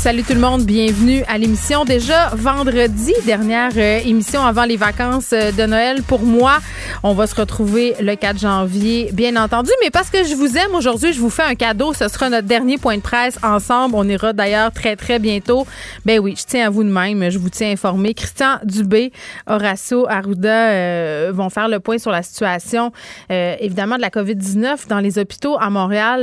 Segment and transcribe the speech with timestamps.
[0.00, 1.84] Salut tout le monde, bienvenue à l'émission.
[1.84, 6.56] Déjà vendredi, dernière euh, émission avant les vacances euh, de Noël pour moi.
[7.02, 9.70] On va se retrouver le 4 janvier, bien entendu.
[9.82, 11.92] Mais parce que je vous aime aujourd'hui, je vous fais un cadeau.
[11.92, 13.94] Ce sera notre dernier point de presse ensemble.
[13.94, 15.66] On ira d'ailleurs très, très bientôt.
[16.06, 17.28] Ben oui, je tiens à vous de même.
[17.28, 18.14] Je vous tiens informé.
[18.14, 19.12] Christian Dubé,
[19.46, 22.90] Horacio Arruda euh, vont faire le point sur la situation,
[23.28, 26.22] évidemment, de la COVID-19 dans les hôpitaux à Montréal.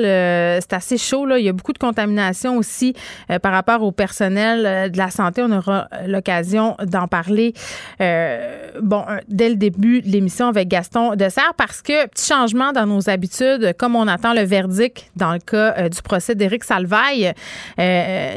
[0.62, 1.28] c'est assez chaud.
[1.28, 1.38] Là.
[1.38, 2.96] Il y a beaucoup de contamination aussi
[3.44, 5.42] par rapport au personnel euh, de la santé.
[5.44, 7.54] On aura l'occasion d'en parler
[8.02, 12.86] euh, bon, dès le début de l'émission avec Gaston Dessert parce que petit changement dans
[12.86, 17.34] nos habitudes, comme on attend le verdict dans le cas euh, du procès d'Éric Salvaille,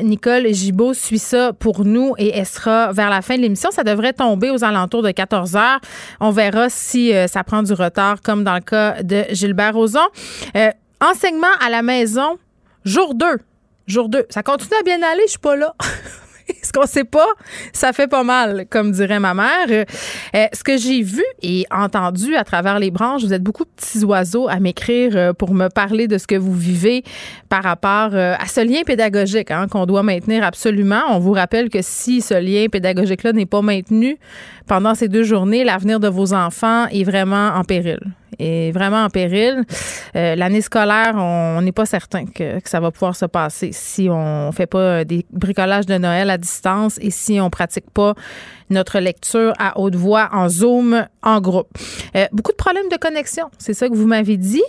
[0.03, 3.71] Nicole Gibault suit ça pour nous et elle sera vers la fin de l'émission.
[3.71, 5.81] Ça devrait tomber aux alentours de 14 heures.
[6.19, 10.01] On verra si ça prend du retard comme dans le cas de Gilbert Rozon.
[11.01, 12.39] enseignement à la maison,
[12.85, 13.27] jour 2
[13.91, 14.27] Jour 2.
[14.31, 15.75] Ça continue à bien aller, je suis pas là.
[16.63, 17.29] ce qu'on sait pas,
[17.73, 19.69] ça fait pas mal, comme dirait ma mère.
[19.71, 23.71] Euh, ce que j'ai vu et entendu à travers les branches, vous êtes beaucoup de
[23.71, 27.05] petits oiseaux à m'écrire euh, pour me parler de ce que vous vivez
[27.49, 31.03] par rapport euh, à ce lien pédagogique hein, qu'on doit maintenir absolument.
[31.09, 34.19] On vous rappelle que si ce lien pédagogique-là n'est pas maintenu
[34.71, 37.99] pendant ces deux journées, l'avenir de vos enfants est vraiment en péril
[38.39, 39.65] est vraiment en péril.
[40.17, 44.51] Euh, l'année scolaire, on n'est pas certain que, ça va pouvoir se passer si on
[44.53, 48.15] fait pas des bricolages de Noël à distance et si on pratique pas
[48.71, 51.69] notre lecture à haute voix en Zoom en groupe.
[52.17, 54.63] Euh, beaucoup de problèmes de connexion, c'est ça que vous m'avez dit.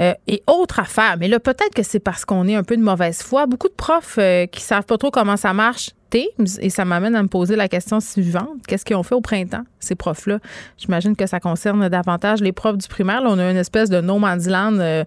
[0.00, 2.82] Euh, et autre affaire, mais là, peut-être que c'est parce qu'on est un peu de
[2.82, 3.46] mauvaise foi.
[3.46, 4.18] Beaucoup de profs
[4.50, 7.68] qui savent pas trop comment ça marche Teams et ça m'amène à me poser la
[7.68, 8.48] question suivante.
[8.66, 10.40] Qu'est-ce qu'ils ont fait au printemps, ces profs-là?
[10.76, 13.22] J'imagine que ça concerne davantage les profs du primaire.
[13.22, 15.04] Là, on a une espèce de no man's land euh,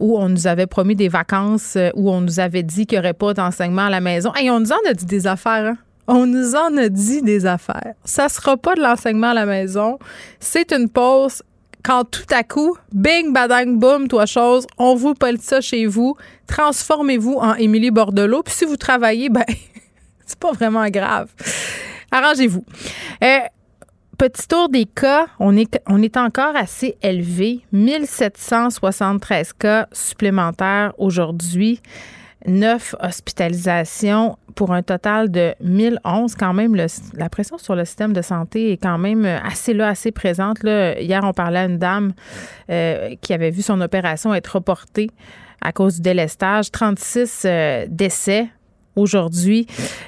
[0.00, 3.00] où on nous avait promis des vacances, euh, où on nous avait dit qu'il n'y
[3.00, 4.32] aurait pas d'enseignement à la maison.
[4.40, 5.76] Et on nous en a dit des affaires, hein?
[6.08, 7.94] On nous en a dit des affaires.
[8.04, 9.98] Ça sera pas de l'enseignement à la maison.
[10.38, 11.42] C'est une pause
[11.86, 16.16] quand tout à coup, bing, badang, boum, toi chose, on vous parle ça chez vous,
[16.48, 18.42] transformez-vous en Émilie Bordelot.
[18.42, 19.44] Puis si vous travaillez, ben
[20.26, 21.30] c'est pas vraiment grave.
[22.10, 22.64] Arrangez-vous.
[23.22, 23.38] Euh,
[24.18, 27.60] petit tour des cas, on est, on est encore assez élevé.
[27.70, 31.80] 1773 cas supplémentaires aujourd'hui.
[32.46, 36.34] 9 hospitalisations pour un total de 1011.
[36.34, 40.12] Quand même, la pression sur le système de santé est quand même assez là, assez
[40.12, 40.58] présente.
[40.62, 42.12] Hier, on parlait à une dame
[42.70, 45.10] euh, qui avait vu son opération être reportée
[45.60, 46.70] à cause du délestage.
[46.70, 48.48] 36 euh, décès
[48.96, 49.66] aujourd'hui.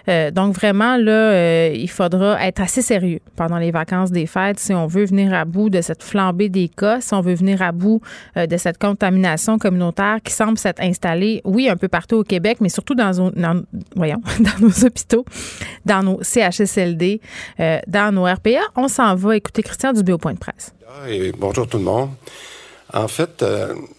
[0.08, 4.58] Euh, donc vraiment, là, euh, il faudra être assez sérieux pendant les vacances des fêtes
[4.58, 7.62] si on veut venir à bout de cette flambée des cas, si on veut venir
[7.62, 8.00] à bout
[8.36, 12.58] euh, de cette contamination communautaire qui semble s'être installée, oui, un peu partout au Québec,
[12.60, 13.12] mais surtout dans,
[13.94, 15.24] voyons, dans nos hôpitaux,
[15.84, 17.20] dans nos CHSLD,
[17.86, 18.60] dans nos RPA.
[18.74, 20.72] On s'en va écouter Christian Dubé au point de presse.
[21.06, 22.10] Et bonjour tout le monde.
[22.94, 23.44] En fait,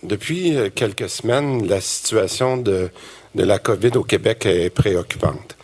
[0.01, 2.89] depuis quelques semaines, la situation de
[3.35, 5.56] de la COVID au Québec est préoccupante.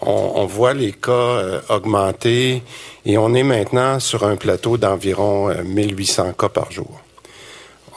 [0.00, 2.62] On, voit les cas euh, augmenter
[3.06, 7.00] et on est maintenant sur un plateau d'environ 1800 euh, cas par jour.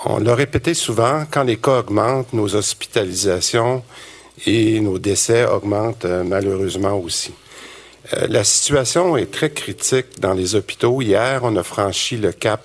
[0.06, 3.84] On l'a répété souvent, quand les cas augmentent, nos hospitalisations
[4.46, 7.34] et nos décès augmentent euh, malheureusement aussi.
[8.30, 11.02] la situation est très critique dans les hôpitaux.
[11.02, 12.64] Hier, on a franchi le cap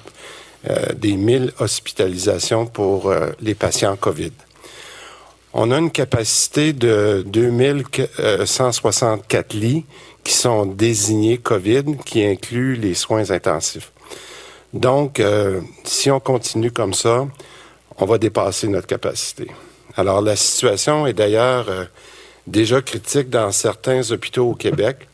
[0.96, 3.12] des 1000 hospitalisations pour
[3.42, 4.32] les patients COVID.
[5.56, 9.84] On a une capacité de 2164 lits
[10.24, 13.92] qui sont désignés COVID, qui incluent les soins intensifs.
[14.72, 17.28] Donc, euh, si on continue comme ça,
[17.98, 19.46] on va dépasser notre capacité.
[19.96, 21.84] Alors, la situation est d'ailleurs euh,
[22.48, 25.06] déjà critique dans certains hôpitaux au Québec.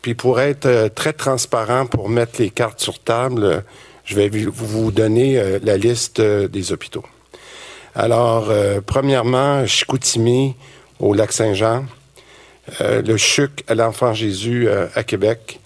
[0.00, 3.62] Puis, pour être euh, très transparent, pour mettre les cartes sur table,
[4.06, 7.04] je vais vous donner la liste des hôpitaux.
[7.94, 10.54] Alors, euh, premièrement, Chicoutimi
[10.98, 11.84] au lac Saint-Jean,
[12.80, 15.60] euh, le CHUC à l'Enfant Jésus euh, à Québec,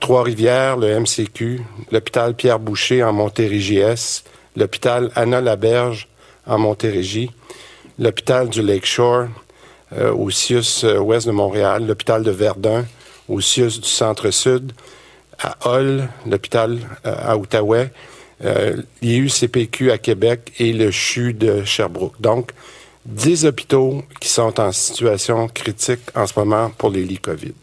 [0.00, 1.60] Trois-Rivières, le MCQ,
[1.92, 4.24] l'hôpital Pierre-Boucher en Montérégie-Est,
[4.56, 6.08] l'hôpital Anna-Laberge
[6.44, 7.30] en Montérégie,
[8.00, 9.28] l'hôpital du Lakeshore
[10.14, 12.86] au CIUS ouest de Montréal, l'hôpital de Verdun
[13.28, 14.72] au CIUS du Centre-Sud,
[15.38, 17.92] à Hull, l'hôpital à Outaouais,
[19.02, 22.20] l'IUCPQ à Québec et le CHU de Sherbrooke.
[22.20, 22.52] Donc,
[23.06, 27.54] 10 hôpitaux qui sont en situation critique en ce moment pour les lits COVID.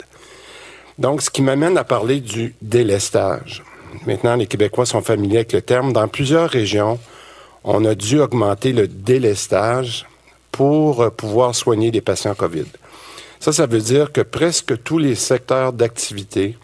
[0.97, 3.63] Donc, ce qui m'amène à parler du délestage.
[4.05, 5.93] Maintenant, les Québécois sont familiers avec le terme.
[5.93, 6.99] Dans plusieurs régions,
[7.63, 10.05] on a dû augmenter le délestage
[10.51, 12.65] pour euh, pouvoir soigner les patients COVID.
[13.39, 16.57] Ça, ça veut dire que presque tous les secteurs d'activité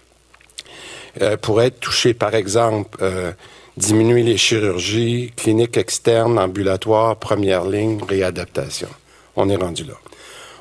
[1.21, 2.15] euh, pourraient être touchés.
[2.15, 3.31] Par exemple, euh,
[3.77, 8.89] diminuer les chirurgies, cliniques externes, ambulatoires, première ligne, réadaptation.
[9.35, 9.93] On est rendu là.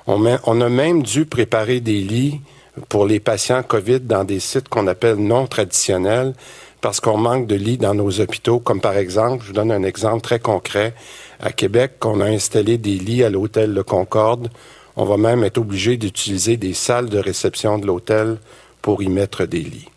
[0.07, 2.41] On, on a même dû préparer des lits
[2.89, 6.35] pour les patients COVID dans des sites qu'on appelle non traditionnels
[6.81, 9.85] parce qu'on manque de lits dans nos hôpitaux, comme par exemple, je vous donne un
[9.85, 10.95] exemple très concret,
[11.41, 14.49] à Québec, on a installé des lits à l'hôtel Le Concorde.
[14.97, 18.39] On va même être obligé d'utiliser des salles de réception de l'hôtel
[18.81, 19.89] pour y mettre des lits.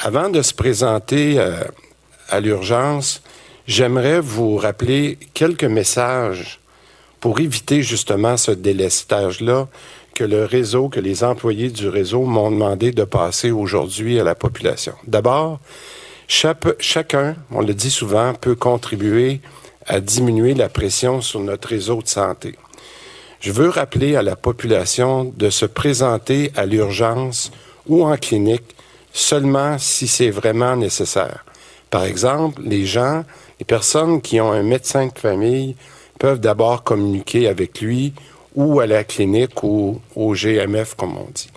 [0.00, 1.64] Avant de se présenter euh,
[2.28, 3.22] à l'urgence,
[3.66, 6.60] j'aimerais vous rappeler quelques messages
[7.20, 9.68] pour éviter justement ce délestage-là
[10.14, 14.34] que le réseau, que les employés du réseau m'ont demandé de passer aujourd'hui à la
[14.34, 14.94] population.
[15.06, 15.60] D'abord,
[16.26, 19.40] chacun, on le dit souvent, peut contribuer
[19.86, 22.54] à diminuer la pression sur notre réseau de santé.
[23.40, 27.52] Je veux rappeler à la population de se présenter à l'urgence
[27.86, 28.74] ou en clinique
[29.12, 31.44] seulement si c'est vraiment nécessaire.
[31.90, 33.24] Par exemple, les gens,
[33.58, 35.76] les personnes qui ont un médecin de famille
[36.18, 38.12] peuvent d'abord communiquer avec lui
[38.54, 41.50] ou à la clinique ou au GMF, comme on dit.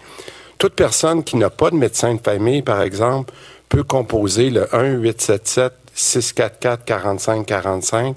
[0.57, 3.33] Toute personne qui n'a pas de médecin de famille, par exemple,
[3.67, 4.65] peut composer le
[5.95, 8.15] 1-877-644-4545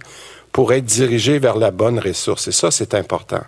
[0.52, 2.48] pour être dirigé vers la bonne ressource.
[2.48, 3.42] Et ça, c'est important.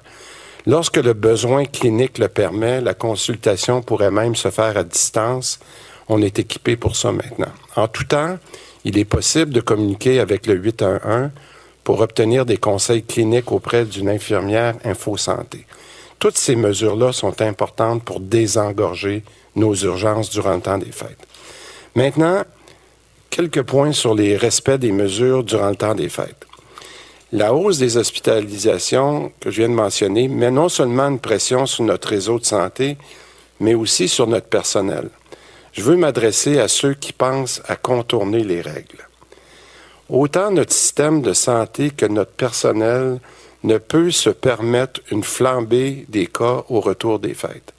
[0.66, 5.60] Lorsque le besoin clinique le permet, la consultation pourrait même se faire à distance.
[6.08, 7.52] On est équipé pour ça maintenant.
[7.74, 8.38] En tout temps,
[8.84, 11.30] il est possible de communiquer avec le 811
[11.82, 15.66] pour obtenir des conseils cliniques auprès d'une infirmière InfoSanté.
[16.18, 19.22] Toutes ces mesures-là sont importantes pour désengorger
[19.54, 21.26] nos urgences durant le temps des fêtes.
[21.94, 22.42] Maintenant,
[23.30, 26.46] quelques points sur les respects des mesures durant le temps des fêtes.
[27.32, 31.84] La hausse des hospitalisations que je viens de mentionner met non seulement une pression sur
[31.84, 32.96] notre réseau de santé,
[33.60, 35.10] mais aussi sur notre personnel.
[35.76, 39.06] Je veux m'adresser à ceux qui pensent à contourner les règles.
[40.08, 43.20] Autant notre système de santé que notre personnel
[43.62, 47.74] ne peut se permettre une flambée des cas au retour des fêtes.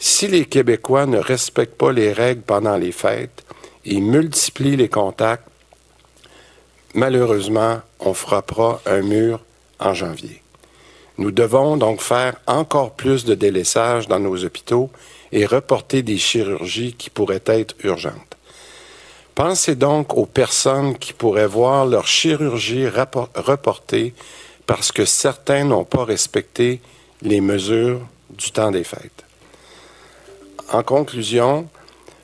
[0.00, 3.44] Si les Québécois ne respectent pas les règles pendant les fêtes
[3.84, 5.46] et multiplient les contacts,
[6.94, 9.40] malheureusement, on frappera un mur
[9.78, 10.42] en janvier.
[11.18, 14.90] Nous devons donc faire encore plus de délaissage dans nos hôpitaux
[15.34, 18.36] et reporter des chirurgies qui pourraient être urgentes.
[19.34, 24.14] Pensez donc aux personnes qui pourraient voir leur chirurgie reportée
[24.64, 26.80] parce que certains n'ont pas respecté
[27.20, 28.00] les mesures
[28.30, 29.24] du temps des fêtes.
[30.72, 31.68] En conclusion,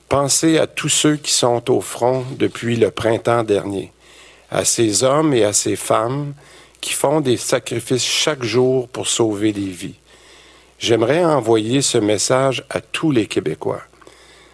[0.09, 3.93] pensez à tous ceux qui sont au front depuis le printemps dernier,
[4.53, 6.33] à ces hommes et à ces femmes
[6.81, 10.00] qui font des sacrifices chaque jour pour sauver des vies.
[10.81, 13.83] J'aimerais envoyer ce message à tous les Québécois.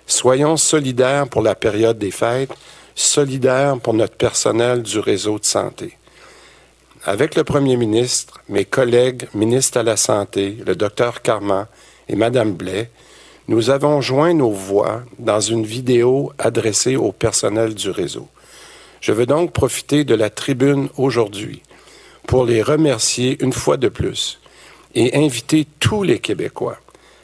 [0.08, 2.50] Soyons solidaires pour la période des fêtes,
[2.96, 5.96] solidaires pour notre personnel du réseau de santé.
[7.04, 11.68] Avec le Premier ministre, mes collègues ministres à la Santé, le docteur Carman
[12.08, 12.90] et Mme Blais,
[13.46, 18.26] nous avons joint nos voix dans une vidéo adressée au personnel du réseau.
[19.00, 21.62] Je veux donc profiter de la tribune aujourd'hui
[22.26, 24.40] pour les remercier une fois de plus
[24.96, 26.78] et inviter tous les Québécois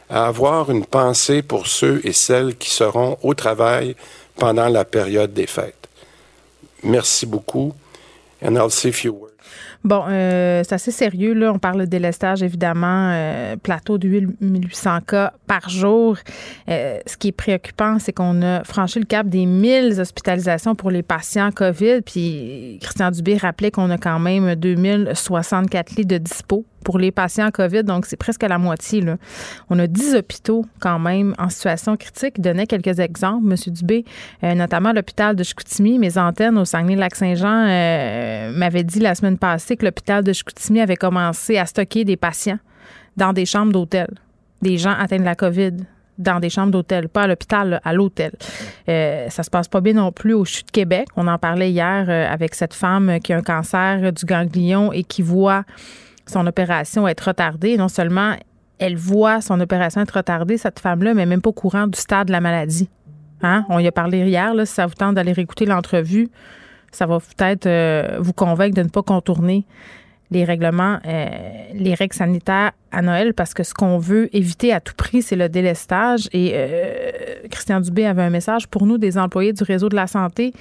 [0.09, 3.97] à avoir une pensée pour ceux et celles qui seront au travail
[4.37, 5.89] pendant la période des fêtes.
[6.85, 7.75] Merci beaucoup.
[8.45, 9.29] And I'll see you
[9.85, 11.35] Bon, euh, c'est assez sérieux.
[11.35, 11.53] Là.
[11.53, 13.11] On parle de délestage, évidemment.
[13.13, 16.17] Euh, plateau de 1800 cas par jour.
[16.69, 20.93] Euh, ce qui est préoccupant, c'est qu'on a franchi le cap des 1000 hospitalisations pour
[20.93, 22.03] les patients COVID.
[22.03, 27.51] Puis Christian Dubé rappelait qu'on a quand même 2064 lits de dispo pour les patients
[27.51, 29.01] COVID, donc c'est presque la moitié.
[29.01, 29.17] Là.
[29.71, 32.35] On a 10 hôpitaux quand même en situation critique.
[32.39, 33.57] Il donnait quelques exemples, M.
[33.73, 34.05] Dubé,
[34.45, 35.99] euh, notamment l'hôpital de Chicoutimi.
[35.99, 40.97] Mes antennes au Saguenay-Lac-Saint-Jean euh, m'avaient dit la semaine passée que l'hôpital de Chicoutimi avait
[40.97, 42.59] commencé à stocker des patients
[43.17, 44.09] dans des chambres d'hôtel.
[44.63, 45.73] Des gens atteints de la COVID
[46.19, 48.33] dans des chambres d'hôtel, pas à l'hôpital, à l'hôtel.
[48.89, 51.09] Euh, ça se passe pas bien non plus au CHU de Québec.
[51.17, 55.05] On en parlait hier euh, avec cette femme qui a un cancer du ganglion et
[55.05, 55.65] qui voit
[56.27, 57.77] son opération être retardée.
[57.77, 58.35] Non seulement
[58.83, 62.27] elle voit son opération être retardée, cette femme-là, mais même pas au courant du stade
[62.27, 62.89] de la maladie.
[63.43, 63.65] Hein?
[63.69, 66.29] On y a parlé hier, là, si ça vous tente d'aller réécouter l'entrevue.
[66.91, 69.65] ça va peut-être euh, vous convaincre de ne pas contourner
[70.33, 71.29] les règlements, euh,
[71.75, 75.37] les règles sanitaires à Noël parce que ce qu'on veut éviter à tout prix, c'est
[75.37, 76.29] le délestage.
[76.33, 77.11] Et euh,
[77.51, 80.53] Christian Dubé avait un message pour nous, des employés du réseau de la santé,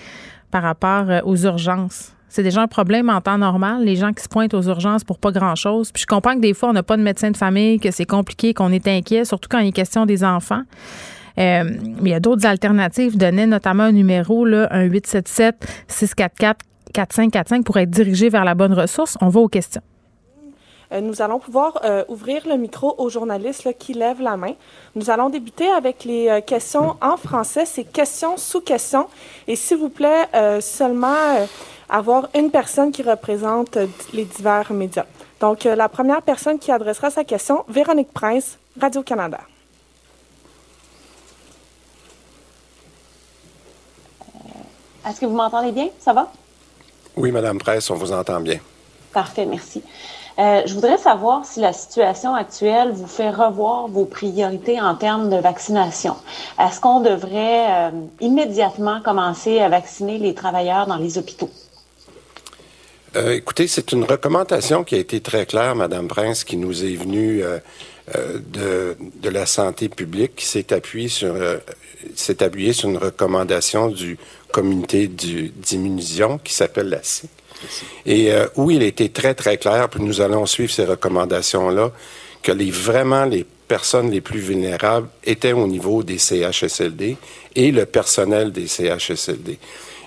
[0.51, 2.13] par rapport aux urgences.
[2.31, 5.19] C'est déjà un problème en temps normal, les gens qui se pointent aux urgences pour
[5.19, 5.91] pas grand-chose.
[5.91, 8.05] Puis je comprends que des fois, on n'a pas de médecin de famille, que c'est
[8.05, 10.61] compliqué, qu'on est inquiet, surtout quand il est question des enfants.
[11.37, 11.65] Euh,
[12.01, 13.17] mais il y a d'autres alternatives.
[13.17, 19.17] Donnez notamment un numéro, là, un 877-644-4545 pour être dirigé vers la bonne ressource.
[19.19, 19.81] On va aux questions.
[20.91, 24.53] Euh, nous allons pouvoir euh, ouvrir le micro aux journalistes qui lèvent la main.
[24.95, 27.65] Nous allons débuter avec les questions en français.
[27.65, 29.07] C'est questions sous questions.
[29.47, 30.27] Et s'il vous plaît,
[30.61, 31.47] seulement
[31.89, 33.77] avoir une personne qui représente
[34.13, 35.05] les divers médias.
[35.39, 39.39] Donc, la première personne qui adressera sa question, Véronique Prince, Radio-Canada.
[45.07, 45.89] Est-ce que vous m'entendez bien?
[45.99, 46.31] Ça va?
[47.15, 48.59] Oui, Madame Presse, on vous entend bien.
[49.11, 49.83] Parfait, merci.
[50.39, 55.29] Euh, je voudrais savoir si la situation actuelle vous fait revoir vos priorités en termes
[55.29, 56.15] de vaccination.
[56.59, 61.49] Est-ce qu'on devrait euh, immédiatement commencer à vacciner les travailleurs dans les hôpitaux?
[63.17, 66.95] Euh, écoutez, c'est une recommandation qui a été très claire, Madame Prince, qui nous est
[66.95, 67.43] venue
[68.07, 68.95] de,
[69.29, 74.17] la santé publique, qui s'est appuyée sur une recommandation du
[74.53, 77.29] communauté d'immunisation qui s'appelle la SIC.
[78.05, 81.91] Et euh, où il était très, très clair, puis nous allons suivre ces recommandations-là,
[82.41, 87.15] que les, vraiment les personnes les plus vulnérables étaient au niveau des CHSLD
[87.55, 89.59] et le personnel des CHSLD.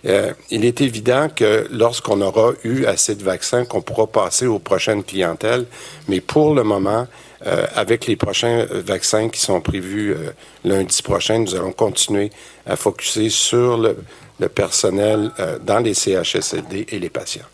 [0.07, 4.59] Euh, il est évident que lorsqu'on aura eu assez de vaccins, qu'on pourra passer aux
[4.59, 5.65] prochaines clientèles,
[6.09, 7.07] mais pour le moment,
[7.47, 10.31] euh, avec les prochains vaccins qui sont prévus euh,
[10.65, 12.31] lundi prochain, nous allons continuer
[12.67, 13.97] à focuser sur le,
[14.39, 17.45] le personnel euh, dans les CHSLD et les patients.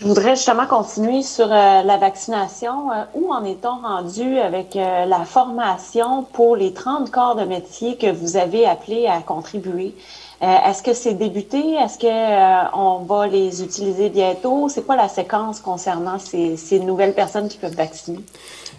[0.00, 2.90] Je voudrais justement continuer sur euh, la vaccination.
[2.90, 8.10] Euh, où en est-on rendu avec la formation pour les 30 corps de métier que
[8.10, 9.94] vous avez appelés à contribuer?
[10.40, 11.74] Est-ce que c'est débuté?
[11.74, 14.70] Est-ce qu'on va les utiliser bientôt?
[14.70, 18.20] C'est quoi la séquence concernant ces nouvelles personnes qui peuvent vacciner?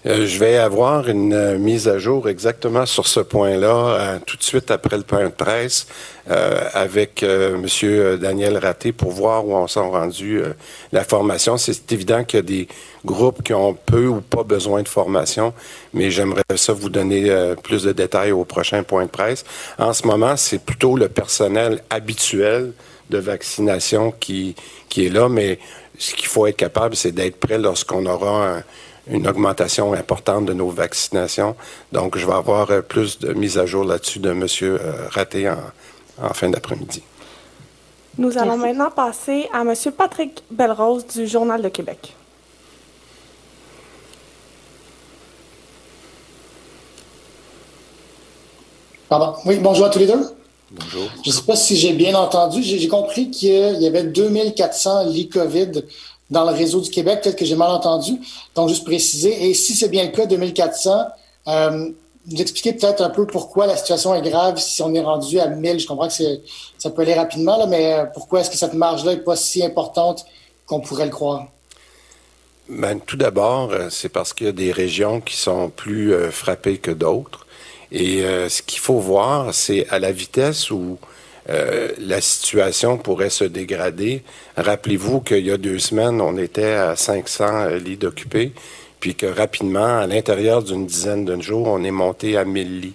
[0.08, 4.36] Euh, je vais avoir une euh, mise à jour exactement sur ce point-là euh, tout
[4.36, 5.88] de suite après le point de presse
[6.74, 10.40] avec Monsieur Daniel Raté pour voir où on s'en rendu
[10.94, 11.58] la formation.
[11.58, 12.68] C'est évident qu'il y a des
[13.04, 15.52] groupes qui ont peu ou pas besoin de formation,
[15.94, 19.44] mais j'aimerais ça vous donner plus de détails au prochain point de presse.
[19.78, 22.72] En ce moment, c'est plutôt le personnel habituel
[23.10, 24.56] de vaccination qui,
[24.88, 25.60] qui est là, mais
[25.98, 28.64] ce qu'il faut être capable, c'est d'être prêt lorsqu'on aura un,
[29.12, 31.56] une augmentation importante de nos vaccinations.
[31.92, 34.48] Donc, je vais avoir euh, plus de mise à jour là-dessus de M.
[34.64, 37.04] Euh, Raté en, fin d'après-midi.
[38.18, 39.74] Nous allons maintenant passer à M.
[39.98, 42.16] Patrick Belrose du Journal de Québec.
[49.10, 49.34] Pardon.
[49.46, 50.22] Oui, bonjour à tous les deux.
[50.72, 51.10] Bonjour.
[51.24, 52.64] Je ne sais pas si j'ai bien entendu.
[52.64, 55.84] J'ai compris qu'il y avait 2400 lits COVID
[56.32, 57.22] dans le réseau du Québec.
[57.22, 58.20] Peut-être que j'ai mal entendu.
[58.56, 59.50] Donc, juste préciser.
[59.50, 61.06] Et si c'est bien le cas, 2400,
[61.48, 61.92] euh,
[62.28, 65.48] vous expliquez peut-être un peu pourquoi la situation est grave si on est rendu à
[65.48, 65.80] 1000.
[65.80, 66.14] Je comprends que
[66.78, 69.64] ça peut aller rapidement, là, mais euh, pourquoi est-ce que cette marge-là n'est pas si
[69.64, 70.26] importante
[70.66, 71.48] qu'on pourrait le croire?
[72.70, 76.32] Ben, tout d'abord, euh, c'est parce qu'il y a des régions qui sont plus euh,
[76.32, 77.48] frappées que d'autres.
[77.94, 80.98] Et ce qu'il faut voir, c'est à la vitesse où
[81.50, 84.24] euh, la situation pourrait se dégrader.
[84.58, 88.52] Rappelez-vous qu'il y a deux semaines, on était à 500 euh, lits d'occupés,
[89.00, 92.94] puis que rapidement, à l'intérieur d'une dizaine de jours, on est monté à 1000 lits.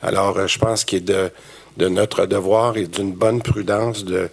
[0.00, 1.30] Alors, euh, je pense qu'il est de,
[1.76, 4.28] de, notre devoir et d'une bonne prudence de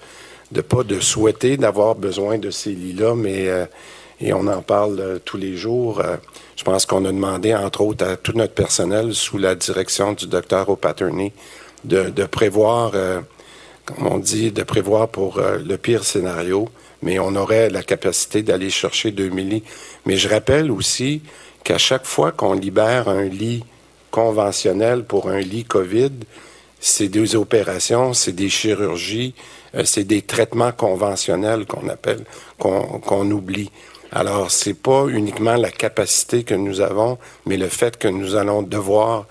[0.52, 3.50] ne pas de souhaiter d'avoir besoin de ces lits-là, mais
[4.22, 6.04] et on en parle tous les jours.
[6.56, 10.28] je pense qu'on a demandé, entre autres, à tout notre personnel, sous la direction du
[10.28, 11.34] docteur O'Patterney,
[11.84, 12.94] de, de prévoir
[13.86, 16.70] comme on dit, de prévoir pour euh, le pire scénario,
[17.02, 19.64] mais on aurait la capacité d'aller chercher 2000 lits.
[20.06, 21.22] Mais je rappelle aussi
[21.64, 23.64] qu'à chaque fois qu'on libère un lit
[24.12, 26.12] conventionnel pour un lit COVID,
[26.80, 29.34] c'est des opérations, c'est des chirurgies,
[29.76, 32.26] euh, c'est des traitements conventionnels qu'on appelle,
[32.58, 33.72] qu'on oublie.
[34.12, 38.62] Alors, c'est pas uniquement la capacité que nous avons, mais le fait que nous allons
[38.62, 39.26] devoir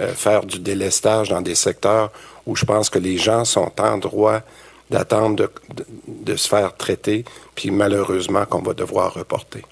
[0.00, 2.10] euh, faire du délestage dans des secteurs
[2.46, 4.40] où je pense que les gens sont en droit
[4.90, 5.48] d'attendre
[6.08, 9.62] de, se faire traiter, puis malheureusement qu'on va devoir reporter.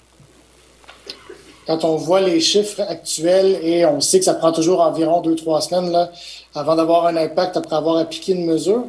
[1.67, 5.35] Quand on voit les chiffres actuels et on sait que ça prend toujours environ deux,
[5.35, 6.09] trois semaines là,
[6.55, 8.85] avant d'avoir un impact après avoir appliqué une mesure,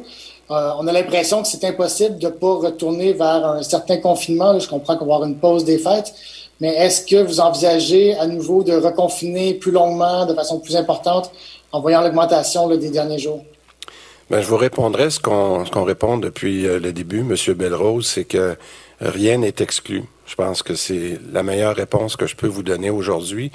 [0.49, 4.57] on a l'impression que c'est impossible de ne pas retourner vers un certain confinement.
[4.59, 6.13] je comprends qu'on va avoir une pause des fêtes,
[6.59, 11.31] mais est-ce que vous envisagez à nouveau de reconfiner plus longuement, de façon plus importante,
[11.71, 13.43] en voyant l'augmentation des derniers jours?
[14.31, 17.35] Bien, je vous répondrai ce qu'on répond depuis euh, le début, M.
[17.53, 18.55] Belrose, c'est que
[19.01, 20.03] rien n'est exclu.
[20.25, 23.51] Je pense que c'est la meilleure réponse que je peux vous donner aujourd'hui.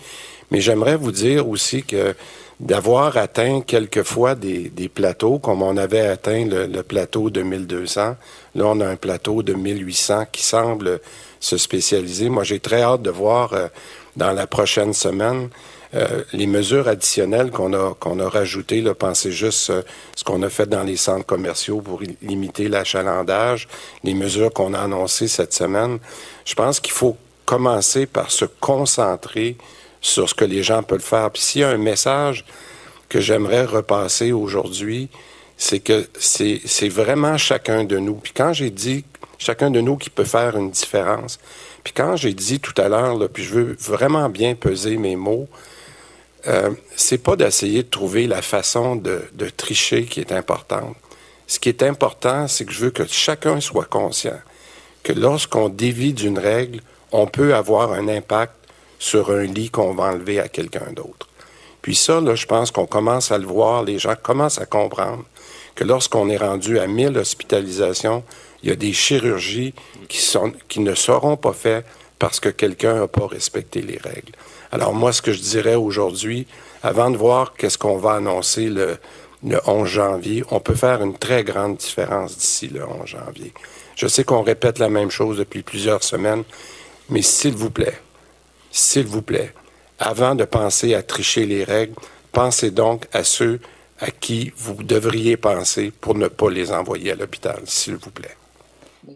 [0.51, 2.15] Mais j'aimerais vous dire aussi que
[2.61, 8.17] d'avoir atteint quelquefois des, des, plateaux, comme on avait atteint le, plateau de 1200,
[8.55, 11.01] là on a un plateau de 1800 qui semble
[11.41, 12.29] se spécialiser.
[12.29, 13.69] Moi, j'ai très hâte de voir euh,
[14.15, 15.49] dans la prochaine semaine
[15.95, 18.81] euh, les mesures additionnelles qu'on a qu'on a rajoutées.
[18.81, 19.83] Là, pensez juste euh,
[20.15, 23.69] ce qu'on a fait dans les centres commerciaux pour limiter l'achalandage,
[24.03, 25.99] les mesures qu'on a annoncées cette semaine.
[26.45, 29.57] Je pense qu'il faut commencer par se concentrer
[30.01, 31.31] sur ce que les gens peuvent faire.
[31.31, 32.45] Puis s'il y a un message
[33.09, 35.09] que j'aimerais repasser aujourd'hui,
[35.57, 38.17] c'est que c'est vraiment chacun de nous.
[38.17, 39.05] Puis quand j'ai dit
[39.39, 41.39] chacun de nous qui peut faire une différence,
[41.85, 45.49] puis quand j'ai dit tout à l'heure, puis je veux vraiment bien peser mes mots,
[46.47, 49.21] euh, c'est pas d'essayer de trouver la façon de,
[49.57, 50.97] tricher qui est importante.
[51.47, 54.39] Ce qui est important, c'est que je veux que chacun soit conscient
[55.03, 56.81] que lorsqu'on dévie d'une règle,
[57.13, 58.53] on peut avoir un impact
[58.99, 61.29] sur un lit qu'on va enlever à quelqu'un d'autre.
[61.83, 65.25] Puis ça, là, je pense qu'on commence à le voir, les gens commencent à comprendre
[65.77, 68.25] que lorsqu'on est rendu à 1000 hospitalisations,
[68.63, 69.75] il y a des chirurgies
[70.09, 70.21] qui,
[70.69, 71.87] qui ne seront pas faites
[72.19, 74.33] parce que quelqu'un n'a pas respecté les règles.
[74.73, 76.47] Alors moi, ce que je dirais aujourd'hui,
[76.83, 78.99] avant de voir qu'est-ce qu'on va annoncer le,
[79.45, 83.53] le 11 janvier, on peut faire une très grande différence d'ici le 11 janvier.
[83.95, 86.45] Je sais qu'on répète la même chose depuis plusieurs semaines,
[87.09, 88.01] mais s'il vous plaît,
[88.71, 89.55] s'il vous plaît,
[89.99, 91.95] avant de penser à tricher les règles,
[92.33, 93.61] pensez donc à ceux
[94.01, 98.37] à qui vous devriez penser pour ne pas les envoyer à l'hôpital, s'il vous plaît.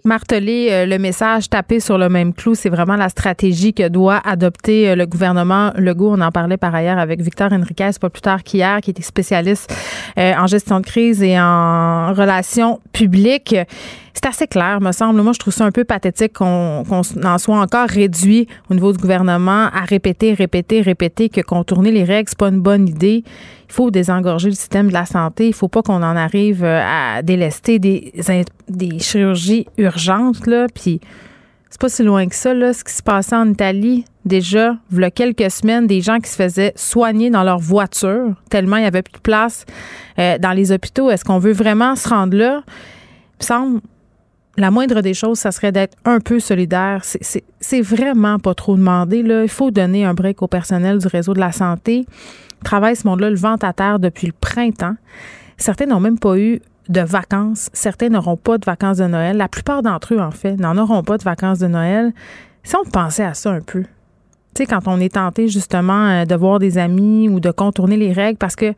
[0.05, 4.21] Marteler euh, le message, taper sur le même clou, c'est vraiment la stratégie que doit
[4.25, 6.15] adopter euh, le gouvernement Legault.
[6.17, 9.75] On en parlait par ailleurs avec Victor Henriquez, pas plus tard qu'hier, qui était spécialiste
[10.19, 13.55] euh, en gestion de crise et en relations publiques
[14.23, 15.23] c'est assez clair, me semble.
[15.23, 18.99] Moi, je trouve ça un peu pathétique qu'on en soit encore réduit au niveau du
[18.99, 23.25] gouvernement à répéter, répéter, répéter que contourner les règles, c'est pas une bonne idée.
[23.71, 25.47] Il faut désengorger le système de la santé.
[25.47, 28.13] Il faut pas qu'on en arrive euh, à délester des,
[28.69, 30.67] des chirurgies urgentes, là.
[30.75, 31.01] Puis,
[31.71, 34.05] c'est pas si loin que ça, là, ce qui se passait en Italie.
[34.25, 38.35] Déjà, il y a quelques semaines, des gens qui se faisaient soigner dans leur voiture,
[38.51, 39.65] tellement il y avait plus de place
[40.19, 41.09] euh, dans les hôpitaux.
[41.09, 42.65] Est-ce qu'on veut vraiment se rendre là?
[42.67, 43.81] Il me semble,
[44.57, 47.03] la moindre des choses, ça serait d'être un peu solidaire.
[47.05, 49.23] C'est vraiment pas trop demandé.
[49.23, 49.45] Là.
[49.45, 52.05] Il faut donner un break au personnel du réseau de la santé.
[52.65, 54.97] Travaille ce monde-là le vent à terre depuis le printemps.
[55.57, 57.71] Certains n'ont même pas eu de vacances.
[57.73, 59.37] Certains n'auront pas de vacances de Noël.
[59.37, 62.13] La plupart d'entre eux, en fait, n'en auront pas de vacances de Noël.
[62.63, 63.89] Si on pensait à ça un peu, tu
[64.59, 68.13] sais, quand on est tenté justement euh, de voir des amis ou de contourner les
[68.13, 68.75] règles, parce que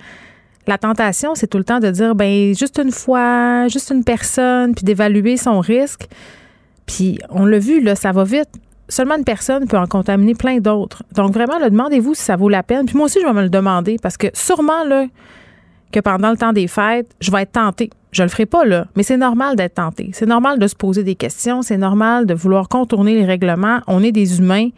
[0.66, 4.74] la tentation, c'est tout le temps de dire, ben juste une fois, juste une personne,
[4.74, 6.08] puis d'évaluer son risque.
[6.86, 8.50] Puis on l'a vu, là, ça va vite.
[8.88, 11.02] Seulement une personne peut en contaminer plein d'autres.
[11.14, 12.86] Donc vraiment, demandez-vous si ça vaut la peine.
[12.86, 15.06] Puis moi aussi, je vais me le demander parce que sûrement là
[15.92, 17.90] que pendant le temps des fêtes, je vais être tentée.
[18.10, 20.10] Je le ferai pas là, mais c'est normal d'être tenté.
[20.12, 21.62] C'est normal de se poser des questions.
[21.62, 23.80] C'est normal de vouloir contourner les règlements.
[23.86, 24.68] On est des humains,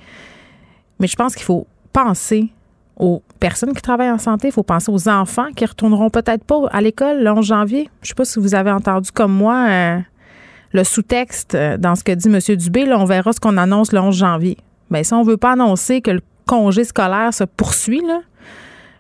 [1.01, 2.53] mais je pense qu'il faut penser
[2.97, 6.61] aux personnes qui travaillent en santé, il faut penser aux enfants qui retourneront peut-être pas
[6.71, 7.90] à l'école le 11 janvier.
[8.03, 9.99] Je sais pas si vous avez entendu comme moi euh,
[10.75, 12.57] le sous-texte euh, dans ce que dit M.
[12.57, 12.85] Dubé.
[12.85, 14.59] Là, on verra ce qu'on annonce le 11 janvier.
[14.91, 18.21] Bien, si on veut pas annoncer que le congé scolaire se poursuit, là,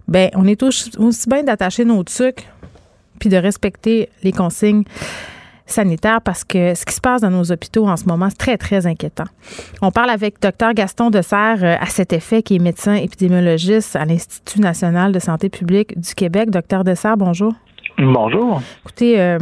[0.08, 2.48] ben, on est aussi, aussi bien d'attacher nos trucs
[3.18, 4.84] puis de respecter les consignes
[5.66, 8.58] sanitaire parce que ce qui se passe dans nos hôpitaux en ce moment, c'est très,
[8.58, 9.24] très inquiétant.
[9.82, 14.04] On parle avec Dr Gaston Dessert euh, à cet effet, qui est médecin épidémiologiste à
[14.04, 16.50] l'Institut national de santé publique du Québec.
[16.50, 17.54] Docteur Dessert, bonjour.
[17.96, 18.60] Bonjour.
[18.82, 19.38] Écoutez, euh,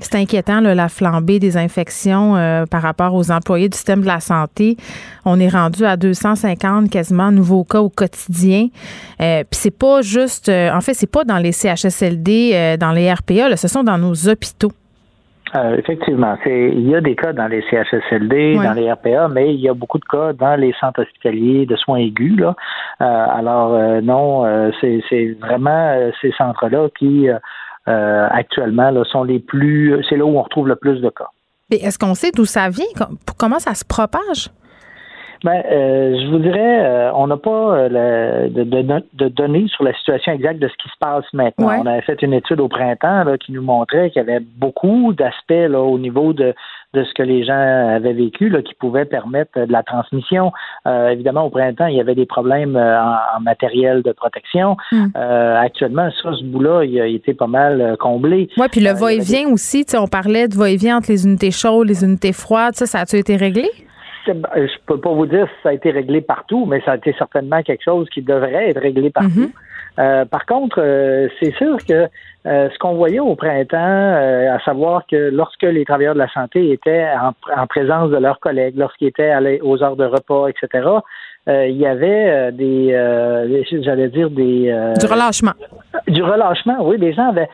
[0.00, 4.20] c'est inquiétant la flambée des infections euh, par rapport aux employés du système de la
[4.20, 4.76] santé.
[5.24, 8.68] On est rendu à 250 quasiment nouveaux cas au quotidien.
[9.18, 13.66] Puis c'est pas juste, en fait, c'est pas dans les CHSLD, dans les RPA, ce
[13.66, 14.72] sont dans nos hôpitaux.
[15.56, 19.54] Euh, effectivement, c'est il y a des cas dans les CHSLD, dans les RPA, mais
[19.54, 22.38] il y a beaucoup de cas dans les centres hospitaliers de soins aigus.
[22.38, 22.54] Là.
[23.00, 24.44] Euh, alors euh, non,
[24.80, 27.28] c'est, c'est vraiment ces centres-là qui
[28.30, 31.28] actuellement là, sont les plus, c'est là où on retrouve le plus de cas.
[31.70, 32.86] est-ce qu'on sait d'où ça vient?
[33.36, 34.50] Comment ça se propage?
[35.44, 39.94] Ben, euh, je vous dirais, euh, on n'a pas euh, de, de, données sur la
[39.94, 41.80] situation exacte de ce qui se passe maintenant.
[41.80, 45.12] On avait fait une étude au printemps là, qui nous montrait qu'il y avait beaucoup
[45.12, 46.54] d'aspects au niveau de,
[46.94, 50.52] de ce que les gens avaient vécu là, qui pouvaient permettre de la transmission.
[50.86, 54.76] évidemment, au printemps, il y avait des problèmes en, matériel de protection.
[54.90, 55.06] Hmm.
[55.14, 58.48] actuellement, ça, ce bout-là, il a été pas mal comblé.
[58.56, 62.32] Oui, puis le va-et-vient aussi, on parlait de va-et-vient entre les unités chaudes, les unités
[62.32, 63.68] froides, ça, ça a-tu été réglé?
[64.34, 67.14] Je peux pas vous dire si ça a été réglé partout, mais ça a été
[67.18, 69.40] certainement quelque chose qui devrait être réglé partout.
[69.40, 69.52] Mhm.
[69.98, 72.08] Euh, par contre, euh, c'est sûr que
[72.46, 76.70] euh, ce qu'on voyait au printemps, à savoir que lorsque les travailleurs de la santé
[76.70, 77.06] étaient
[77.56, 80.88] en, présence de leurs collègues, lorsqu'ils étaient allés aux heures de repas, etc.,
[81.48, 82.92] il y avait des,
[83.82, 84.92] j'allais dire des...
[85.00, 85.52] du relâchement.
[86.06, 86.96] Du relâchement, oui.
[86.98, 87.48] Les gens avaient,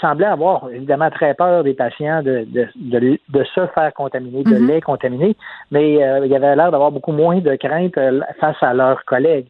[0.00, 4.68] semblaient avoir évidemment très peur des patients de, de, de, se faire contaminer, de mhm.
[4.68, 5.36] les contaminer,
[5.70, 7.98] mais il y avait l'air d'avoir beaucoup moins de crainte
[8.40, 9.46] face à leurs collègues.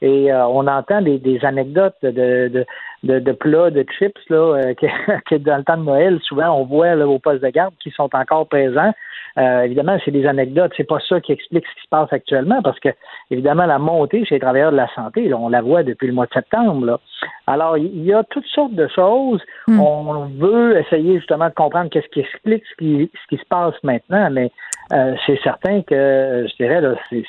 [0.00, 2.66] Et euh, on entend des, des anecdotes de, de,
[3.02, 4.74] de, de, plats, de chips, là, euh,
[5.28, 7.90] que, dans le temps de Noël, souvent, on voit là, au poste de garde qui
[7.90, 8.92] sont encore présents.
[9.38, 10.72] Euh, évidemment, c'est des anecdotes.
[10.76, 12.88] C'est pas ça qui explique ce qui se passe actuellement, parce que,
[13.30, 16.12] évidemment, la montée chez les travailleurs de la santé, là, on la voit depuis le
[16.12, 16.84] mois de septembre.
[16.84, 17.00] Là.
[17.46, 19.40] Alors, il y a toutes sortes de choses.
[19.66, 19.80] Hmm.
[19.80, 23.74] On veut essayer justement de comprendre qu'est-ce qui explique ce qui, ce qui se passe
[23.82, 24.50] maintenant, mais
[25.26, 26.80] c'est certain que, je dirais,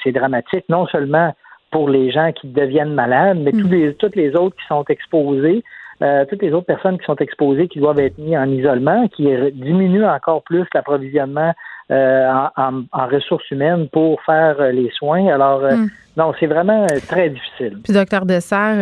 [0.04, 1.34] c'est dramatique, non seulement
[1.72, 3.72] pour les gens qui deviennent malades, mais tous mm.
[3.72, 5.64] les, toutes les autres qui sont exposés,
[6.02, 9.28] euh, toutes les autres personnes qui sont exposées, qui doivent être mises en isolement, qui
[9.54, 11.54] diminuent encore plus l'approvisionnement
[11.92, 15.26] euh, en, ressources humaines pour faire euh, les soins.
[15.26, 15.90] Alors, euh, hmm.
[16.18, 17.80] non, c'est vraiment très difficile.
[17.84, 18.76] Puis, docteur Dessert,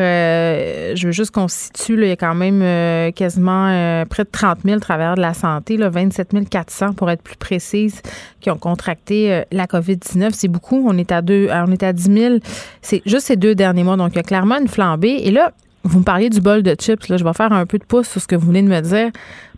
[0.94, 4.80] je veux juste qu'on situe, il y a quand même quasiment près de 30 000
[4.82, 8.02] travailleurs de la santé, là, 27 400 pour être plus précise,
[8.42, 10.32] qui ont contracté la COVID-19.
[10.34, 10.86] C'est beaucoup.
[10.86, 12.36] On est à deux, on est à 10 000.
[12.82, 13.96] C'est juste ces deux derniers mois.
[13.96, 15.22] Donc, il y a clairement une flambée.
[15.24, 15.54] Et là,
[15.88, 17.08] vous me parliez du bol de chips.
[17.08, 17.18] Là.
[17.18, 19.12] Je vais faire un peu de pouce sur ce que vous venez de me dire.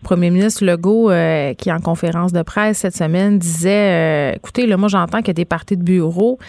[0.03, 4.77] Premier ministre Legault, euh, qui en conférence de presse cette semaine, disait euh, Écoutez, là,
[4.77, 6.39] moi, j'entends qu'il y a des parties de bureau.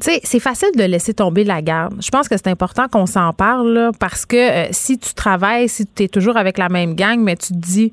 [0.00, 1.94] Tu sais, c'est facile de laisser tomber la garde.
[2.00, 5.86] Je pense que c'est important qu'on s'en parle parce que euh, si tu travailles, si
[5.86, 7.92] tu es toujours avec la même gang, mais tu te dis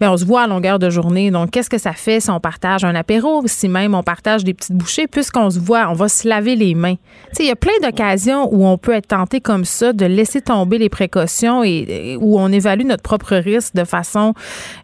[0.00, 1.30] mais on se voit à longueur de journée.
[1.30, 4.54] Donc, qu'est-ce que ça fait si on partage un apéro, si même on partage des
[4.54, 6.96] petites bouchées, puisqu'on se voit, on va se laver les mains.
[6.96, 10.06] Tu sais, il y a plein d'occasions où on peut être tenté comme ça de
[10.06, 14.34] laisser tomber les précautions et, où on évalue notre propre risque de façon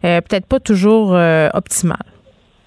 [0.05, 2.10] euh, peut-être pas toujours euh, optimale.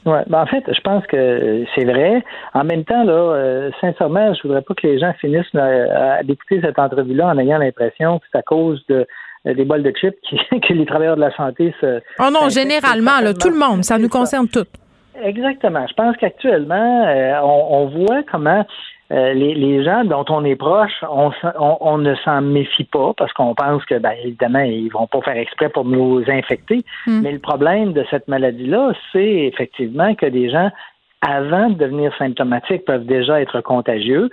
[0.06, 2.22] Oui, ben en fait, je pense que c'est vrai.
[2.52, 6.60] En même temps, là, euh, sincèrement, je voudrais pas que les gens finissent à d'écouter
[6.60, 9.06] cette entrevue-là en ayant l'impression que c'est à cause de
[9.46, 10.16] euh, des bols de chips
[10.50, 12.00] que les travailleurs de la santé se.
[12.18, 14.66] Oh non, généralement, là, tout le monde, ça nous concerne tous.
[15.22, 15.86] Exactement.
[15.86, 18.64] Je pense qu'actuellement, euh, on, voit comment
[19.12, 23.54] euh, les, gens dont on est proche, on, on, ne s'en méfie pas parce qu'on
[23.54, 26.84] pense que, ben, évidemment, ils vont pas faire exprès pour nous infecter.
[27.06, 27.20] Hmm.
[27.20, 30.70] Mais le problème de cette maladie-là, c'est effectivement que des gens
[31.26, 34.28] avant de devenir symptomatiques, peuvent déjà être contagieux.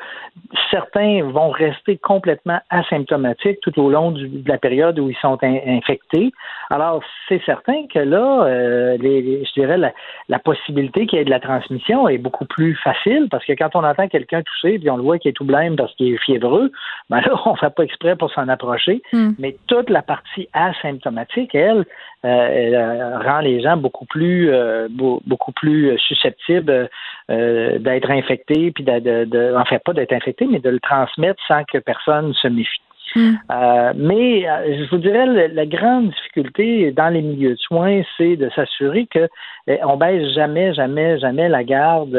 [0.70, 6.34] Certains vont rester complètement asymptomatiques tout au long de la période où ils sont infectés.
[6.70, 11.30] Alors, c'est certain que là, euh, les, je dirais, la, possibilité qu'il y ait de
[11.30, 14.98] la transmission est beaucoup plus facile parce que quand on entend quelqu'un tousser puis on
[14.98, 16.72] le voit qu'il est tout blême parce qu'il est fiévreux,
[17.10, 19.02] ben là, on ne fait pas exprès pour s'en approcher.
[19.14, 19.32] Hmm.
[19.40, 21.86] Mais toute la partie asymptomatique, elle,
[22.24, 26.90] rend les gens beaucoup plus, euh, beaucoup plus susceptibles
[27.30, 31.42] euh, d'être infecté, puis de, de, de, en pas d'être infecté, mais de le transmettre
[31.48, 32.82] sans que personne se méfie.
[33.16, 33.34] Hmm.
[33.52, 38.36] Euh, mais euh, je vous dirais la, grande difficulté dans les milieux de soins, c'est
[38.36, 39.28] de s'assurer que
[39.68, 42.12] eh, on baisse jamais, jamais, jamais la garde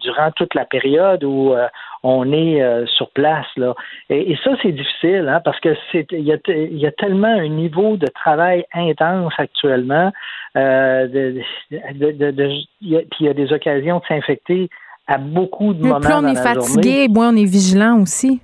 [0.00, 1.54] durant toute la période où
[2.02, 3.74] on est sur place là.
[4.10, 7.48] Et, ça c'est difficile hein, parce que c'est il y a, y a tellement un
[7.48, 10.12] niveau de travail intense actuellement
[10.56, 11.40] euh, de,
[11.72, 12.46] de, de,
[12.80, 14.68] puis il y a des occasions de s'infecter
[15.08, 15.98] à beaucoup de moments.
[15.98, 18.40] Plus on est fatigué, moins on est vigilant aussi.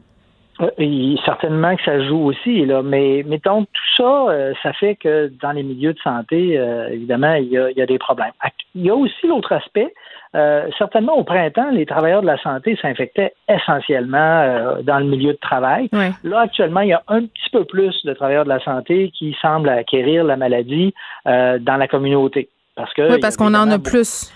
[0.60, 2.82] Euh, certainement que ça joue aussi, là.
[2.82, 6.54] Mais mettons, tout ça, euh, ça fait que dans les milieux de santé,
[6.90, 8.32] évidemment, il y, a, il y, a, des problèmes.
[8.74, 9.92] Il y a aussi l'autre aspect,
[10.36, 15.32] euh, certainement, au printemps, les travailleurs de la santé s'infectaient essentiellement euh, dans le milieu
[15.32, 15.88] de travail.
[16.22, 19.36] Là, actuellement, il y a un petit peu plus de travailleurs de la santé qui
[19.42, 20.94] semblent acquérir la maladie
[21.26, 22.48] euh, dans la communauté.
[22.76, 24.32] Parce que oui, parce qu'on en a plus.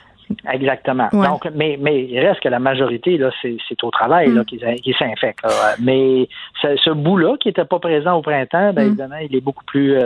[0.51, 1.09] Exactement.
[1.13, 4.77] Donc, mais, mais il reste que la majorité, là, c'est, au travail là, mm.
[4.81, 5.47] qui, s'infectent.
[5.81, 6.29] Mais
[6.63, 8.87] ce, bout-là, qui n'était pas présent au printemps, ben, mm.
[8.87, 9.97] évidemment, il est beaucoup plus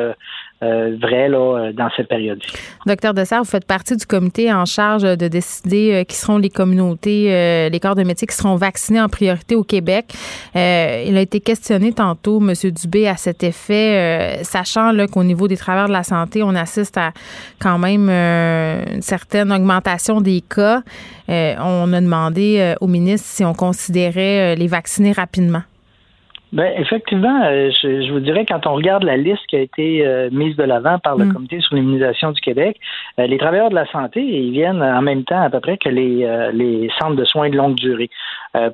[0.60, 2.52] vrai là, dans cette période-ci.
[2.86, 7.68] Docteur Dessert, vous faites partie du comité en charge de décider qui seront les communautés,
[7.70, 10.12] les corps de métier qui seront vaccinés en priorité au Québec.
[10.54, 12.52] il a été questionné tantôt, M.
[12.70, 17.12] Dubé, à cet effet, sachant qu'au niveau des travailleurs de la santé, on assiste à
[17.60, 20.82] quand même une certaine augmentation des cas.
[21.28, 25.62] on a demandé au ministre si on considérait les vacciner rapidement.
[26.50, 30.30] Ben, effectivement, euh, je, vous dirais, quand on regarde la liste qui a été euh,
[30.32, 31.32] mise de l'avant par le mm.
[31.34, 32.80] Comité sur l'immunisation du Québec,
[33.18, 35.90] euh, les travailleurs de la santé, ils viennent en même temps à peu près que
[35.90, 38.08] les, les centres de soins de longue durée.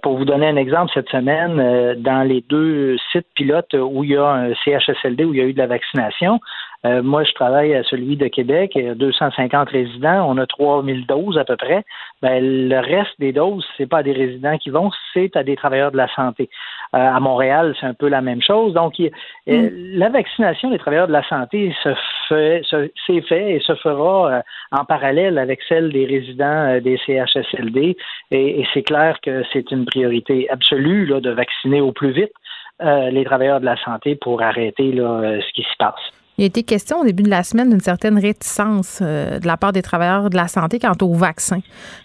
[0.02, 4.16] pour vous donner un exemple, cette semaine, dans les deux sites pilotes où il y
[4.16, 6.40] a un CHSLD, où il y a eu de la vaccination,
[6.84, 11.06] moi, je travaille à celui de Québec, il y a 250 résidents, on a 3000
[11.06, 11.82] doses à peu près.
[12.20, 15.56] Ben, le reste des doses, c'est pas à des résidents qui vont, c'est à des
[15.56, 16.50] travailleurs de la santé.
[16.94, 18.72] À Montréal, c'est un peu la même chose.
[18.72, 19.10] Donc, euh,
[19.46, 19.98] mm.
[19.98, 21.94] la vaccination des travailleurs de la santé se
[22.28, 22.62] fait,
[23.06, 27.96] s'est fait et se fera euh, en parallèle avec celle des résidents euh, des CHSLD.
[28.30, 32.32] Et, c'est clair que c'est une priorité absolue de vacciner au plus vite
[32.80, 36.23] les travailleurs de la santé pour arrêter ce qui se passe.
[36.36, 39.56] Il a été question au début de la semaine d'une certaine réticence euh, de la
[39.56, 41.60] part des travailleurs de la santé quant au vaccin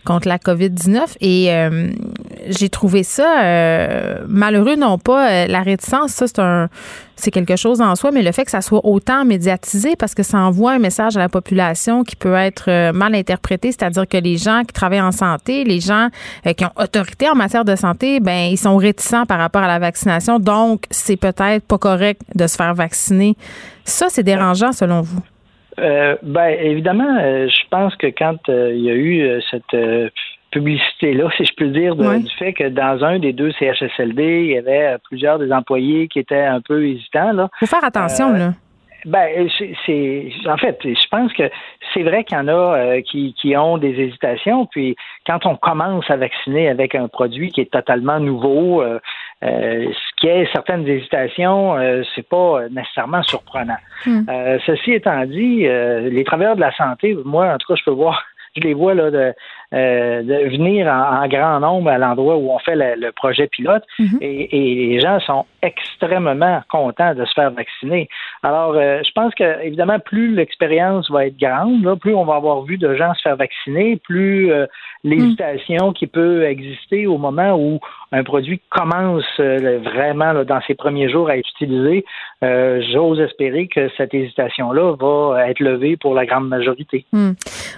[0.05, 1.89] contre la COVID-19 et euh,
[2.47, 6.11] j'ai trouvé ça euh, malheureux non pas la réticence.
[6.11, 6.69] Ça c'est un
[7.19, 10.23] c'est quelque chose en soi mais le fait que ça soit autant médiatisé parce que
[10.23, 14.37] ça envoie un message à la population qui peut être mal interprété c'est-à-dire que les
[14.37, 16.09] gens qui travaillent en santé les gens
[16.57, 19.79] qui ont autorité en matière de santé ben ils sont réticents par rapport à la
[19.79, 23.35] vaccination donc c'est peut-être pas correct de se faire vacciner
[23.89, 25.21] ça, c'est dérangeant selon vous?
[25.79, 30.11] Euh, ben, évidemment, euh, je pense que quand euh, il y a eu cette
[30.51, 34.57] publicité-là, si je peux dire, du fait que dans un des deux CHSLD, il y
[34.57, 37.31] avait plusieurs des employés qui étaient un peu hésitants.
[37.33, 38.53] Il faut faire attention, là.
[39.05, 39.47] Ben,
[39.85, 41.43] c'est en fait, je pense que
[41.93, 44.65] c'est vrai qu'il y en a qui, qui ont des hésitations.
[44.65, 48.83] Puis quand on commence à vacciner avec un produit qui est totalement nouveau,
[49.41, 53.77] euh, ce qui est certaines hésitations, euh, c'est pas nécessairement surprenant.
[54.05, 54.23] Hmm.
[54.27, 57.91] Euh, ceci étant dit, les travailleurs de la santé, moi, en tout cas, je peux
[57.91, 58.21] voir,
[58.55, 59.33] je les vois là de,
[59.71, 64.17] de venir en, grand nombre à l'endroit où on fait le, projet pilote hmm.
[64.21, 68.07] et, les gens sont extrêmement contents de se faire vacciner.
[68.43, 72.77] Alors, je pense que évidemment, plus l'expérience va être grande, plus on va avoir vu
[72.77, 74.51] de gens se faire vacciner, plus
[75.03, 77.79] l'hésitation qui peut exister au moment où
[78.11, 82.05] un produit commence euh, vraiment dans ses premiers jours à être utilisé,
[82.43, 87.05] euh, j'ose espérer que cette hésitation-là va être levée pour la grande majorité.
[87.11, 87.31] Hmm.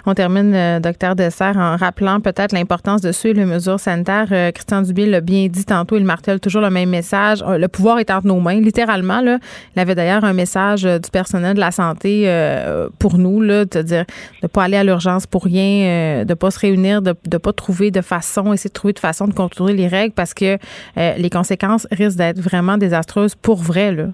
[0.05, 4.27] On termine, euh, docteur Dessert, en rappelant peut-être l'importance de suivre les mesures sanitaires.
[4.53, 7.43] Christian Dubé l'a bien dit tantôt, il martèle toujours le même message.
[7.45, 9.21] Le pouvoir est entre nos mains, littéralement.
[9.21, 9.39] Là.
[9.75, 12.25] Il avait d'ailleurs un message du personnel de la santé
[12.99, 14.05] pour nous, là, de dire de
[14.43, 17.53] ne pas aller à l'urgence pour rien, de ne pas se réunir, de ne pas
[17.53, 20.57] trouver de façon, essayer de trouver de façon de contourner les règles parce que
[20.97, 23.91] euh, les conséquences risquent d'être vraiment désastreuses pour vrai.
[23.91, 24.05] Là.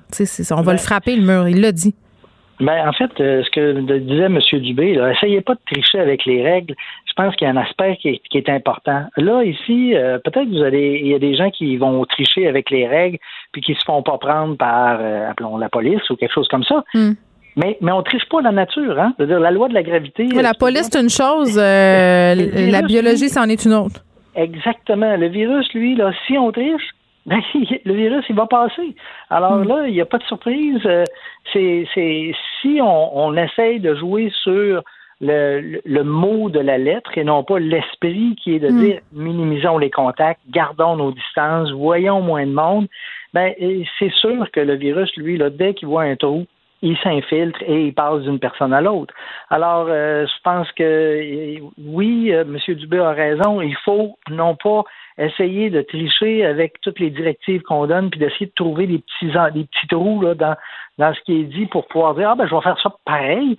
[0.52, 1.48] on va le frapper, le mur.
[1.48, 1.96] Il l'a dit.
[2.60, 4.40] Ben, en fait, euh, ce que disait M.
[4.62, 6.74] Dubé, là, essayez pas de tricher avec les règles.
[7.18, 9.06] Je pense qu'il y a un aspect qui est, important.
[9.18, 12.70] Là, ici, euh, peut-être vous allez, il y a des gens qui vont tricher avec
[12.70, 13.18] les règles
[13.52, 16.84] puis qui se font pas prendre par, appelons la police ou quelque chose comme ça.
[16.94, 17.14] Hmm.
[17.56, 19.14] Mais, mais on triche pas la nature, hein?
[19.18, 20.26] C'est-à-dire, la loi de la gravité.
[20.28, 24.04] la police, c'est une chose, la biologie, c'en est une autre.
[24.38, 25.18] Exactement.
[25.18, 26.94] Le virus, lui, là, si on triche,
[27.26, 27.42] ben,
[27.84, 28.96] le virus, il va passer.
[29.30, 29.68] Alors hmm.
[29.68, 30.80] là, il n'y a pas de surprise.
[30.86, 31.04] Euh,
[31.52, 34.84] c'est, c'est si on, on essaye de jouer sur
[35.20, 38.80] le, le, mot de la lettre et non pas l'esprit qui est de hmm.
[38.80, 42.88] dire minimisons les contacts, gardons nos distances, voyons moins de monde,
[43.34, 43.54] ben
[44.00, 46.46] c'est sûr que le virus, lui, là, dès qu'il voit un trou,
[46.82, 49.14] il s'infiltre et il passe d'une personne à l'autre.
[49.50, 52.76] Alors, euh, je pense que oui, euh, M.
[52.76, 53.62] Dubé a raison.
[53.62, 54.84] Il faut non pas
[55.18, 59.34] essayer de tricher avec toutes les directives qu'on donne, puis d'essayer de trouver des petits
[59.54, 60.56] des petits trous là, dans,
[61.00, 63.58] dans ce qui est dit pour pouvoir dire Ah ben je vais faire ça pareil.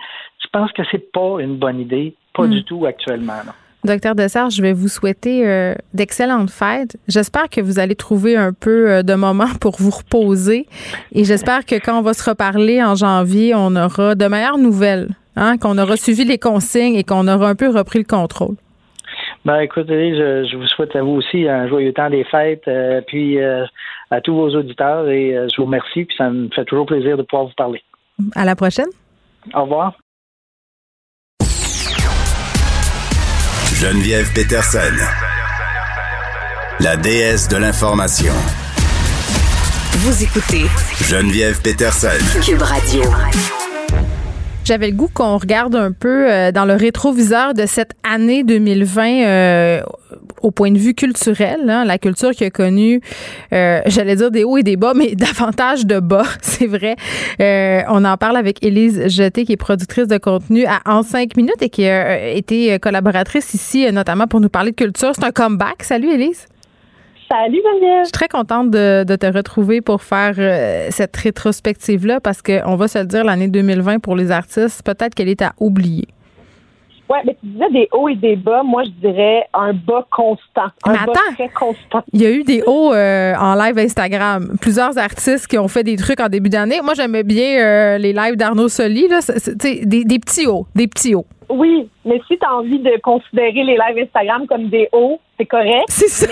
[0.49, 2.51] Je pense que c'est pas une bonne idée, pas hmm.
[2.51, 3.35] du tout actuellement.
[3.47, 3.53] Non.
[3.85, 6.97] Docteur Dessert, je vais vous souhaiter euh, d'excellentes fêtes.
[7.07, 10.67] J'espère que vous allez trouver un peu euh, de moment pour vous reposer.
[11.13, 15.09] Et j'espère que quand on va se reparler en janvier, on aura de meilleures nouvelles,
[15.37, 18.57] hein, qu'on aura suivi les consignes et qu'on aura un peu repris le contrôle.
[19.45, 23.39] Ben, écoutez, je, vous souhaite à vous aussi un joyeux temps des fêtes, euh, puis
[23.41, 27.23] à tous vos auditeurs, et je vous remercie, puis ça me fait toujours plaisir de
[27.23, 27.83] pouvoir vous parler.
[28.35, 28.89] À la prochaine.
[29.55, 29.95] Au revoir.
[33.81, 34.93] Geneviève Peterson,
[36.81, 38.35] la déesse de l'information.
[39.99, 40.67] Vous écoutez
[41.09, 42.09] Geneviève Peterson,
[42.45, 43.03] Cube Radio.
[44.69, 49.25] J'avais le goût qu'on regarde un peu euh, dans le rétroviseur de cette année 2020
[49.25, 49.81] euh,
[50.43, 53.01] au point de vue culturel, hein, la culture qui a connu,
[53.55, 56.97] euh, j'allais dire des hauts et des bas, mais davantage de bas, c'est vrai.
[57.89, 61.63] on en parle avec Élise Jeté, qui est productrice de contenu à En 5 minutes
[61.63, 65.13] et qui a été collaboratrice ici, notamment pour nous parler de culture.
[65.15, 65.83] C'est un comeback.
[65.83, 66.47] Salut Élise.
[67.31, 68.01] Salut Geneviève.
[68.01, 72.89] Je suis très contente de, te retrouver pour faire euh, cette rétrospective-là parce qu'on va
[72.89, 76.09] se le dire, l'année 2020 pour les artistes, peut-être qu'elle est à oublier.
[77.11, 78.63] Oui, mais tu disais des hauts et des bas.
[78.63, 80.71] Moi, je dirais un bas constant.
[80.85, 82.03] Un mais attends, très constant.
[82.13, 84.57] Il y a eu des hauts euh, en live Instagram.
[84.61, 86.81] Plusieurs artistes qui ont fait des trucs en début d'année.
[86.83, 89.09] Moi, j'aimais bien euh, les lives d'Arnaud Soli.
[89.09, 89.21] Là.
[89.55, 90.67] des, des petits hauts.
[90.75, 91.27] Des petits hauts.
[91.49, 95.47] Oui, mais si tu as envie de considérer les lives Instagram comme des hauts, c'est
[95.47, 95.85] correct.
[95.89, 96.27] C'est ça.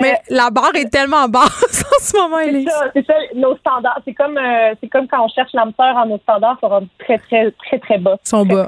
[0.00, 2.70] Mais, euh, la barre est tellement basse en ce moment, Elise.
[2.94, 4.00] C'est ça, nos standards.
[4.04, 7.18] C'est comme, euh, c'est comme quand on cherche l'âme sœur en nos standards, ça très,
[7.18, 8.16] très, très, très bas.
[8.24, 8.66] Sont bas.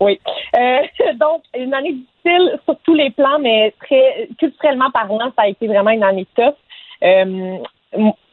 [0.00, 0.20] Oui.
[0.56, 0.78] Euh,
[1.14, 5.66] donc, une année difficile sur tous les plans, mais très culturellement parlant, ça a été
[5.66, 6.54] vraiment une année tough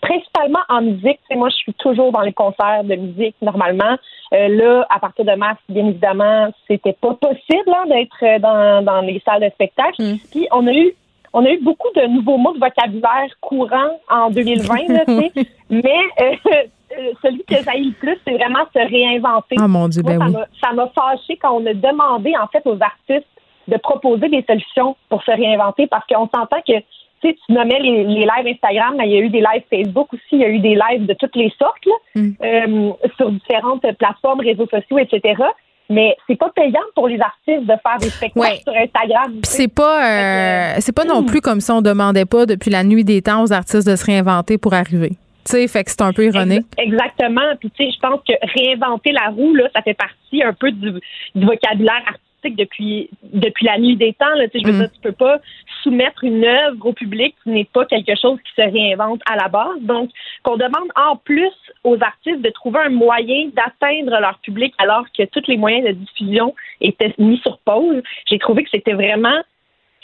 [0.02, 1.20] principalement en musique.
[1.36, 3.98] moi, je suis toujours dans les concerts de musique normalement.
[4.34, 8.84] Euh, là, à partir de mars, bien évidemment, c'était pas possible hein, d'être euh, dans,
[8.84, 10.02] dans les salles de spectacle.
[10.02, 10.18] Mm.
[10.32, 10.94] Puis on a eu
[11.34, 15.04] on a eu beaucoup de nouveaux mots de vocabulaire courant en 2020, là,
[15.70, 19.56] mais euh, celui que j'ai le plus, c'est vraiment se réinventer.
[19.60, 20.20] Ah mon Dieu, ben
[20.64, 23.28] Ça m'a fâché quand on a demandé en fait aux artistes
[23.68, 26.74] de proposer des solutions pour se réinventer parce qu'on s'entend que
[27.22, 30.14] tu sais, tu nommais les, lives Instagram, mais il y a eu des lives Facebook
[30.14, 32.32] aussi, il y a eu des lives de toutes les sortes mm.
[32.44, 35.42] euh, sur différentes plateformes, réseaux sociaux, etc.
[35.90, 39.40] Mais c'est pas payant pour les artistes de faire des spectacles sur Instagram.
[39.44, 41.26] C'est pas, euh, c'est pas non mm.
[41.26, 44.06] plus comme si on demandait pas depuis la nuit des temps aux artistes de se
[44.06, 45.12] réinventer pour arriver.
[45.46, 46.66] Tu sais, fait que c'est un peu ironique.
[46.78, 47.56] Exactement.
[47.60, 50.72] Puis tu sais, je pense que réinventer la roue là, ça fait partie un peu
[50.72, 50.92] du,
[51.36, 54.34] du vocabulaire artistique depuis depuis la nuit des temps.
[54.36, 54.80] Là, je veux mm.
[54.80, 55.40] dire, tu peux pas
[55.84, 59.48] soumettre une œuvre au public qui n'est pas quelque chose qui se réinvente à la
[59.48, 59.82] base.
[59.82, 60.10] Donc,
[60.44, 61.52] qu'on demande en plus
[61.84, 65.92] aux artistes de trouver un moyen d'atteindre leur public alors que tous les moyens de
[65.92, 68.02] diffusion étaient mis sur pause.
[68.28, 69.42] J'ai trouvé que c'était vraiment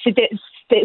[0.03, 0.29] c'était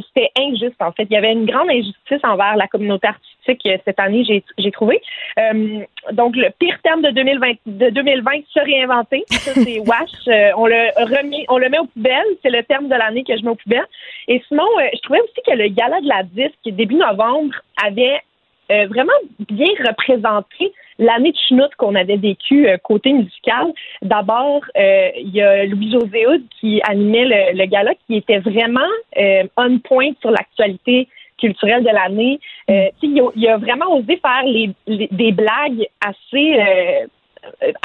[0.09, 1.05] c'était injuste, en fait.
[1.05, 5.01] Il y avait une grande injustice envers la communauté artistique euh, cette année, j'ai trouvé.
[5.39, 5.81] Euh,
[6.13, 9.25] donc, le pire terme de 2020, de 2020 se réinventer.
[9.31, 10.11] Ça, c'est wash.
[10.29, 12.37] Euh, on le remet, on le met aux poubelles.
[12.43, 13.87] C'est le terme de l'année que je mets aux poubelles.
[14.29, 18.21] Et sinon, je trouvais aussi que le gala de la disque, début novembre, avait
[18.69, 19.13] vraiment
[19.49, 23.73] bien représenté l'année de chenoute qu'on avait vécue euh, côté musical.
[24.03, 28.81] D'abord, euh, il y a Louis-José Houd qui animait le, gala, qui était vraiment
[29.17, 32.41] euh, on point sur l'actualité culturelle de l'année.
[32.69, 32.89] Mm.
[33.37, 34.45] il, a, vraiment osé faire
[34.87, 37.07] des blagues assez euh,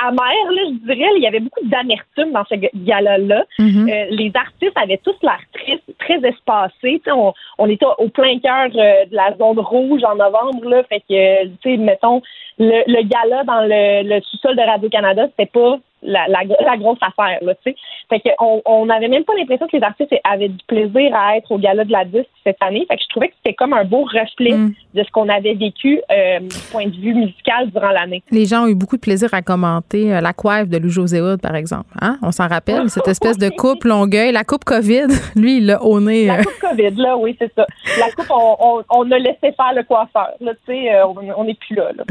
[0.01, 1.09] amère, là, je dirais.
[1.17, 3.45] Il y avait beaucoup d'amertume dans ce gala-là.
[3.59, 3.91] Mm-hmm.
[3.91, 7.01] Euh, les artistes avaient tous l'air très, très espacés.
[7.07, 10.69] On, on était au plein cœur euh, de la zone rouge en novembre.
[10.69, 12.21] Là, fait que, tu sais, mettons,
[12.59, 17.39] le, le gala dans le, le sous-sol de Radio-Canada, c'était pas la, la, grosse affaire,
[17.41, 17.75] là, tu sais.
[18.09, 21.51] Fait qu'on on n'avait même pas l'impression que les artistes avaient du plaisir à être
[21.51, 22.85] au gala de la disque cette année.
[22.87, 24.73] Fait que je trouvais que c'était comme un beau reflet mm.
[24.93, 28.21] de ce qu'on avait vécu euh, du point de vue musical durant l'année.
[28.31, 31.21] Les gens ont eu beaucoup de plaisir à commenter euh, la coiffe de Lou José
[31.41, 31.89] par exemple.
[32.01, 32.17] Hein?
[32.21, 35.07] On s'en rappelle, cette espèce de coupe Longueuil, la coupe COVID.
[35.35, 36.25] Lui, il l'a honné.
[36.25, 36.43] La euh.
[36.43, 37.65] coupe COVID, là, oui, c'est ça.
[37.99, 40.29] La coupe, on, on, a laissé faire le coiffeur.
[40.41, 41.91] Là, tu sais, on n'est plus là.
[41.95, 42.03] là.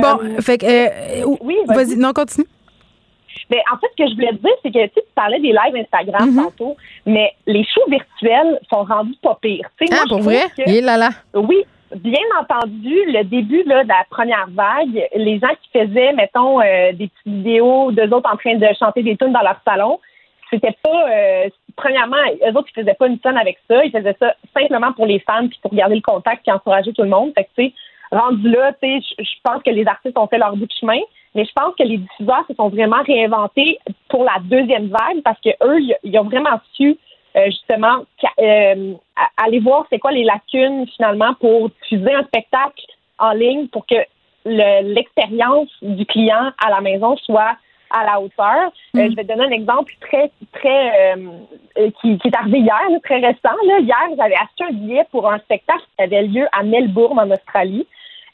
[0.00, 2.46] Bon, fait que, oui, vas-y, non, continue.
[3.50, 5.76] Mais en fait, ce que je voulais te dire, c'est que tu parlais des lives
[5.76, 6.44] Instagram mhm.
[6.44, 9.68] tantôt, mais les shows virtuels sont rendus pas pires.
[9.92, 10.44] ah, pour vrai?
[10.80, 11.10] là, là.
[11.34, 11.64] Oui,
[11.96, 16.92] bien entendu, le début là, de la première vague, les gens qui faisaient, mettons, euh,
[16.92, 19.98] des petites vidéos d'eux autres en train de chanter des tunes dans leur salon,
[20.50, 23.84] c'était pas euh, premièrement, eux autres, ils faisaient pas une tonne avec ça.
[23.84, 27.02] Ils faisaient ça simplement pour les fans puis pour garder le contact et encourager tout
[27.02, 27.32] le monde.
[27.34, 27.74] Fait que, tu sais,
[28.12, 30.98] rendu là, tu sais, je pense que les artistes ont fait leur bout de chemin.
[31.34, 35.40] Mais je pense que les diffuseurs se sont vraiment réinventés pour la deuxième vague parce
[35.40, 36.96] que eux, ils ont vraiment su
[37.36, 38.04] euh, justement
[38.40, 38.94] euh,
[39.36, 42.84] aller voir c'est quoi les lacunes finalement pour diffuser un spectacle
[43.18, 43.94] en ligne pour que
[44.44, 47.56] l'expérience du client à la maison soit
[47.90, 48.72] à la hauteur.
[48.96, 49.10] Euh, mm.
[49.10, 51.14] je vais te donner un exemple très, très
[52.00, 53.54] qui, est arrivé hier, très récent.
[53.62, 57.86] Hier, j'avais acheté un billet pour un spectacle qui avait lieu à Melbourne, en Australie.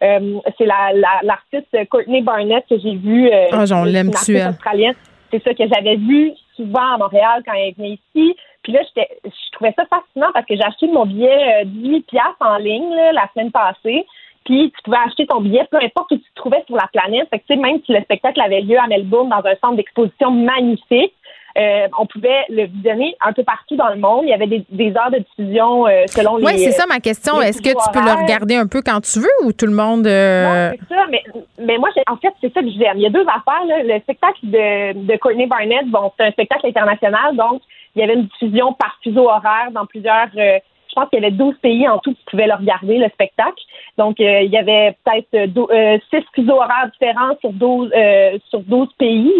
[0.02, 0.92] Euh, c'est la,
[1.22, 3.30] l'artiste Courtney Barnett que j'ai vue.
[3.30, 4.94] Euh, j'en l'aime australienne.
[5.30, 8.36] C'est ça que j'avais vu souvent à Montréal quand elle venait ici.
[8.62, 12.36] Puis là, je trouvais ça fascinant parce que j'ai acheté mon billet 18 euh, piastres
[12.40, 14.06] en ligne la semaine passée.
[14.44, 17.28] puis tu pouvais acheter ton billet peu importe où tu te trouvais sur la planète.
[17.30, 21.14] Fait que, même si le spectacle avait lieu à Melbourne dans un centre d'exposition magnifique,
[21.56, 24.24] euh, on pouvait le visionner un peu partout dans le monde.
[24.24, 26.44] Il y avait des, heures de diffusion euh, selon les.
[26.44, 27.40] Oui, c'est ça ma question.
[27.40, 30.06] Est-ce que tu peux le regarder un peu quand tu veux ou tout le monde.
[30.06, 31.06] Euh, non, c'est ça.
[31.10, 31.22] Mais,
[31.58, 32.96] mais moi, en fait, c'est ça que j'aime.
[32.96, 33.64] Il y a deux affaires.
[33.84, 37.62] Le spectacle de, de Courtney Barnett, bon, c'est un spectacle international, donc
[37.94, 40.60] il y avait une diffusion par fuseau horaire dans plusieurs je
[40.96, 43.62] pense qu'il y avait 12 pays en tout qui pouvaient le regarder, le spectacle.
[43.98, 48.38] Donc, euh, il y avait peut-être euh, 6 euh, fuseaux horaires différents sur 12, euh,
[48.48, 49.32] sur 12 pays.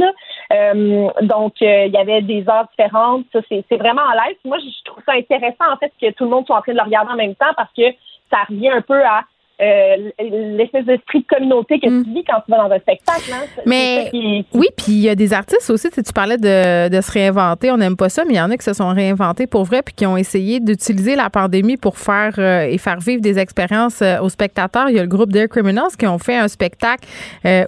[1.23, 3.25] donc, il y avait des heures différentes.
[3.33, 4.37] Ça, c'est, vraiment en live.
[4.45, 6.79] Moi, je trouve ça intéressant, en fait, que tout le monde soit en train de
[6.79, 7.91] le regarder en même temps parce que
[8.31, 9.23] ça revient un peu à
[9.59, 12.05] euh, l'espèce d'esprit de communauté que mm.
[12.05, 13.33] tu vis quand tu vas dans un spectacle.
[13.33, 13.47] Hein.
[13.65, 14.11] Mais
[14.53, 17.79] oui, puis il y a des artistes aussi, tu, parlais de, de se réinventer, on
[17.79, 19.95] n'aime pas ça, mais il y en a qui se sont réinventés pour vrai puis
[19.95, 24.21] qui ont essayé d'utiliser la pandémie pour faire euh, et faire vivre des expériences euh,
[24.21, 24.91] aux spectateurs.
[24.91, 27.09] Il y a le groupe Dear Criminals qui ont fait un spectacle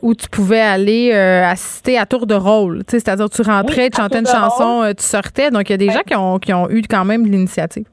[0.02, 2.82] où tu pouvais aller assister à tour de rôle.
[2.88, 5.50] C'est-à-dire tu rentrais, tu chantais une chanson, tu sortais.
[5.50, 7.84] Donc il y a des gens qui ont, qui ont eu quand même l'initiative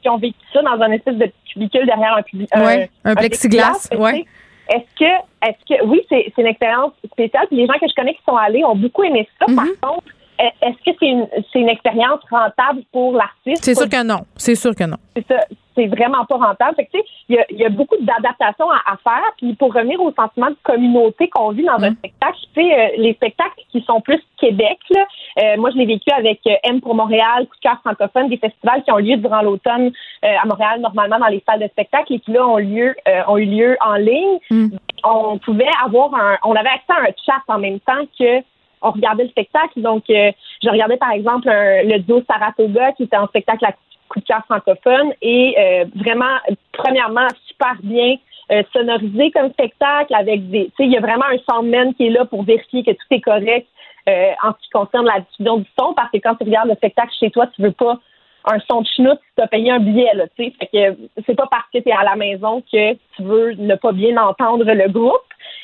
[0.00, 3.88] qui ont vécu ça dans un espèce de cubicule derrière un, public, un, un, plexiglas.
[3.96, 4.24] Ouais.
[4.68, 7.46] Est-ce que, est-ce que, oui, c'est, une expérience spéciale.
[7.48, 9.46] Puis les gens que je connais qui sont allés ont beaucoup aimé ça.
[9.46, 9.80] Par mm-hmm.
[9.80, 10.06] contre,
[10.40, 13.64] est-ce que c'est une, c'est une expérience rentable pour l'artiste?
[13.64, 14.24] C'est sûr que non.
[14.36, 14.96] C'est sûr que non.
[15.14, 15.40] C'est ça
[15.80, 16.76] c'est vraiment pas rentable.
[16.76, 19.30] Fait que, il, y a, y a beaucoup d'adaptations à, faire.
[19.38, 21.96] Puis pour revenir au sentiment de communauté qu'on vit dans un mm.
[21.96, 25.04] spectacle, tu sais, euh, les spectacles qui sont plus Québec, là,
[25.42, 28.38] euh, moi je l'ai vécu avec euh, M pour Montréal, Coup de cœur francophone, des
[28.38, 32.20] festivals qui ont lieu durant l'automne à Montréal, normalement dans les salles de spectacle et
[32.20, 32.94] qui là ont lieu
[33.26, 34.38] ont eu lieu en ligne.
[34.50, 34.68] Mm.
[35.04, 38.42] On pouvait avoir un on avait accès à un chat en même temps que
[38.82, 39.80] on regardait le spectacle.
[39.80, 43.72] Donc, je regardais par exemple le duo Saratoga qui était en spectacle à
[44.10, 46.36] coup de cœur francophone et euh, vraiment,
[46.72, 48.16] premièrement, super bien
[48.52, 52.08] euh, sonorisé comme spectacle avec des, tu sais, il y a vraiment un soundman qui
[52.08, 53.66] est là pour vérifier que tout est correct
[54.08, 56.74] euh, en ce qui concerne la diffusion du son parce que quand tu regardes le
[56.74, 57.98] spectacle chez toi, tu veux pas
[58.46, 60.52] un son de chenoute, tu as payé un billet, là, tu sais.
[60.58, 63.92] Fait que c'est pas parce que tu à la maison que tu veux ne pas
[63.92, 65.20] bien entendre le groupe.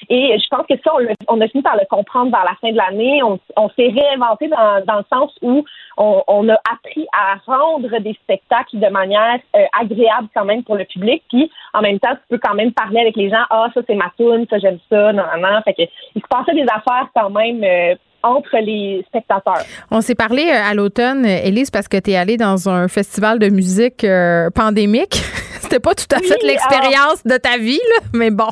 [0.08, 0.92] Et je pense que ça,
[1.28, 3.22] on, a fini par le comprendre vers la fin de l'année.
[3.22, 5.64] On, s'est réinventé dans, dans, le sens où
[5.96, 10.84] on, a appris à rendre des spectacles de manière euh, agréable quand même pour le
[10.84, 11.22] public.
[11.28, 13.44] Puis en même temps, tu peux quand même parler avec les gens.
[13.50, 15.62] Ah, ça c'est ma tune, ça j'aime ça, non, non, non.
[15.64, 15.82] Fait que
[16.14, 17.62] il se passait des affaires quand même.
[17.64, 19.62] Euh, entre les spectateurs.
[19.92, 23.38] On s'est parlé euh, à l'automne, Élise, parce que tu es allée dans un festival
[23.38, 24.04] de musique
[24.52, 25.14] pandémique.
[25.60, 28.48] C'était pas tout à fait l'expérience de ta vie, là, mais bon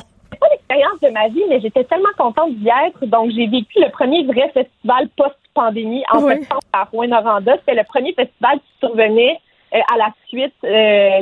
[0.67, 3.05] pas l'expérience de ma vie, mais j'étais tellement contente d'y être.
[3.05, 7.55] Donc, j'ai vécu le premier vrai festival post-pandémie en septembre à Rouen-Noranda.
[7.59, 9.39] C'était le premier festival qui survenait
[9.73, 11.21] euh, à la suite euh,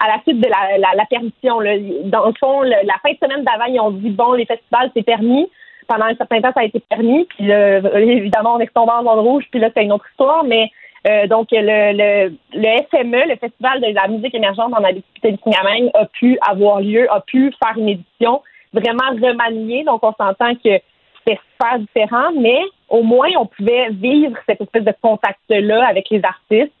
[0.00, 1.58] à la suite de la, permission.
[2.04, 5.02] Dans le fond, la fin de semaine d'avant, ils ont dit bon, les festivals, c'est
[5.02, 5.48] permis.
[5.88, 7.24] Pendant un certain temps, ça a été permis.
[7.26, 10.44] Puis évidemment, on est tombé en zone rouge, puis là, c'est une autre histoire.
[10.44, 10.70] Mais
[11.06, 15.90] euh, donc, le, le, le FME, le Festival de la musique émergente dans la téléphonique
[15.94, 18.42] a pu avoir lieu, a pu faire une édition
[18.72, 19.84] vraiment remaniée.
[19.84, 20.78] Donc, on s'entend que
[21.18, 26.22] c'était super différent, mais au moins, on pouvait vivre cette espèce de contact-là avec les
[26.24, 26.72] artistes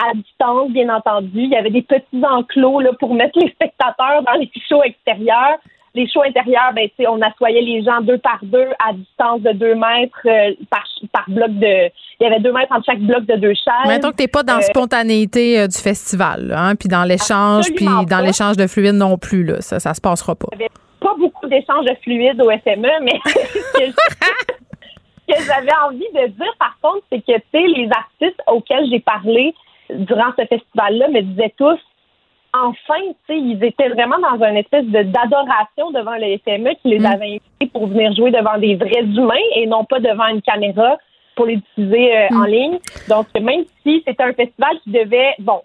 [0.00, 1.40] à distance, bien entendu.
[1.40, 5.58] Il y avait des petits enclos là, pour mettre les spectateurs dans les shows extérieurs
[5.94, 9.74] les shows intérieurs, ben, on assoyait les gens deux par deux à distance de deux
[9.74, 11.90] mètres euh, par, par bloc de.
[12.20, 13.88] Il y avait deux mètres entre chaque bloc de deux chaises.
[13.88, 17.66] Mettons que t'es pas dans la euh, spontanéité euh, du festival, hein, puis dans l'échange,
[17.74, 19.60] puis dans l'échange de fluides non plus, là.
[19.60, 20.48] Ça, ça se passera pas.
[20.52, 23.90] Il n'y avait pas beaucoup d'échanges de fluides au FME, mais ce
[25.28, 29.00] que j'avais envie de dire, par contre, c'est que, tu sais, les artistes auxquels j'ai
[29.00, 29.54] parlé
[29.90, 31.78] durant ce festival-là me disaient tous
[32.54, 36.88] enfin, tu sais, ils étaient vraiment dans une espèce de d'adoration devant le FME qui
[36.88, 37.06] les mm.
[37.06, 40.96] avait invités pour venir jouer devant des vrais humains et non pas devant une caméra
[41.36, 42.46] pour les diffuser euh, en mm.
[42.46, 42.78] ligne.
[43.08, 45.60] Donc, même si c'était un festival qui devait, bon,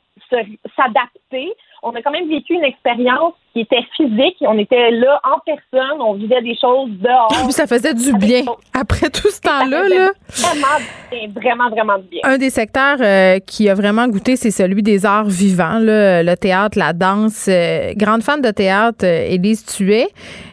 [0.75, 1.53] s'adapter,
[1.83, 4.37] on a quand même vécu une expérience qui était physique.
[4.41, 7.31] On était là en personne, on vivait des choses dehors.
[7.51, 8.41] ça faisait du bien.
[8.73, 10.11] Après tout ce temps-là, là.
[10.29, 12.21] Vraiment, vraiment, vraiment bien.
[12.23, 16.35] Un des secteurs euh, qui a vraiment goûté, c'est celui des arts vivants, là, le
[16.35, 17.47] théâtre, la danse.
[17.49, 20.07] Euh, grande fan de théâtre, euh, Élise Tuet.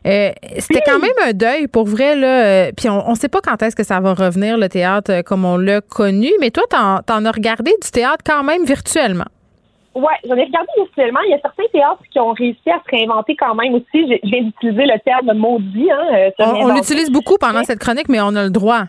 [0.05, 2.73] C'était quand même un deuil pour vrai, là.
[2.73, 5.57] Puis on ne sait pas quand est-ce que ça va revenir, le théâtre, comme on
[5.57, 6.31] l'a connu.
[6.41, 9.27] Mais toi, t'en, en as regardé du théâtre quand même virtuellement.
[9.95, 11.21] Oui, j'en ai regardé virtuellement.
[11.27, 14.21] Il y a certains théâtres qui ont réussi à se réinventer quand même aussi.
[14.23, 15.91] Viens d'utiliser le terme maudit.
[15.91, 18.85] Hein, euh, on, l'utilise beaucoup pendant cette chronique, mais on a le droit.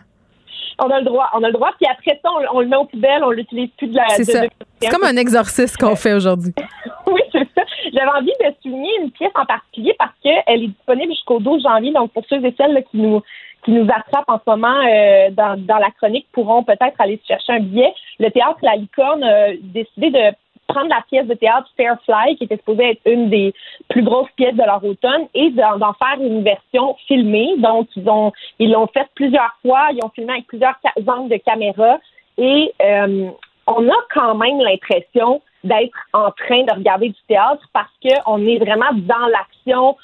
[0.78, 1.70] On a le droit, on a le droit.
[1.80, 4.08] Puis après ça, on, le met aux poubelles, on l'utilise plus de la.
[4.10, 4.42] C'est ça.
[4.80, 6.54] C'est comme un exorcisme qu'on fait aujourd'hui.
[7.06, 7.62] oui, c'est ça.
[7.92, 11.92] J'avais envie de souligner une pièce en particulier parce qu'elle est disponible jusqu'au 12 janvier.
[11.92, 13.22] Donc, pour ceux et celles qui nous
[13.64, 17.52] qui nous attrapent en ce moment euh, dans, dans la chronique pourront peut-être aller chercher
[17.52, 17.94] un billet.
[18.18, 20.34] Le théâtre La Licorne a décidé de
[20.72, 23.54] prendre la pièce de théâtre Fairfly, qui était supposée être une des
[23.88, 27.54] plus grosses pièces de leur automne, et d'en faire une version filmée.
[27.58, 29.88] Donc, ils ont ils l'ont fait plusieurs fois.
[29.92, 31.98] Ils ont filmé avec plusieurs angles de caméra.
[32.38, 33.28] Et euh,
[33.66, 38.58] on a quand même l'impression d'être en train de regarder du théâtre parce qu'on est
[38.58, 39.96] vraiment dans l'action.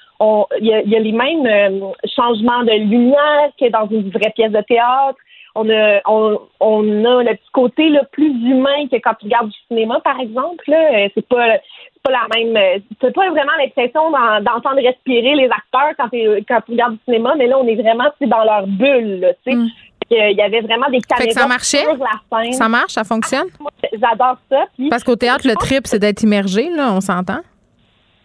[0.60, 4.60] Il y, a les mêmes euh, changements de lumière que dans une vraie pièce de
[4.62, 5.18] théâtre.
[5.60, 9.48] On a, on, on a le petit côté là, plus humain que quand tu regardes
[9.48, 10.70] du cinéma, par exemple.
[10.72, 11.56] Euh, c'est pas
[11.94, 12.56] c'est pas la même.
[12.56, 16.08] Euh, c'est pas vraiment l'impression d'entendre respirer les acteurs quand,
[16.48, 19.34] quand tu regardes du cinéma, mais là, on est vraiment dans leur bulle.
[19.46, 19.66] Mm.
[20.10, 21.82] Il y avait vraiment des caméras ça marchait?
[21.82, 22.52] sur la scène.
[22.52, 23.48] Ça marche, ça fonctionne?
[23.60, 24.64] Ah, j'adore ça.
[24.88, 27.40] Parce qu'au théâtre, le trip, c'est d'être immergé, là, on s'entend?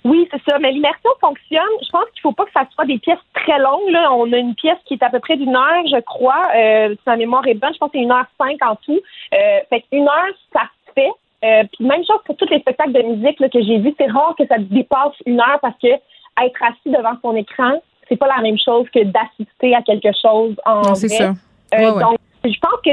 [0.03, 0.59] Oui, c'est ça.
[0.59, 1.61] Mais l'immersion fonctionne.
[1.81, 3.89] Je pense qu'il faut pas que ça soit des pièces très longues.
[3.89, 4.11] Là.
[4.13, 6.43] On a une pièce qui est à peu près d'une heure, je crois.
[6.55, 8.99] Euh, si ma mémoire est bonne, je pense que c'est une heure cinq en tout.
[9.33, 11.11] Euh, fait qu'une heure, ça se fait.
[11.43, 14.09] Euh, puis même chose pour tous les spectacles de musique là, que j'ai vus, c'est
[14.09, 18.27] rare que ça dépasse une heure parce que être assis devant son écran, c'est pas
[18.27, 21.33] la même chose que d'assister à quelque chose en non, ça.
[21.73, 22.91] Euh, donc, je pense que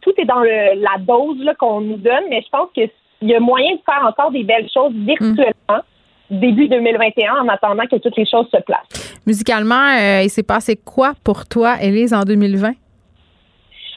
[0.00, 2.90] tout est dans le, la dose qu'on nous donne, mais je pense qu'il
[3.22, 5.82] y a moyen de faire encore des belles choses virtuellement.
[6.30, 9.20] Début 2021, en attendant que toutes les choses se placent.
[9.26, 12.72] Musicalement, euh, il s'est passé quoi pour toi, Élise, en 2020?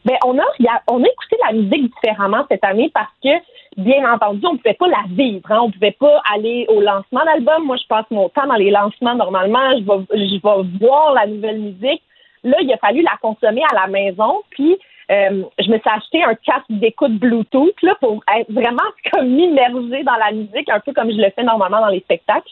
[0.06, 0.44] Ben, on a,
[0.88, 3.30] on a écouté la musique différemment cette année parce que,
[3.76, 5.52] bien entendu, on ne pouvait pas la vivre.
[5.52, 5.60] Hein.
[5.64, 7.66] On ne pouvait pas aller au lancement d'album.
[7.66, 9.72] Moi, je passe mon temps dans les lancements normalement.
[9.74, 12.02] Je vais, je vais voir la nouvelle musique.
[12.44, 14.44] Là, il a fallu la consommer à la maison.
[14.52, 14.78] Puis,
[15.10, 20.04] euh, je me suis acheté un casque d'écoute Bluetooth là, pour être vraiment comme immergée
[20.04, 22.50] dans la musique, un peu comme je le fais normalement dans les spectacles.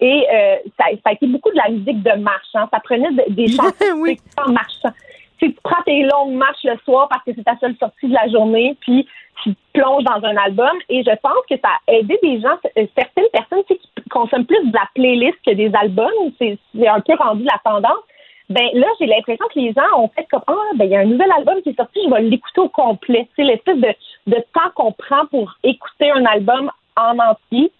[0.00, 2.54] Et euh, ça, ça, a été beaucoup de la musique de marche.
[2.54, 2.68] Hein.
[2.72, 4.18] Ça prenait des chansons oui.
[4.36, 4.92] en marchant.
[5.38, 8.14] Tu, tu prends tes longues marches le soir parce que c'est ta seule sortie de
[8.14, 9.06] la journée, puis
[9.42, 10.76] tu plonges dans un album.
[10.88, 13.80] Et je pense que ça a aidé des gens, euh, certaines personnes qui
[14.10, 16.12] consomment plus de la playlist que des albums.
[16.38, 18.04] C'est un peu rendu la tendance
[18.48, 21.00] ben là, j'ai l'impression que les gens ont fait comme Ah, ben il y a
[21.00, 23.28] un nouvel album qui est sorti, je vais l'écouter au complet.
[23.34, 23.92] C'est l'espèce de,
[24.28, 27.72] de temps qu'on prend pour écouter un album en entier.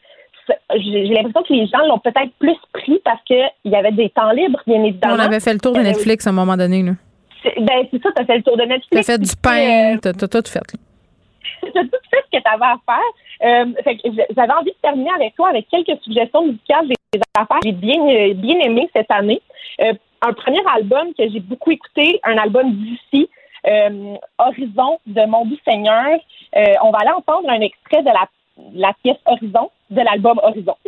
[0.75, 4.31] J'ai l'impression que les gens l'ont peut-être plus pris parce qu'il y avait des temps
[4.31, 5.15] libres, bien évidemment.
[5.15, 6.83] On avait fait le tour de euh, Netflix à un moment donné.
[6.83, 6.93] Là.
[7.61, 8.91] Ben, c'est ça, t'as fait le tour de Netflix.
[8.91, 10.61] T'as fait du pain, euh, t'as tout fait.
[11.75, 13.45] T'as tout fait ce que t'avais à faire.
[13.45, 13.95] Euh,
[14.37, 17.99] j'avais envie de terminer avec toi avec quelques suggestions musicales des affaires que j'ai bien,
[18.35, 19.41] bien aimé cette année.
[19.81, 19.93] Euh,
[20.23, 23.29] un premier album que j'ai beaucoup écouté, un album d'ici,
[23.67, 26.19] euh, Horizon de Mon Doux Seigneur.
[26.57, 28.11] Euh, on va aller entendre un extrait de
[28.75, 30.77] la, pièce Horizon de l'album Horizon.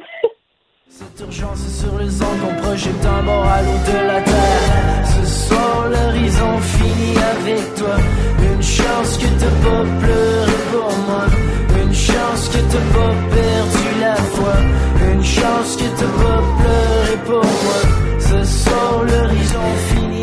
[0.88, 5.04] Cette urgence sur les ondes, on projette un moral de la terre.
[5.04, 7.96] Ce soir, l'horizon finit avec toi.
[8.40, 9.84] Une chance que t'as pas
[10.72, 11.47] pour moi.
[12.08, 14.54] Chance que t'as pas perdu la foi.
[15.12, 17.98] Une chance que t'as pas pleuré pour moi.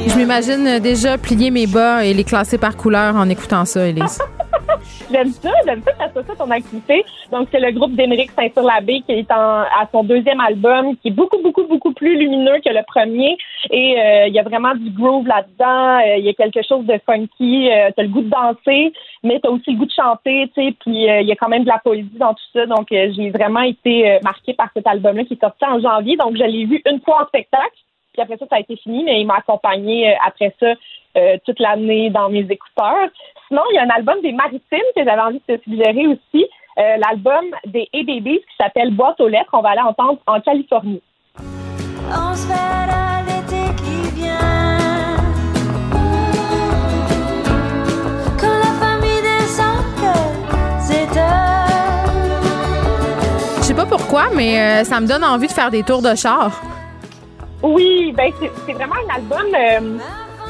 [0.07, 4.19] Je m'imagine déjà plier mes bas et les classer par couleur en écoutant ça, Elise.
[5.11, 7.05] J'aime ça, j'aime ça que ça ton activité.
[7.31, 11.11] Donc, c'est le groupe d'Émeric Saint-Sur-l'Abbé qui est en, à son deuxième album, qui est
[11.11, 13.37] beaucoup, beaucoup, beaucoup plus lumineux que le premier.
[13.71, 15.99] Et euh, il y a vraiment du groove là-dedans.
[16.05, 17.69] Euh, il y a quelque chose de funky.
[17.71, 18.93] Euh, t'as le goût de danser,
[19.23, 20.75] mais t'as aussi le goût de chanter, tu sais.
[20.79, 22.65] Puis il y a quand même de la poésie dans tout ça.
[22.65, 26.17] Donc, j'ai vraiment été marquée par cet album-là qui est sorti en janvier.
[26.17, 27.75] Donc, je l'ai vu une fois en spectacle.
[28.15, 30.73] Puis après ça, ça a été fini, mais il m'a accompagné euh, après ça
[31.17, 33.09] euh, toute l'année dans mes écouteurs.
[33.47, 36.45] Sinon, il y a un album des Maritimes que j'avais envie de te suggérer aussi.
[36.77, 39.51] Euh, l'album des A-Babies qui s'appelle Boîte aux lettres.
[39.53, 41.01] On va aller entendre en Californie.
[41.37, 42.55] On se fait
[43.27, 44.77] l'été qui vient.
[48.39, 49.83] Quand la famille descend,
[50.79, 51.07] c'est
[53.57, 56.61] Je sais pas pourquoi, mais ça me donne envie de faire des tours de char.
[57.63, 59.97] Oui, ben c'est vraiment un album, euh,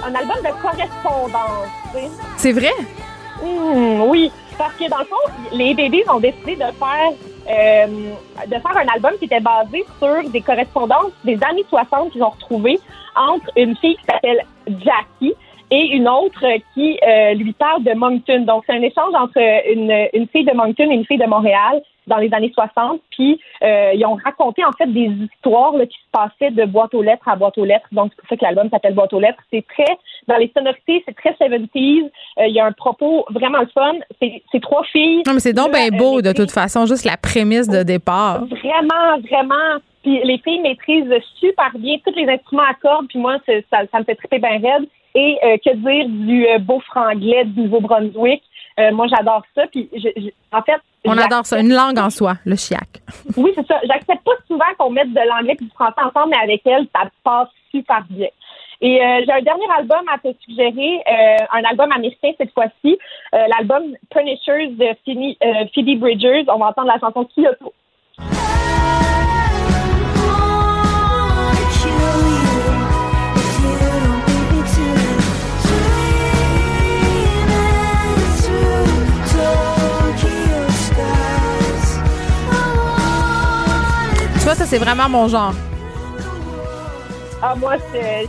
[0.05, 1.67] un album de correspondance.
[2.37, 2.71] C'est vrai?
[3.43, 7.11] Mmh, oui, parce que dans le fond, les bébés ont décidé de faire
[7.47, 7.87] euh,
[8.47, 12.29] de faire un album qui était basé sur des correspondances des années 60 qu'ils ont
[12.29, 12.79] retrouvées
[13.15, 15.33] entre une fille qui s'appelle Jackie
[15.71, 16.99] et une autre qui
[17.35, 18.41] lui parle de Moncton.
[18.41, 19.39] Donc, c'est un échange entre
[19.71, 23.01] une, une fille de Moncton et une fille de Montréal dans les années 60.
[23.11, 26.93] Puis euh, ils ont raconté en fait des histoires là, qui se passaient de boîte
[26.93, 27.87] aux lettres à boîte aux lettres.
[27.91, 29.41] Donc c'est pour ça que l'album s'appelle Boîte aux lettres.
[29.51, 29.97] C'est très
[30.27, 32.09] dans les sonorités, c'est très 70s.
[32.39, 33.93] Euh, il y a un propos vraiment le fun.
[34.21, 35.23] C'est trois filles.
[35.25, 38.45] Non mais c'est donc bien beau de toute façon, juste la prémisse de départ.
[38.45, 39.79] Vraiment, vraiment.
[40.03, 43.07] Puis les filles maîtrisent super bien tous les instruments à cordes.
[43.07, 43.53] Puis moi, ça,
[43.91, 44.87] ça me fait triper bien raide.
[45.17, 48.43] Et euh, que dire du beau franglais du Nouveau-Brunswick?
[48.91, 49.67] moi, j'adore ça.
[49.67, 50.09] Puis, je,
[50.51, 53.01] en fait, on adore ça, une langue en soi, le chiac.
[53.37, 53.79] oui, c'est ça.
[53.87, 57.09] J'accepte pas souvent qu'on mette de l'anglais et du français ensemble, mais avec elle, ça
[57.23, 58.27] passe super bien.
[58.81, 62.97] Et euh, j'ai un dernier album à te suggérer, euh, un album américain cette fois-ci,
[63.33, 66.43] euh, l'album Punishers de Phoebe Bridgers.
[66.49, 67.73] On va entendre la chanson Kyoto.
[84.53, 85.53] Ça, c'est vraiment mon genre.
[87.41, 87.75] Ah, moi,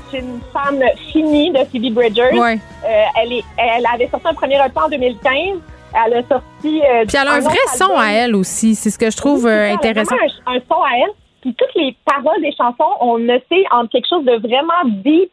[0.08, 2.38] suis une fan finie de Phoebe Bridgers.
[2.38, 2.58] Ouais.
[2.84, 5.58] Euh, elle, est, elle avait sorti un premier repas en 2015.
[5.94, 6.82] Elle a sorti.
[6.82, 8.74] Euh, Puis elle a un, vrai son à elle aussi.
[8.74, 10.16] C'est ce que je trouve euh, intéressant.
[10.22, 11.12] Elle a un, son à elle.
[11.40, 15.32] Puis toutes les paroles des chansons, on sait en quelque chose de vraiment deep,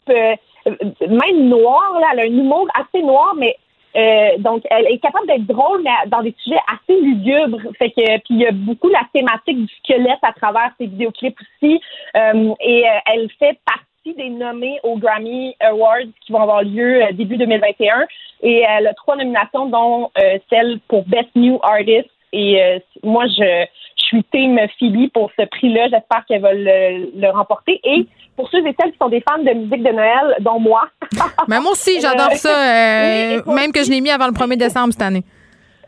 [0.65, 1.97] même noir.
[1.99, 2.07] Là.
[2.13, 3.55] Elle a un humour assez noir, mais
[3.95, 7.59] euh, donc, elle est capable d'être drôle, mais dans des sujets assez lugubres.
[7.77, 11.37] Fait que, puis il y a beaucoup la thématique du squelette à travers ses vidéoclips
[11.39, 11.79] aussi.
[12.15, 17.01] Euh, et euh, elle fait partie des nommés aux Grammy Awards qui vont avoir lieu
[17.13, 18.05] début 2021.
[18.41, 20.09] Et elle a trois nominations, dont
[20.49, 22.09] celle pour Best New Artist.
[22.33, 22.59] Et
[23.03, 23.65] moi, je
[24.13, 25.89] suis team Phoebe pour ce prix-là.
[25.89, 27.79] J'espère qu'elle va le, le remporter.
[27.83, 30.87] Et pour ceux et celles qui sont des fans de musique de Noël, dont moi.
[31.47, 34.93] Mais moi aussi, j'adore ça, euh, même que je l'ai mis avant le 1er décembre
[34.93, 35.23] cette année.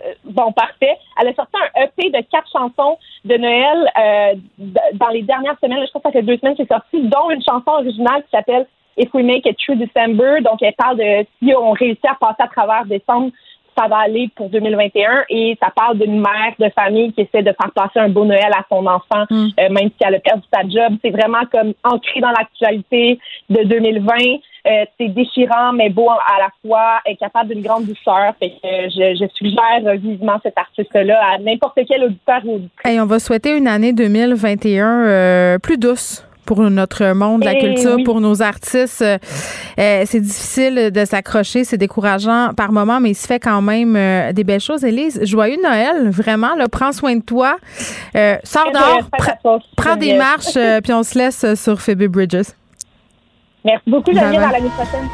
[0.05, 0.97] Euh, bon, parfait.
[1.19, 4.34] Elle a sorti un EP de quatre chansons de Noël euh,
[4.93, 5.80] dans les dernières semaines.
[5.86, 8.30] Je crois que ça fait deux semaines que c'est sorti, dont une chanson originale qui
[8.32, 8.67] s'appelle
[8.97, 10.41] If We Make It Through December.
[10.41, 13.32] Donc, elle parle de si on réussit à passer à travers décembre
[13.78, 17.53] ça va aller pour 2021 et ça parle d'une mère de famille qui essaie de
[17.59, 19.47] faire passer un beau Noël à son enfant, mm.
[19.59, 20.97] euh, même si elle a perdu sa job.
[21.03, 23.19] C'est vraiment comme ancré dans l'actualité
[23.49, 24.13] de 2020.
[24.67, 28.34] Euh, c'est déchirant, mais beau à la fois, est capable d'une grande douceur.
[28.39, 32.93] Fait que je, je suggère vivement cet artiste-là à n'importe quel auditeur ou auditrice.
[32.93, 37.54] Et on va souhaiter une année 2021 euh, plus douce pour notre monde de la
[37.54, 39.02] eh culture, pour nos artistes.
[39.02, 39.18] Euh,
[39.80, 43.96] euh, c'est difficile de s'accrocher, c'est décourageant par moments, mais il se fait quand même
[43.96, 44.84] euh, des belles choses.
[44.84, 46.56] Élise, joyeux Noël, vraiment.
[46.56, 47.58] Là, prends soin de toi.
[48.43, 52.52] sors dehors, prends des marches, puis on se laisse sur Phoebe Bridges.
[53.64, 54.43] Merci beaucoup, Geneviève.
[54.43, 55.10] À l'année prochaine.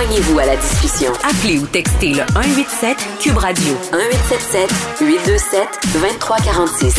[0.00, 1.12] Joignez-vous à la discussion.
[1.22, 6.96] Appelez ou textez le 187 Cube Radio 1877 827 2346.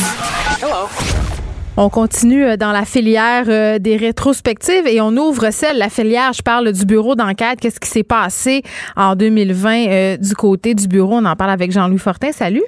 [0.61, 0.87] Hello.
[1.77, 6.33] On continue euh, dans la filière euh, des rétrospectives et on ouvre celle, la filière,
[6.33, 7.59] je parle du bureau d'enquête.
[7.59, 8.61] Qu'est-ce qui s'est passé
[8.95, 11.15] en 2020 euh, du côté du bureau?
[11.15, 12.31] On en parle avec Jean-Louis Fortin.
[12.31, 12.61] Salut.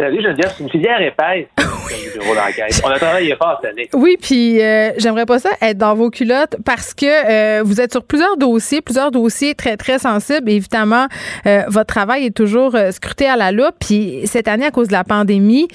[0.00, 1.46] Salut Geneviève, c'est une filière épaisse.
[2.20, 2.80] bureau d'enquête.
[2.84, 3.88] On a travaillé fort cette année.
[3.92, 7.92] Oui, puis euh, j'aimerais pas ça être dans vos culottes parce que euh, vous êtes
[7.92, 10.48] sur plusieurs dossiers, plusieurs dossiers très très sensibles.
[10.48, 11.06] évidemment,
[11.46, 13.74] euh, votre travail est toujours scruté à la loupe.
[13.80, 15.68] Puis cette année, à cause de la pandémie,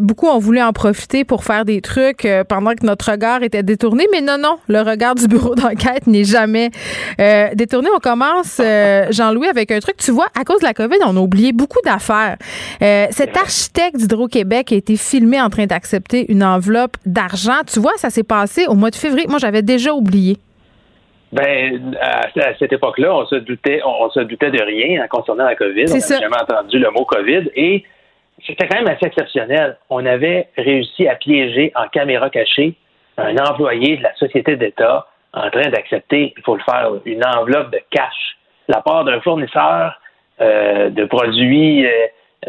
[0.00, 4.06] beaucoup ont voulu en profiter pour faire des trucs pendant que notre regard était détourné.
[4.12, 6.70] Mais non, non, le regard du bureau d'enquête n'est jamais
[7.54, 7.88] détourné.
[7.94, 8.60] On commence,
[9.10, 9.96] Jean-Louis, avec un truc.
[9.96, 12.36] Tu vois, à cause de la COVID, on a oublié beaucoup d'affaires.
[13.26, 17.62] Cet architecte d'Hydro-Québec a été filmé en train d'accepter une enveloppe d'argent.
[17.66, 19.26] Tu vois, ça s'est passé au mois de février.
[19.28, 20.36] Moi, j'avais déjà oublié.
[21.32, 25.56] Ben, à, cette époque-là, on se doutait, on, se doutait de rien hein, concernant la
[25.56, 25.86] COVID.
[25.88, 27.84] On n'avait jamais entendu le mot COVID et
[28.46, 29.76] c'était quand même assez exceptionnel.
[29.90, 32.74] On avait réussi à piéger en caméra cachée
[33.18, 37.72] un employé de la société d'État en train d'accepter, il faut le faire, une enveloppe
[37.72, 38.36] de cash
[38.68, 40.00] la part d'un fournisseur
[40.40, 41.90] euh, de produits euh,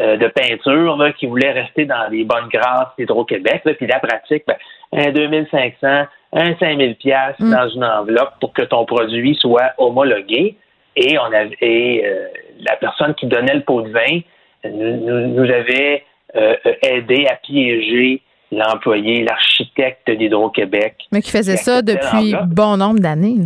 [0.00, 3.62] euh, de peinture là, qui voulait rester dans les bonnes grâces d'Hydro-Québec.
[3.64, 4.56] Puis la pratique, ben,
[4.92, 7.50] un 2500, un 5000 pièces mm.
[7.50, 10.56] dans une enveloppe pour que ton produit soit homologué.
[10.96, 12.26] Et on avait euh,
[12.60, 14.20] la personne qui donnait le pot de vin
[14.64, 16.04] nous, nous avait
[16.36, 20.94] euh, aidé à piéger l'employé, l'architecte d'Hydro-Québec.
[21.12, 23.36] Mais qui faisait ça depuis bon nombre d'années.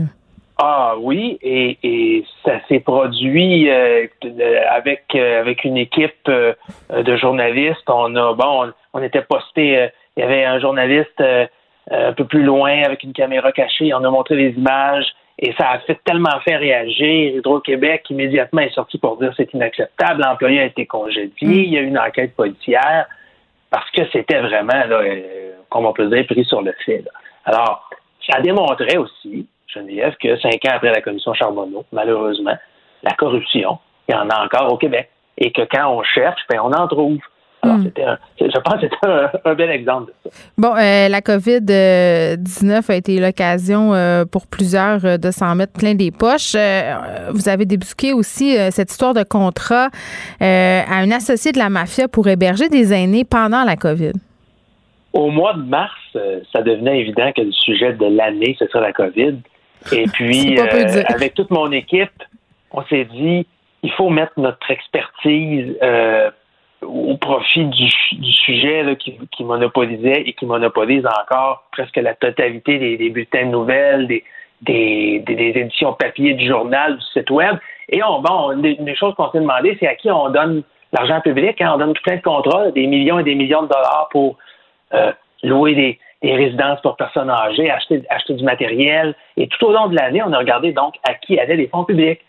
[0.64, 4.06] Ah oui, et, ça s'est produit euh,
[4.70, 6.54] avec euh, avec une équipe euh,
[6.88, 7.82] de journalistes.
[7.88, 9.90] On a bon, on, était posté.
[10.16, 11.20] il y avait un journaliste
[11.90, 13.92] un peu plus loin avec une caméra cachée.
[13.92, 15.06] On a montré les images
[15.40, 17.38] et ça a fait tellement fait réagir.
[17.38, 20.22] Hydro-Québec immédiatement est sorti pour dire c'est inacceptable.
[20.22, 21.48] L'employé a été congédié.
[21.48, 21.64] Mm.
[21.64, 23.06] Il y a eu une enquête policière
[23.68, 25.02] parce que c'était vraiment, là,
[25.70, 27.02] comme on peut dire, pris sur le fait.
[27.46, 27.90] Alors,
[28.30, 32.57] ça démontrait aussi Geneviève, que cinq ans après la commission Charbonneau, malheureusement,
[33.03, 35.09] la corruption, il y en a encore au Québec.
[35.39, 37.18] Et que quand on cherche, ben, on en trouve.
[37.64, 37.91] Alors, hmm.
[38.41, 40.37] je pense que c'était un, bel exemple de ça.
[40.59, 45.95] Bon, euh, la COVID-19 a été l'occasion euh, pour plusieurs euh, de s'en mettre plein
[45.95, 46.57] des poches.
[47.31, 49.91] vous avez débusqué aussi cette histoire de contrat
[50.41, 54.12] à un associé de la mafia pour héberger des aînés pendant la COVID.
[55.12, 55.93] Au mois de mars,
[56.53, 59.37] ça devenait évident que le sujet de l'année, ce serait la COVID.
[59.91, 62.11] Et puis, euh, avec toute mon équipe,
[62.70, 63.47] on s'est dit,
[63.83, 66.30] il faut mettre notre expertise euh,
[66.83, 67.89] au profit du,
[68.45, 74.24] sujet qui, monopolisait et qui monopolise encore presque la totalité des, bulletins de nouvelles, des,
[74.62, 75.22] des,
[75.57, 77.57] éditions papier du journal, du site web.
[77.89, 80.62] Et on, bon, des, choses qu'on s'est demandé, c'est à qui on donne
[80.93, 81.61] l'argent public.
[81.61, 81.72] Hein?
[81.74, 84.37] On donne plein de contrats, des millions et des millions de dollars pour
[84.95, 85.12] euh,
[85.43, 89.14] louer des, des résidences pour personnes âgées, acheter, acheter du matériel.
[89.37, 91.85] Et tout au long de l'année, on a regardé donc à qui allaient les fonds
[91.85, 92.20] publics.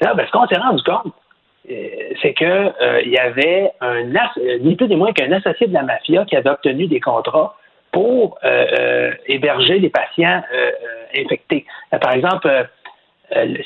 [0.00, 1.12] Et là, ben, ce qu'on s'est rendu compte,
[1.70, 1.74] euh,
[2.20, 4.02] c'est qu'il euh, y avait un
[4.60, 7.54] ni plus ni moins qu'un associé de la mafia qui avait obtenu des contrats
[7.92, 10.42] pour euh, héberger des patients
[11.14, 11.66] infectés.
[12.00, 12.48] par exemple,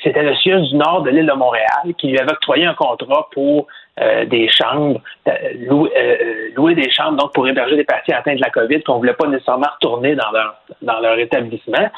[0.03, 3.29] c'était le CIUS du nord de l'île de Montréal qui lui avait octroyé un contrat
[3.33, 3.69] pour
[3.99, 5.33] euh, des chambres, euh,
[5.71, 8.99] euh, louer, des chambres donc pour héberger des patients atteints de la COVID qu'on ne
[8.99, 11.89] voulait pas nécessairement retourner dans leur, dans leur établissement.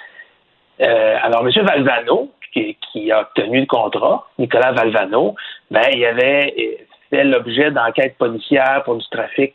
[0.79, 1.51] alors, M.
[1.67, 5.35] Valvano, qui, a obtenu le contrat, Nicolas Valvano,
[5.73, 9.55] ben, il avait fait l'objet d'enquêtes policières pour du trafic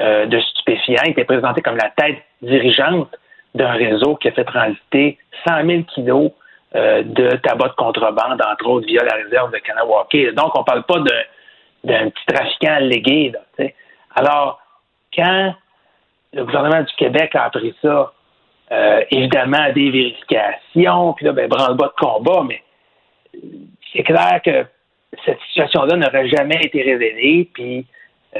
[0.00, 1.02] de stupéfiants.
[1.04, 3.14] Il était présenté comme la tête dirigeante
[3.54, 6.32] d'un réseau qui a fait transiter 100 000 kilos
[6.74, 10.34] de tabac de contrebande, entre autres via la réserve de Kanawake.
[10.34, 11.12] Donc, on ne parle pas de
[11.84, 13.32] d'un petit trafiquant allégué.
[13.32, 13.66] Là,
[14.14, 14.60] Alors,
[15.14, 15.54] quand
[16.32, 18.12] le gouvernement du Québec a appris ça,
[18.72, 22.62] euh, évidemment, des vérifications, puis là, ben, branle-bas de combat, mais
[23.92, 24.64] c'est clair que
[25.24, 27.86] cette situation-là n'aurait jamais été révélée, puis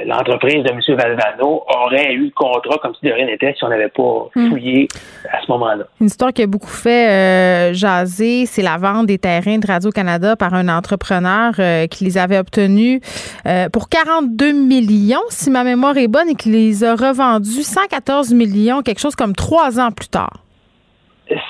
[0.05, 0.79] l'entreprise de M.
[0.87, 4.49] Valvano aurait eu le contrat comme si de rien n'était si on n'avait pas hmm.
[4.49, 4.87] fouillé
[5.31, 5.83] à ce moment-là.
[5.99, 10.35] Une histoire qui a beaucoup fait euh, jaser, c'est la vente des terrains de Radio-Canada
[10.37, 13.01] par un entrepreneur euh, qui les avait obtenus
[13.45, 18.33] euh, pour 42 millions, si ma mémoire est bonne, et qui les a revendus 114
[18.33, 20.37] millions, quelque chose comme trois ans plus tard.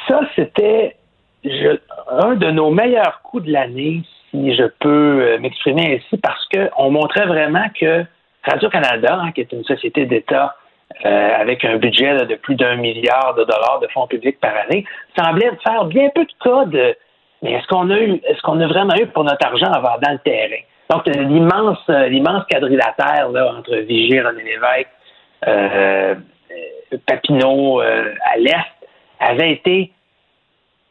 [0.08, 0.96] Ça, c'était
[2.10, 7.26] un de nos meilleurs coups de l'année, si je peux m'exprimer ainsi, parce qu'on montrait
[7.26, 8.06] vraiment que
[8.44, 10.56] Radio-Canada, hein, qui est une société d'État
[11.06, 14.86] euh, avec un budget de plus d'un milliard de dollars de fonds publics par année,
[15.18, 16.96] semblait faire bien peu de cas de
[17.44, 20.12] mais est-ce qu'on a eu est-ce qu'on a vraiment eu pour notre argent avoir dans
[20.12, 20.62] le terrain?
[20.92, 24.90] Donc l'immense euh, l'immense quadrilatère là, entre Vigie, René Lévesque,
[25.48, 26.16] euh,
[27.08, 28.54] Papineau à l'Est
[29.20, 29.92] avait été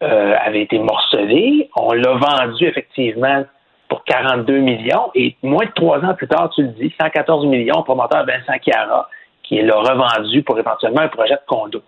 [0.01, 1.68] avait été morcelé.
[1.76, 3.44] On l'a vendu effectivement
[3.91, 5.11] pour 42 millions.
[5.14, 9.09] Et moins de trois ans plus tard, tu le dis, 114 millions, promoteur Vincent Chiara,
[9.43, 11.82] qui l'a revendu pour éventuellement un projet de condo.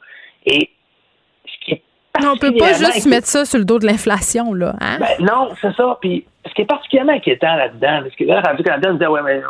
[0.45, 0.69] Et
[1.47, 1.83] ce qui est
[2.25, 4.75] on peut pas juste mettre ça sur le dos de l'inflation, là.
[4.81, 4.99] Hein?
[5.01, 5.97] Ben, non, c'est ça.
[6.01, 9.41] Puis ce qui est particulièrement inquiétant là-dedans, parce que là, Radio-Canada disait, ouais, mais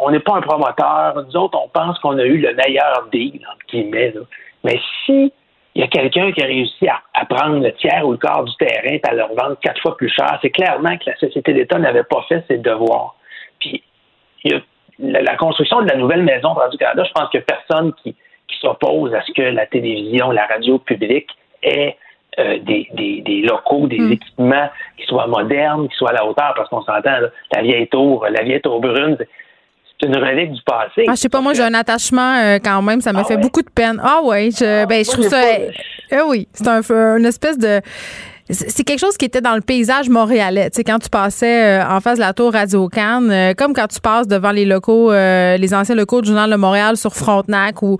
[0.00, 1.14] on n'est pas un promoteur.
[1.26, 4.12] Nous autres, on pense qu'on a eu le meilleur deal, entre guillemets.
[4.12, 4.22] Là.
[4.64, 5.32] Mais si
[5.74, 8.54] il y a quelqu'un qui a réussi à, prendre le tiers ou le quart du
[8.56, 10.38] terrain et à le revendre quatre fois plus cher.
[10.42, 13.14] C'est clairement que la société d'État n'avait pas fait ses devoirs.
[13.58, 13.82] Puis,
[14.44, 14.60] il y a
[14.98, 18.16] la, construction de la nouvelle maison pour Radio-Canada, je pense qu'il n'y a personne qui,
[18.60, 21.28] s'oppose à ce que la télévision, la radio publique
[21.62, 21.96] ait
[22.38, 24.12] euh, des, locaux, des hmm.
[24.12, 27.18] équipements qui soient modernes, qui soient à la hauteur, parce qu'on s'entend,
[27.52, 29.16] la vieille tour, la vieille tour brune,
[30.02, 31.04] une relique du passé.
[31.08, 33.00] Ah, je sais pas, moi, j'ai un attachement euh, quand même.
[33.00, 34.00] Ça me ah fait beaucoup de peine.
[34.02, 34.50] Ah, ouais.
[34.50, 35.42] Je, ah, ben, je trouve ça.
[35.42, 36.82] Euh, oui, c'est un,
[37.16, 37.80] une espèce de.
[38.50, 40.68] C'est quelque chose qui était dans le paysage montréalais.
[40.68, 43.86] Tu sais, quand tu passais euh, en face de la tour Radio Cannes, comme quand
[43.86, 47.98] tu passes devant les locaux, les anciens locaux du Journal de Montréal sur Frontenac ou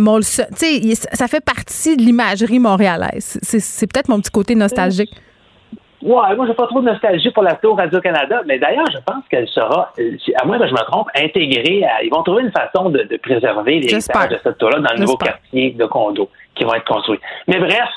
[0.00, 0.46] Molson.
[0.58, 3.38] Tu sais, ça fait partie de l'imagerie montréalaise.
[3.42, 5.14] C'est peut-être mon petit côté nostalgique.
[6.04, 9.24] Ouais, moi, j'ai pas trop de nostalgie pour la tour Radio-Canada, mais d'ailleurs, je pense
[9.30, 12.52] qu'elle sera, euh, à moins que je me trompe, intégrée à, ils vont trouver une
[12.52, 16.74] façon de, préserver les de cette tour-là dans le nouveau quartier de condos qui vont
[16.74, 17.20] être construits.
[17.48, 17.88] Mais bref,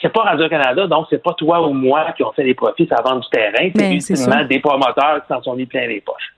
[0.00, 3.02] c'est pas Radio-Canada, donc c'est pas toi ou moi qui ont fait les profits, ça
[3.04, 6.34] vend du terrain, c'est justement des promoteurs qui s'en sont mis plein les poches.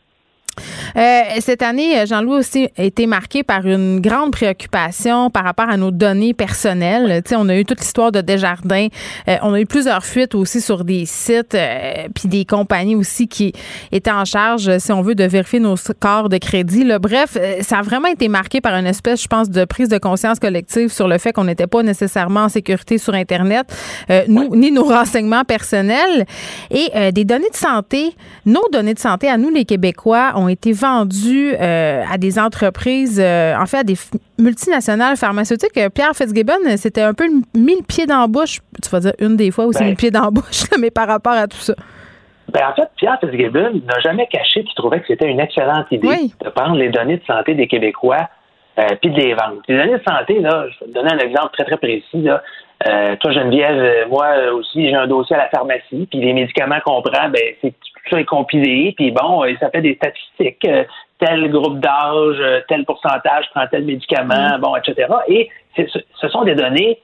[0.97, 5.76] Euh, cette année, Jean-Louis aussi a été marqué par une grande préoccupation par rapport à
[5.76, 7.22] nos données personnelles.
[7.24, 8.88] Tu sais, on a eu toute l'histoire de Desjardins.
[9.28, 13.28] Euh, on a eu plusieurs fuites aussi sur des sites, euh, puis des compagnies aussi
[13.28, 13.53] qui
[13.93, 16.84] étaient en charge, si on veut, de vérifier nos scores de crédit.
[16.84, 16.99] Là.
[16.99, 20.38] Bref, ça a vraiment été marqué par une espèce, je pense, de prise de conscience
[20.38, 23.66] collective sur le fait qu'on n'était pas nécessairement en sécurité sur Internet,
[24.28, 26.26] nous, ni nos renseignements personnels.
[26.70, 28.14] Et des données de santé,
[28.47, 33.20] nos données de santé à nous, les Québécois, ont été vendu euh, à des entreprises,
[33.22, 33.95] euh, en fait, à des
[34.38, 35.78] multinationales pharmaceutiques.
[35.95, 38.61] Pierre Fitzgibbon, c'était un peu mis le pied dans la bouche.
[38.82, 40.91] Tu vas dire une des fois où c'est mis le pied dans la bouche, mais
[40.91, 41.74] par rapport à tout ça.
[42.53, 46.32] Ben, en fait, Pierre Fitzgibbon n'a jamais caché qu'il trouvait que c'était une excellente idée
[46.43, 48.28] de prendre les données de santé des Québécois
[48.78, 49.62] euh, puis de les vendre.
[49.68, 52.22] Les données de santé, là, je vais te donner un exemple très, très précis.
[52.22, 52.43] Là.
[53.16, 57.28] toi, Geneviève, moi aussi, j'ai un dossier à la pharmacie, puis les médicaments qu'on prend,
[57.28, 57.74] ben, c'est
[58.05, 60.84] tout ça est compilé, puis bon, ça fait des statistiques, euh,
[61.18, 64.61] tel groupe d'âge, euh, tel pourcentage prend tel médicament, mm.
[64.61, 65.09] bon, etc.
[65.28, 66.98] Et ce sont des données,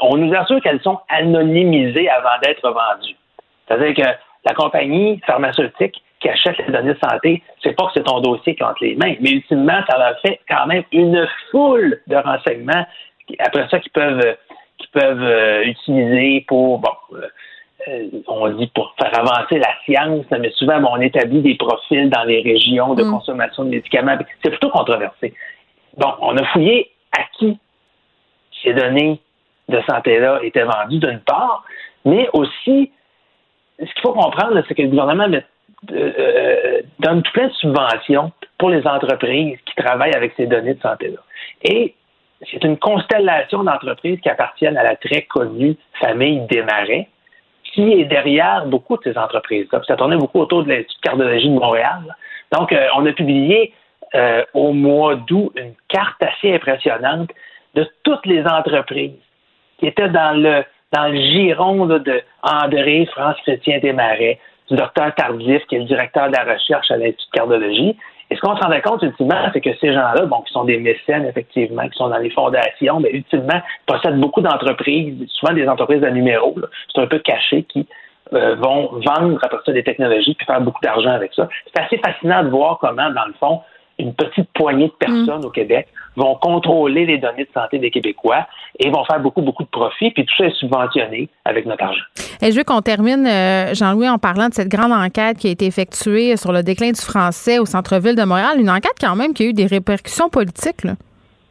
[0.00, 3.16] on nous assure qu'elles sont anonymisées avant d'être vendues.
[3.66, 4.10] C'est-à-dire que
[4.44, 8.54] la compagnie pharmaceutique qui achète les données de santé, c'est pas que c'est ton dossier
[8.54, 12.84] qui entre les mains, mais ultimement, ça leur fait quand même une foule de renseignements
[13.38, 14.36] après ça qu'ils peuvent
[14.78, 17.26] qu'ils peuvent euh, utiliser pour bon euh,
[18.26, 22.42] on dit pour faire avancer la science, mais souvent on établit des profils dans les
[22.42, 23.10] régions de mm.
[23.10, 24.16] consommation de médicaments.
[24.42, 25.34] C'est plutôt controversé.
[25.96, 27.58] Bon, on a fouillé à qui
[28.62, 29.20] ces données
[29.68, 31.64] de santé-là étaient vendues d'une part,
[32.04, 32.90] mais aussi,
[33.78, 35.40] ce qu'il faut comprendre, c'est que le gouvernement euh,
[35.92, 41.20] euh, donne plein de subventions pour les entreprises qui travaillent avec ces données de santé-là.
[41.62, 41.94] Et
[42.50, 47.08] c'est une constellation d'entreprises qui appartiennent à la très connue famille Desmarais,
[47.72, 49.80] qui est derrière beaucoup de ces entreprises-là.
[49.86, 52.16] Ça tournait beaucoup autour de l'Institut de cardiologie de Montréal.
[52.52, 53.72] Donc, euh, on a publié
[54.14, 57.30] euh, au mois d'août une carte assez impressionnante
[57.74, 59.18] de toutes les entreprises
[59.78, 64.38] qui étaient dans le dans le giron de André France Chrétien Desmarais,
[64.70, 67.96] du docteur Tardif, qui est le directeur de la recherche à l'Institut de cardiologie,
[68.30, 70.78] et ce qu'on se rendait compte, ultimement, c'est que ces gens-là, bon, qui sont des
[70.78, 76.02] mécènes, effectivement, qui sont dans les fondations, mais ultimement, possèdent beaucoup d'entreprises, souvent des entreprises
[76.02, 76.54] de numéros,
[76.94, 77.88] c'est un peu caché, qui
[78.34, 81.48] euh, vont vendre après ça des technologies puis faire beaucoup d'argent avec ça.
[81.74, 83.62] C'est assez fascinant de voir comment, dans le fond,
[83.98, 85.46] une petite poignée de personnes mm.
[85.46, 88.46] au Québec vont contrôler les données de santé des Québécois
[88.78, 92.04] et vont faire beaucoup, beaucoup de profits, puis tout ça est subventionné avec notre argent.
[92.42, 95.50] Et je veux qu'on termine, euh, Jean-Louis, en parlant de cette grande enquête qui a
[95.50, 99.34] été effectuée sur le déclin du français au centre-ville de Montréal, une enquête quand même
[99.34, 100.84] qui a eu des répercussions politiques.
[100.84, 100.92] Là.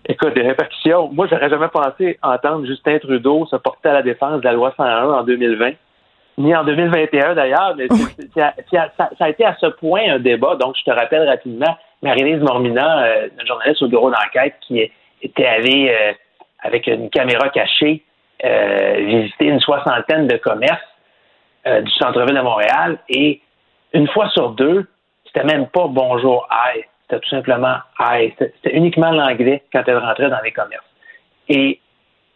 [0.09, 1.09] Écoute, des répercussions.
[1.11, 4.73] Moi, j'aurais jamais pensé entendre Justin Trudeau se porter à la défense de la loi
[4.77, 5.71] 101 en 2020
[6.37, 7.87] ni en 2021 d'ailleurs, mais
[8.35, 8.53] ça,
[9.19, 10.55] a été à ce point un débat.
[10.55, 14.91] Donc, je te rappelle rapidement, Marie-Lise Mormina, euh, journaliste au bureau d'enquête, qui
[15.21, 16.13] était allée euh,
[16.61, 18.03] avec une caméra cachée
[18.45, 20.79] euh, visiter une soixantaine de commerces
[21.65, 23.41] euh, du centre-ville de Montréal et
[23.93, 24.87] une fois sur deux,
[25.25, 28.31] c'était même pas bonjour, hi, c'était tout simplement hi.
[28.37, 30.85] C'était uniquement l'anglais quand elle rentrait dans les commerces.
[31.49, 31.79] Et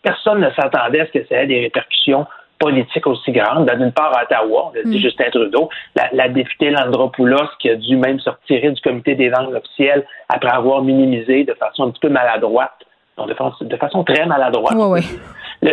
[0.01, 2.26] personne ne s'attendait à ce que ça ait des répercussions
[2.62, 3.66] politique aussi grande.
[3.66, 5.01] Ben, d'une part, à Ottawa, on a dit mm.
[5.01, 5.70] Justin Trudeau,
[6.14, 10.51] la, députée Landropoulos qui a dû même se retirer du comité des langues officielles après
[10.51, 12.78] avoir minimisé de façon un petit peu maladroite,
[13.18, 13.34] de,
[13.78, 14.76] façon, très maladroite,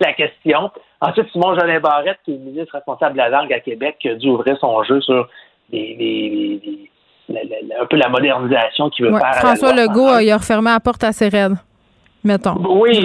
[0.00, 0.70] la question.
[1.00, 4.14] Ensuite, Simon Jolin Barrette, qui est ministre responsable de la langue à Québec, qui a
[4.14, 5.28] dû ouvrir son jeu sur
[7.80, 9.34] un peu la modernisation qu'il veut faire.
[9.36, 11.54] François Legault, il a refermé la porte assez raide,
[12.24, 12.56] mettons.
[12.68, 12.98] Oui,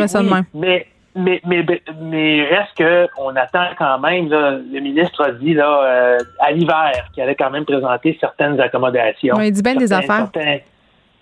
[0.54, 1.66] mais mais, mais,
[2.02, 7.24] mais reste qu'on attend quand même, le ministre a dit là, euh, à l'hiver qu'il
[7.24, 9.40] allait quand même présenter certaines accommodations.
[9.40, 10.30] il dit bien des affaires.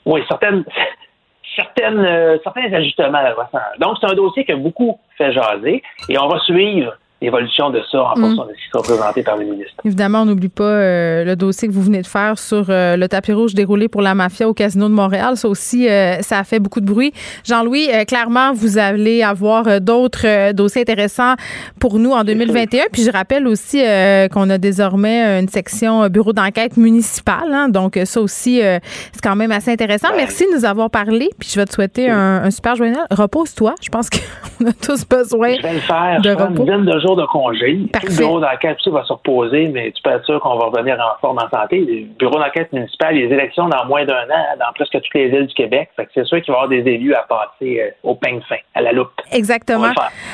[0.05, 0.63] oui, certaines,
[1.55, 3.35] certaines, euh, certains ajustements à la
[3.79, 8.01] Donc, c'est un dossier que beaucoup fait jaser et on va suivre l'évolution de ça
[8.01, 8.21] en mm.
[8.21, 9.73] fonction de ce qui sera présenté par le ministre.
[9.85, 13.07] Évidemment, on n'oublie pas euh, le dossier que vous venez de faire sur euh, le
[13.07, 15.37] tapis rouge déroulé pour la mafia au Casino de Montréal.
[15.37, 17.13] Ça aussi, euh, ça a fait beaucoup de bruit.
[17.45, 21.35] Jean-Louis, clairement, vous allez avoir d'autres dossiers intéressants
[21.79, 22.85] pour nous en 2021.
[22.91, 23.83] Puis je rappelle aussi
[24.31, 27.51] qu'on a désormais une section bureau d'enquête municipale.
[27.51, 27.69] Hein.
[27.69, 30.09] donc ça aussi, c'est quand même assez intéressant.
[30.15, 31.29] Merci de nous avoir parlé.
[31.39, 33.05] Puis je vais te souhaiter un, super journal.
[33.11, 33.75] Repose-toi.
[33.81, 34.09] Je pense
[34.59, 36.21] qu'on a tous besoin je vais le faire.
[36.21, 36.65] de repos.
[36.65, 37.79] Une de jours jours de congé.
[37.91, 38.07] Parfait.
[38.09, 40.95] Le bureau d'enquête aussi va se reposer, mais tu peux être sûr qu'on va revenir
[40.95, 41.79] en forme en santé.
[41.79, 45.47] Le bureau d'enquête municipal, les élections dans moins d'un an dans presque toutes les villes
[45.47, 45.89] du Québec.
[45.95, 48.41] Fait que c'est sûr qu'il va y avoir des élus à passer euh, au peigne
[48.47, 49.09] fin, à la loupe.
[49.31, 49.91] Exactement.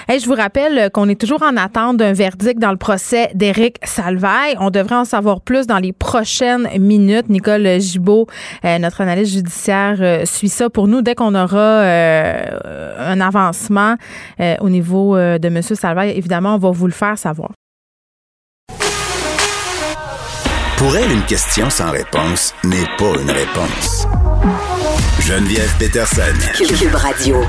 [0.07, 3.77] Hey, je vous rappelle qu'on est toujours en attente d'un verdict dans le procès d'Éric
[3.83, 4.55] Salvaille.
[4.59, 7.29] On devrait en savoir plus dans les prochaines minutes.
[7.29, 8.27] Nicole Gibault,
[8.65, 11.01] euh, notre analyste judiciaire, euh, suit ça pour nous.
[11.01, 13.95] Dès qu'on aura euh, un avancement
[14.61, 15.61] au niveau de M.
[15.61, 17.51] Salvaille, évidemment, on va vous le faire savoir.
[20.77, 24.07] Pour elle, une question sans réponse n'est pas une réponse.
[25.21, 26.21] Geneviève Peterson.
[26.55, 27.41] Cube Radio.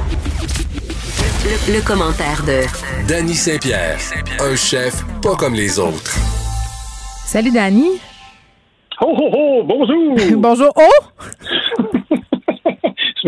[1.45, 2.62] Le, le commentaire de
[3.07, 3.99] Danny Saint-Pierre,
[4.41, 6.16] un chef pas comme les autres.
[7.27, 8.01] Salut, Dani.
[9.01, 10.16] Oh, oh, oh, bonjour!
[10.39, 10.73] Bonjour.
[10.75, 11.05] Oh!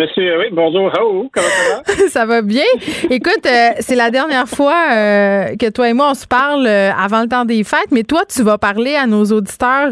[0.09, 2.09] Suis, oui, bonjour, oh, comment ça va?
[2.09, 2.65] ça va bien.
[3.11, 6.91] Écoute, euh, c'est la dernière fois euh, que toi et moi, on se parle euh,
[6.93, 9.91] avant le temps des fêtes, mais toi, tu vas parler à nos auditeurs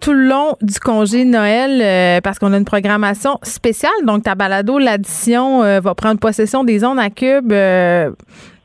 [0.00, 3.92] tout le long du congé de Noël parce qu'on a une programmation spéciale.
[4.04, 7.48] Donc, ta balado, l'addition, va prendre possession des ondes à cube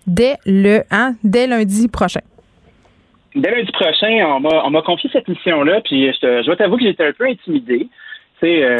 [0.08, 2.22] dès le hein, dès lundi prochain.
[3.36, 6.56] Dès lundi prochain, on m'a, on m'a confié cette mission-là, puis je, te- je dois
[6.56, 7.88] t'avouer que j'étais un peu intimidé.
[8.44, 8.78] Euh,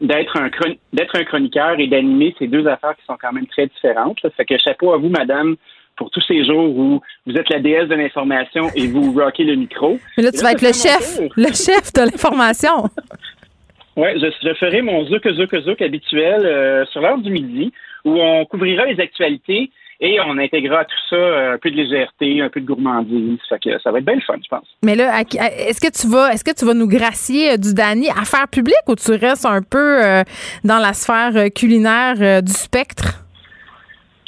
[0.00, 0.50] d'être un,
[0.92, 4.22] d'être un chroniqueur et d'animer, c'est deux affaires qui sont quand même très différentes.
[4.22, 4.30] là.
[4.36, 5.56] Fait que chapeau à vous, madame,
[5.96, 9.56] pour tous ces jours où vous êtes la déesse de l'information et vous rockez le
[9.56, 9.98] micro.
[10.16, 12.84] Mais là, tu vas être le chef, le chef de l'information.
[14.00, 17.72] Oui, je, je ferai mon zouk zouk zouk habituel euh, sur l'heure du midi
[18.04, 21.76] où on couvrira les actualités et on intégrera à tout ça euh, un peu de
[21.76, 23.38] légèreté, un peu de gourmandise.
[23.48, 24.66] Fait que ça va être bien le fun, je pense.
[24.84, 27.56] Mais là, à à- est-ce que tu vas, est-ce que tu vas nous gracier euh,
[27.56, 30.22] du Dani affaires publiques ou tu restes un peu euh,
[30.64, 33.24] dans la sphère culinaire du spectre?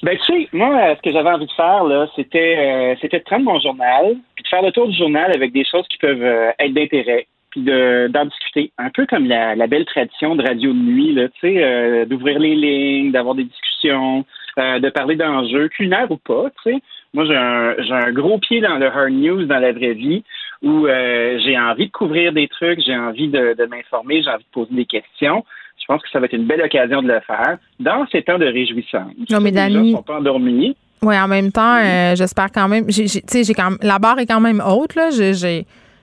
[0.03, 3.25] Ben tu sais, moi, ce que j'avais envie de faire, là, c'était euh, c'était de
[3.25, 6.23] prendre mon journal, puis de faire le tour du journal avec des choses qui peuvent
[6.23, 8.73] euh, être d'intérêt, puis de d'en discuter.
[8.79, 12.07] Un peu comme la, la belle tradition de radio de nuit, là, tu sais, euh,
[12.07, 14.25] d'ouvrir les lignes, d'avoir des discussions,
[14.57, 16.79] de parler d'enjeux, culinaires ou pas, tu sais.
[17.15, 20.23] Moi, j'ai un, j'ai un gros pied dans le hard news dans la vraie vie,
[20.63, 24.45] où euh, j'ai envie de couvrir des trucs, j'ai envie de, de m'informer, j'ai envie
[24.45, 25.45] de poser des questions.
[25.81, 28.39] Je pense que ça va être une belle occasion de le faire dans ces temps
[28.39, 29.13] de réjouissance.
[29.31, 30.77] Non, mais Les gens Dani- sont pas endormis.
[31.03, 32.85] Oui, en même temps, euh, j'espère quand même.
[32.89, 35.09] j'ai- j'ai- Tu sais, j'ai quand même- la barre est quand même haute là.
[35.11, 35.33] J'ai,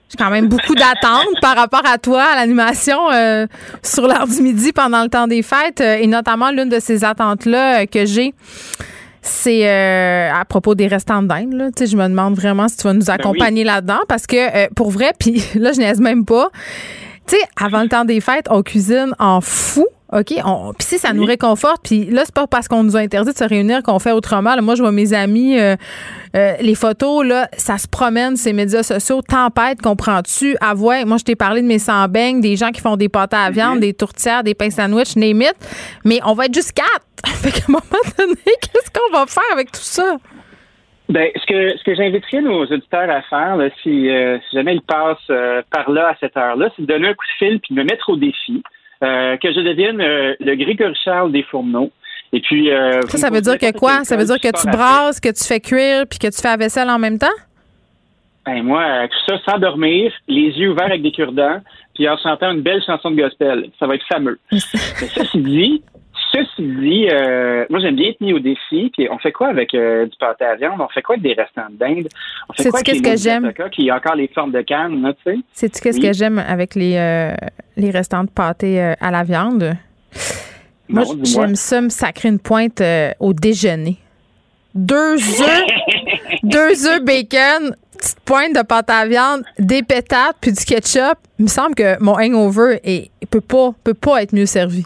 [0.09, 3.45] j'ai quand même beaucoup d'attentes par rapport à toi, à l'animation euh,
[3.83, 7.03] sur l'heure du midi pendant le temps des fêtes, euh, et notamment l'une de ces
[7.03, 8.33] attentes là que j'ai.
[9.27, 11.53] C'est euh, à propos des restants de dinde.
[11.53, 11.65] Là.
[11.67, 14.67] Tu sais, Je me demande vraiment si tu vas nous accompagner là-dedans parce que euh,
[14.75, 16.49] pour vrai, puis là, je n'aise même pas.
[17.27, 19.85] Tu sais, avant le temps des fêtes, on cuisine en fou.
[20.13, 20.33] OK?
[20.45, 23.33] On, puis si ça nous réconforte, puis là, c'est pas parce qu'on nous a interdit
[23.33, 24.55] de se réunir qu'on fait autrement.
[24.55, 25.75] Là, moi, je vois mes amis, euh,
[26.35, 29.21] euh, les photos, là, ça se promène, ces médias sociaux.
[29.21, 30.55] Tempête, comprends-tu?
[30.61, 33.33] Ah ouais, moi, je t'ai parlé de mes sans-beignes, des gens qui font des pâtes
[33.33, 35.55] à viande, des tourtières, des pains sandwich, name it.
[36.05, 37.05] Mais on va être juste quatre.
[37.41, 40.17] fait qu'à un moment donné, qu'est-ce qu'on va faire avec tout ça?
[41.09, 44.75] Ben, ce que ce que j'inviterais nos auditeurs à faire, là, si, euh, si jamais
[44.75, 47.59] ils passent euh, par là à cette heure-là, c'est de donner un coup de fil
[47.61, 48.61] puis de me mettre au défi,
[49.03, 51.91] euh, que je devienne euh, le Grégory Charles des fourneaux.
[52.33, 54.03] Et puis euh, Ça, ça veut dire que quoi?
[54.03, 56.57] Ça veut dire que tu brasses, que tu fais cuire, puis que tu fais la
[56.57, 57.27] vaisselle en même temps?
[58.45, 61.61] Ben, moi, tout ça sans dormir, les yeux ouverts avec des cure-dents,
[61.93, 63.69] puis en chantant une belle chanson de gospel.
[63.79, 64.39] Ça va être fameux.
[64.51, 65.81] Mais ceci dit,
[66.45, 68.91] ceci dit, euh, moi j'aime bien être mis au défi.
[68.95, 70.79] Puis on fait quoi avec euh, du pâté à viande?
[70.79, 72.07] On fait quoi avec des restants de dinde?
[72.49, 73.51] On fait quoi avec qu'est-ce les que j'aime?
[73.71, 75.39] Qui a encore les formes de canne, là, tu sais?
[75.53, 76.07] Sais-tu qu'est-ce Oui.
[76.07, 77.33] que j'aime avec les, euh,
[77.75, 79.73] les restants de pâté euh, à la viande?
[80.89, 82.81] Moi, Non, j'aime ça me sacrer une pointe
[83.19, 83.97] au déjeuner.
[84.73, 85.63] Deux œufs,
[86.43, 91.17] deux œufs bacon, petite pointe de pâte à viande, des pétates, puis du ketchup.
[91.39, 94.85] Il me semble que mon hangover est, peut pas, peut pas être mieux servi.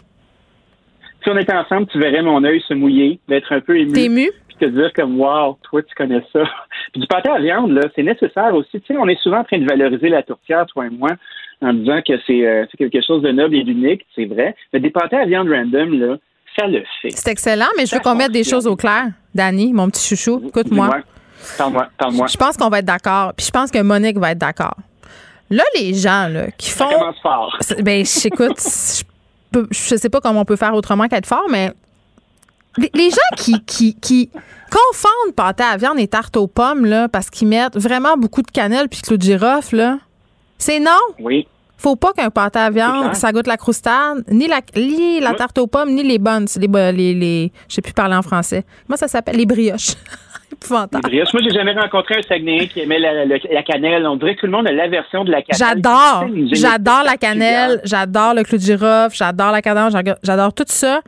[1.22, 3.92] Si on était ensemble, tu verrais mon œil se mouiller, d'être un peu ému.
[3.92, 4.30] T'es ému?
[4.48, 6.42] Puis te dire comme, wow, toi, tu connais ça.
[6.92, 8.80] Puis du pâté à viande, là, c'est nécessaire aussi.
[8.80, 11.10] Tu sais, on est souvent en train de valoriser la tourtière, toi et moi,
[11.60, 14.54] en disant que c'est euh, quelque chose de noble et d'unique, c'est vrai.
[14.72, 16.16] Mais des pâtés à viande random, là,
[16.58, 17.10] ça le fait.
[17.10, 19.06] C'est excellent, mais je veux Ça qu'on mette des choses au clair.
[19.34, 20.90] Danny, mon petit chouchou, écoute-moi.
[21.56, 22.26] Parle-moi, parle-moi.
[22.26, 23.32] Je pense qu'on va être d'accord.
[23.36, 24.76] Puis je pense que Monique va être d'accord.
[25.50, 26.98] Là, les gens là, qui Ça font.
[26.98, 27.58] commence fort.
[27.80, 29.02] Ben, j'écoute, je,
[29.70, 31.72] je sais pas comment on peut faire autrement qu'être fort, mais
[32.78, 34.30] les, les gens qui, qui, qui
[34.70, 38.50] confondent pâté à viande et tarte aux pommes, là, parce qu'ils mettent vraiment beaucoup de
[38.50, 39.98] cannelle puis clou de girofle, là,
[40.58, 40.90] c'est non.
[41.18, 41.46] Oui.
[41.76, 45.36] Faut pas qu'un pâté à viande, ça goûte la croustade, ni la, ni la Ouais.
[45.36, 48.64] tarte aux pommes, ni les buns, les, les, les, je sais plus parler en français.
[48.86, 49.36] Comment ça s'appelle?
[49.36, 49.94] Les brioches.
[50.52, 51.10] Épouvantable.
[51.10, 54.06] Moi, j'ai jamais rencontré un Saguenayen qui aimait la, cannelle.
[54.06, 55.82] On dirait que tout le monde a l'aversion de la cannelle.
[55.82, 56.26] J'adore.
[56.52, 57.80] J'adore la cannelle.
[57.84, 59.16] J'adore le clou de girofle.
[59.16, 59.90] J'adore la cannelle.
[60.22, 61.00] J'adore tout ça.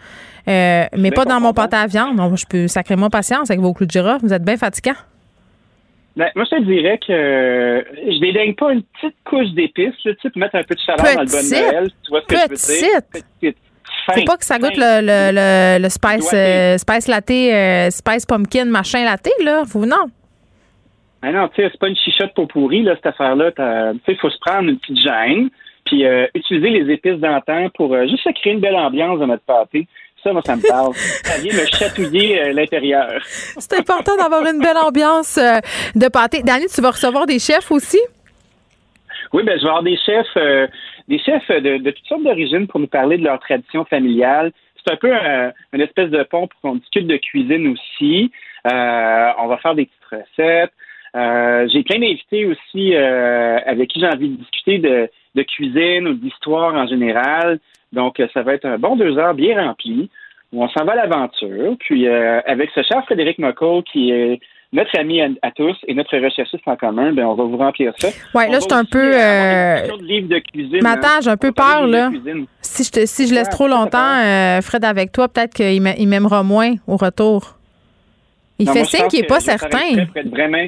[0.46, 2.16] Euh, mais pas dans mon pâté à viande.
[2.16, 4.26] Donc, je peux sacrément patience avec vos clous de girofle.
[4.26, 4.94] Vous êtes bien fatigant.
[6.16, 10.30] Ben, moi, je te dirais que je dédaigne pas une petite couche d'épices, tu sais,
[10.30, 11.90] pour mettre un peu de chaleur dans le bon Noël.
[12.04, 13.00] Tu vois ce que je veux dire?
[13.40, 13.56] Petite.
[14.12, 18.66] Faut pas que ça goûte le, le, le, spice, euh, spice latte, euh, spice pumpkin,
[18.66, 19.62] machin latte, là.
[19.64, 20.06] Faut, non.
[21.22, 23.50] Ah non, tu sais, c'est pas une chichotte pour pourri, là, cette affaire-là.
[23.52, 23.62] Tu
[24.04, 25.48] sais, il faut se prendre une petite gêne,
[25.86, 29.86] puis euh, utiliser les épices d'antan pour juste créer une belle ambiance dans notre pâté.
[30.22, 30.94] Ça, moi, ça me parle.
[30.94, 33.20] Ça vient me chatouiller l'intérieur.
[33.24, 35.38] C'est important d'avoir une belle ambiance
[35.94, 36.42] de pâté.
[36.42, 38.00] Dani, tu vas recevoir des chefs aussi?
[39.32, 40.70] Oui, ben, je vais avoir des chefs
[41.08, 44.52] des chefs de, toutes sortes d'origines pour nous parler de leur tradition familiale.
[44.76, 45.12] C'est un peu
[45.72, 48.30] une espèce de pont pour qu'on discute de cuisine aussi.
[48.66, 50.72] Euh, on va faire des petites recettes.
[51.16, 56.08] Euh, j'ai plein d'invités aussi euh, avec qui j'ai envie de discuter de, de cuisine
[56.08, 57.60] ou d'histoire en général.
[57.92, 60.10] Donc, ça va être un bon deux heures bien rempli
[60.52, 61.76] où on s'en va à l'aventure.
[61.78, 64.40] Puis, avec ce cher Frédéric McCall qui est
[64.74, 68.08] notre ami à, tous et notre recherchiste en commun, ben on va vous remplir ça.
[68.34, 69.12] Oui, là, je suis un peu.
[69.14, 69.86] Euh...
[69.96, 72.10] De cuisine, mais attends, j'ai un peu peur, là.
[72.60, 76.42] Si je, te, si je laisse trop longtemps, euh, Fred, avec toi, peut-être qu'il m'aimera
[76.42, 77.56] moins au retour.
[78.58, 80.06] Il fait signe qu'il n'est pas certain.
[80.26, 80.66] Vraiment,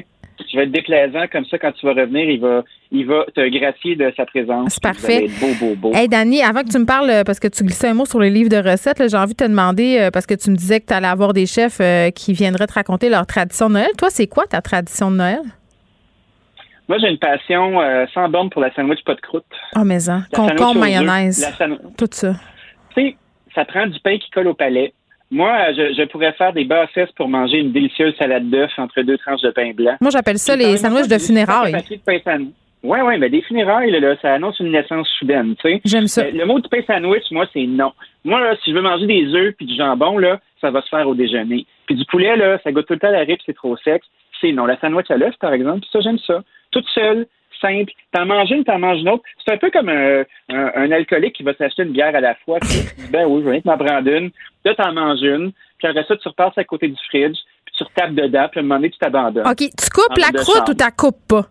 [0.51, 3.47] je vais être déplaisant comme ça quand tu vas revenir, il va, il va te
[3.49, 4.73] gracier de sa présence.
[4.73, 5.27] C'est parfait.
[5.39, 5.91] Beau, beau, beau.
[5.93, 8.19] Hey, Dani, avant que tu me parles, euh, parce que tu glissais un mot sur
[8.19, 10.79] les livres de recettes, j'ai envie de te demander, euh, parce que tu me disais
[10.79, 13.91] que tu allais avoir des chefs euh, qui viendraient te raconter leur tradition de Noël.
[13.97, 15.41] Toi, c'est quoi ta tradition de Noël?
[16.87, 17.79] Moi, j'ai une passion
[18.13, 19.43] sans borne pour la sandwich pas de croûte.
[19.75, 20.21] Oh, mais ça.
[20.33, 21.45] Concombre, mayonnaise.
[21.97, 22.35] Tout ça.
[22.95, 23.17] Tu sais,
[23.53, 24.93] ça prend du pain qui colle au palais.
[25.29, 29.41] Moi, je, pourrais faire des bassesses pour manger une délicieuse salade d'œufs entre deux tranches
[29.41, 29.97] de pain blanc.
[29.99, 31.75] Moi, j'appelle ça les sandwichs de funérailles.
[32.83, 35.81] Oui, oui, mais des funérailles, là, ça annonce une naissance soudaine, tu sais.
[35.83, 36.29] J'aime ça.
[36.29, 37.91] Le mot de pain sandwich, moi, c'est non.
[38.23, 40.89] Moi, là, si je veux manger des œufs puis du jambon, là, ça va se
[40.89, 41.65] faire au déjeuner.
[41.87, 44.03] Puis du poulet, là, ça goûte tout le temps la ripe, c'est trop sec.
[44.39, 44.65] C'est non.
[44.65, 46.43] La sandwich à l'œuf, par exemple, ça, j'aime ça.
[46.71, 47.25] Toute seule,
[47.61, 47.91] simple.
[48.11, 49.23] T'en manges une, t'en manges une autre.
[49.45, 52.59] C'est un peu comme un, un, alcoolique qui va s'acheter une bière à la fois.
[53.11, 54.31] ben oui, je vais t'en prendre une.
[54.65, 55.51] Là, t'en manges une.
[55.77, 57.37] Puis après ça, tu repasses à côté du fridge.
[57.65, 58.47] Puis tu retapes dedans.
[58.51, 59.47] Puis à un moment donné, tu t'abandonnes.
[59.47, 59.57] OK.
[59.57, 61.45] Tu coupes la croûte ou tu coupes pas?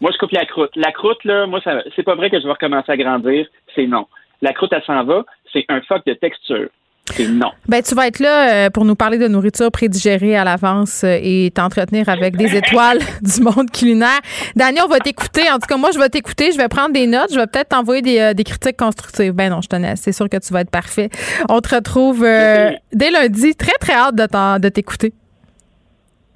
[0.00, 0.74] Moi, je coupe la croûte.
[0.74, 1.60] La croûte, là, moi,
[1.94, 3.46] c'est pas vrai que je vais recommencer à grandir.
[3.74, 4.06] C'est non.
[4.40, 5.24] La croûte, elle s'en va.
[5.52, 6.68] C'est un fuck de texture.
[7.10, 7.50] C'est non.
[7.68, 11.18] Ben, tu vas être là euh, pour nous parler de nourriture prédigérée à l'avance euh,
[11.20, 14.20] et t'entretenir avec des étoiles du monde culinaire.
[14.54, 15.50] Daniel, on va t'écouter.
[15.50, 16.52] En tout cas, moi, je vais t'écouter.
[16.52, 17.32] Je vais prendre des notes.
[17.32, 19.32] Je vais peut-être t'envoyer des, euh, des, critiques constructives.
[19.32, 19.96] Ben non, je tenais.
[19.96, 21.10] C'est sûr que tu vas être parfait.
[21.48, 23.54] On te retrouve dès lundi.
[23.56, 25.12] Très, très hâte de, de t'écouter.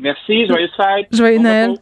[0.01, 0.47] Merci.
[0.47, 1.07] Joyeuse fête.
[1.13, 1.75] Joyeux Noël.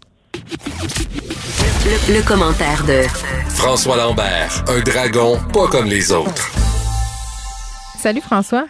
[1.86, 3.02] Le, le, commentaire de
[3.50, 6.73] François Lambert, un dragon pas comme les autres.
[8.04, 8.66] Salut François.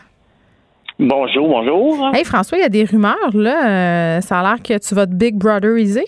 [0.97, 2.12] Bonjour, bonjour.
[2.14, 4.18] Hey François, il y a des rumeurs là.
[4.18, 6.05] Euh, ça a l'air que tu vas te Big Brotheriser.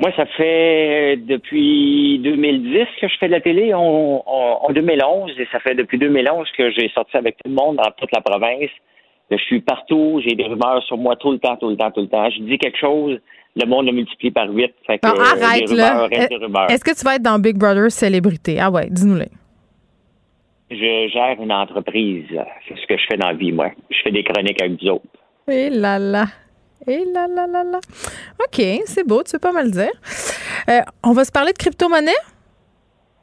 [0.00, 5.46] Moi, ça fait euh, depuis 2010 que je fais de la télé, en, 2011, et
[5.52, 8.70] ça fait depuis 2011 que j'ai sorti avec tout le monde dans toute la province.
[9.30, 12.00] Je suis partout, j'ai des rumeurs sur moi tout le temps, tout le temps, tout
[12.00, 12.28] le temps.
[12.30, 13.20] Je dis quelque chose,
[13.54, 14.74] le monde le multiplie par 8.
[14.88, 15.10] Fait que, ah,
[15.40, 16.08] arrête, là.
[16.68, 18.58] Est-ce que tu vas être dans Big Brother célébrité?
[18.60, 19.26] Ah ouais, dis-nous-le.
[20.70, 22.26] Je gère une entreprise.
[22.66, 23.70] C'est ce que je fais dans la vie, moi.
[23.90, 25.04] Je fais des chroniques avec vous autres.
[25.48, 26.26] Et là là.
[26.88, 27.78] Et là là là là.
[28.40, 29.90] OK, c'est beau, tu veux pas mal dire.
[30.68, 32.10] Euh, on va se parler de crypto-monnaie?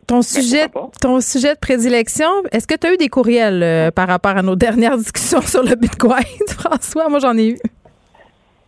[0.07, 0.65] Ton ben, sujet,
[1.01, 4.41] ton sujet de prédilection, est-ce que tu as eu des courriels euh, par rapport à
[4.41, 7.09] nos dernières discussions sur le Bitcoin, François?
[7.09, 7.57] Moi, j'en ai eu.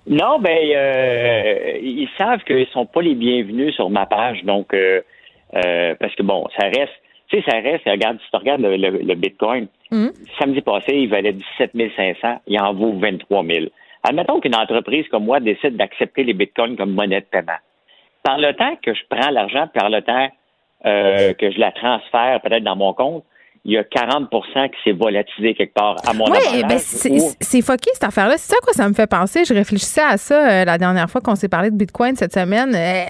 [0.08, 4.76] Non, ben, euh, ils savent qu'ils sont pas les bienvenus sur ma page, donc,
[5.52, 6.94] parce que bon, ça reste
[7.28, 10.08] tu sais, ça reste, regarde, si tu regardes le, Bitcoin, mm.
[10.40, 13.66] samedi passé, il valait 17 500, il en vaut 23 000.
[14.04, 17.58] Admettons qu'une entreprise comme moi décide d'accepter les Bitcoins comme monnaie de paiement.
[18.24, 20.30] Par le temps que je prends l'argent, par le temps
[20.86, 23.24] euh, que je la transfère peut-être dans mon compte,
[23.66, 24.30] il y a 40%
[24.70, 28.38] qui s'est volatilisé quelque part à mon Oui, ben c'est foqué cette affaire-là.
[28.38, 29.44] C'est ça quoi ça me fait penser.
[29.44, 32.76] Je réfléchissais à ça euh, la dernière fois qu'on s'est parlé de Bitcoin cette semaine.
[32.76, 33.06] Euh,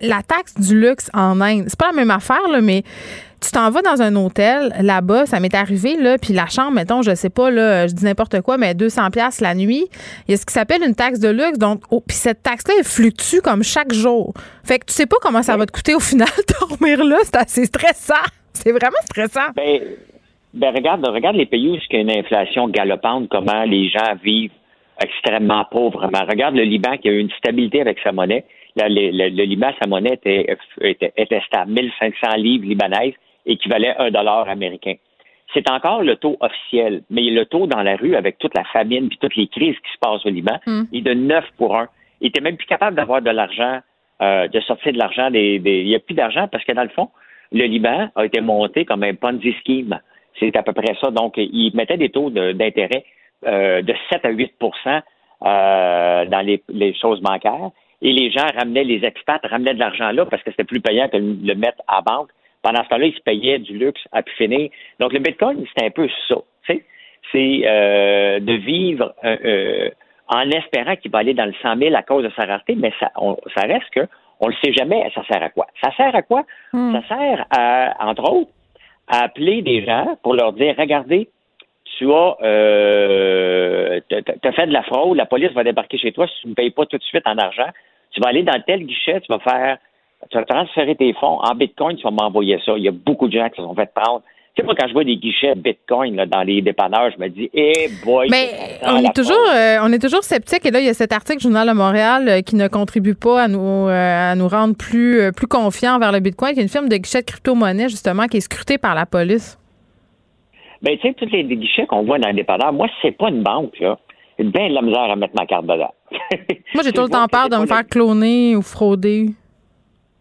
[0.00, 2.84] la taxe du luxe en Inde, c'est pas la même affaire, là, mais
[3.40, 7.02] tu t'en vas dans un hôtel là-bas, ça m'est arrivé là, puis la chambre, mettons,
[7.02, 9.86] je sais pas là, je dis n'importe quoi, mais 200 pièces la nuit,
[10.26, 12.74] il y a ce qui s'appelle une taxe de luxe, donc oh, puis cette taxe-là
[12.78, 14.34] elle fluctue comme chaque jour.
[14.64, 16.28] Fait que tu sais pas comment ça va te coûter au final
[16.60, 18.14] dormir là, c'est assez stressant.
[18.52, 19.52] C'est vraiment stressant.
[19.54, 19.80] Ben,
[20.54, 24.14] ben regarde, regarde les pays où il y a une inflation galopante, comment les gens
[24.24, 24.50] vivent
[25.00, 25.98] extrêmement pauvre.
[26.00, 26.26] Vraiment.
[26.28, 28.44] Regarde le Liban qui a eu une stabilité avec sa monnaie.
[28.76, 30.46] le, Liban, sa monnaie était,
[30.80, 33.14] était, était stable, 1500 livres libanaises,
[33.48, 34.94] équivalait à un dollar américain.
[35.54, 39.08] C'est encore le taux officiel, mais le taux dans la rue avec toute la famine
[39.08, 40.84] puis toutes les crises qui se passent au Liban, hmm.
[40.92, 41.88] est de 9 pour 1.
[42.20, 43.80] Il était même plus capable d'avoir de l'argent,
[44.20, 45.30] euh, de sortir de l'argent.
[45.30, 47.08] Des, Il n'y a plus d'argent parce que dans le fond,
[47.52, 49.98] le Liban a été monté comme un Ponzi scheme.
[50.38, 51.10] C'est à peu près ça.
[51.10, 53.04] Donc, il mettait des taux d'intérêt
[53.46, 55.02] euh, de 7 à 8%
[55.40, 57.70] euh, dans les, les, choses bancaires.
[58.02, 61.08] Et les gens ramenaient, les expats ramenaient de l'argent là parce que c'était plus payant
[61.08, 62.30] que de le mettre à banque.
[62.62, 64.70] Pendant ce temps-là, ils se payaient du luxe à pu finir.
[64.98, 66.36] Donc, le Bitcoin, c'est un peu ça.
[67.30, 69.90] C'est euh, de vivre euh,
[70.28, 72.90] en espérant qu'il va aller dans le 100 000 à cause de sa rareté, mais
[72.98, 73.12] ça,
[73.54, 74.08] ça reste que
[74.40, 75.66] on le sait jamais, ça sert à quoi?
[75.82, 76.44] Ça sert à quoi?
[76.72, 76.94] Hmm.
[76.94, 78.50] Ça sert à, entre autres,
[79.08, 81.28] à appeler des gens pour leur dire, regardez,
[81.96, 86.42] tu as, euh, as fait de la fraude, la police va débarquer chez toi si
[86.42, 87.68] tu ne payes pas tout de suite en argent.
[88.12, 89.78] Tu vas aller dans tel guichet, tu vas faire,
[90.30, 92.72] tu vas transférer tes fonds en Bitcoin, tu vas m'envoyer ça.
[92.76, 94.22] Il y a beaucoup de gens qui se sont fait prendre
[94.58, 97.88] sais, moi, quand je vois des guichets Bitcoin dans les dépanneurs, je me dis, eh
[98.04, 98.28] boy.
[98.30, 98.48] Mais
[98.82, 100.66] on est, toujours, euh, on est toujours sceptique.
[100.66, 103.42] Et là, il y a cet article Journal de Montréal euh, qui ne contribue pas
[103.42, 106.68] à nous, euh, à nous rendre plus, plus confiants vers le Bitcoin, qui est une
[106.68, 109.58] firme de guichets de crypto-monnaie, justement, qui est scrutée par la police.
[110.82, 113.42] Ben, tu sais, tous les, guichets qu'on voit dans les dépanneurs, moi, c'est pas une
[113.42, 113.98] banque, là.
[114.38, 115.92] J'ai bien de la misère à mettre ma carte dedans.
[116.74, 119.26] moi, j'ai tout le temps peur de me faire cloner ou frauder.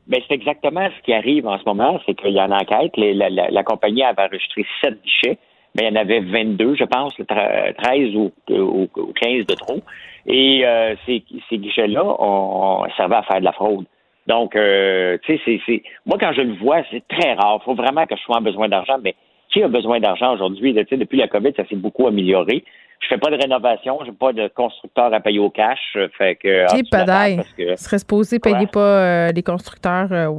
[0.08, 2.94] Ben, c'est exactement ce qui arrive en ce moment, c'est qu'il y a une enquête.
[2.96, 5.38] la, compagnie avait enregistré sept guichets,
[5.76, 9.82] mais il y en avait 22, je pense, 13 ou, 15 de trop.
[10.26, 13.86] Et euh, ces, guichets-là on, servaient à faire de la fraude.
[14.28, 17.60] Donc, euh, tu sais, c'est, moi, quand je le vois, c'est très rare.
[17.62, 19.16] Il faut vraiment que je sois en besoin d'argent, mais
[19.50, 20.74] qui a besoin d'argent aujourd'hui?
[20.74, 22.64] Depuis la COVID, ça s'est beaucoup amélioré
[23.00, 25.80] je fais pas de rénovation, j'ai pas de constructeur à payer au cash.
[25.96, 26.66] Euh, fait que.
[26.66, 30.32] Ah, parce que serait supposé payer pas euh, les constructeurs euh,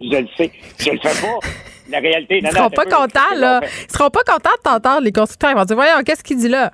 [0.00, 0.50] Je le sais.
[0.78, 1.46] Je le fais pas.
[1.90, 3.60] La réalité, Ils seront pas contents, là.
[3.62, 5.50] Ils seront pas contents de t'entendre, les constructeurs.
[5.52, 6.72] Ils vont dire, voyons, qu'est-ce qu'il dit là?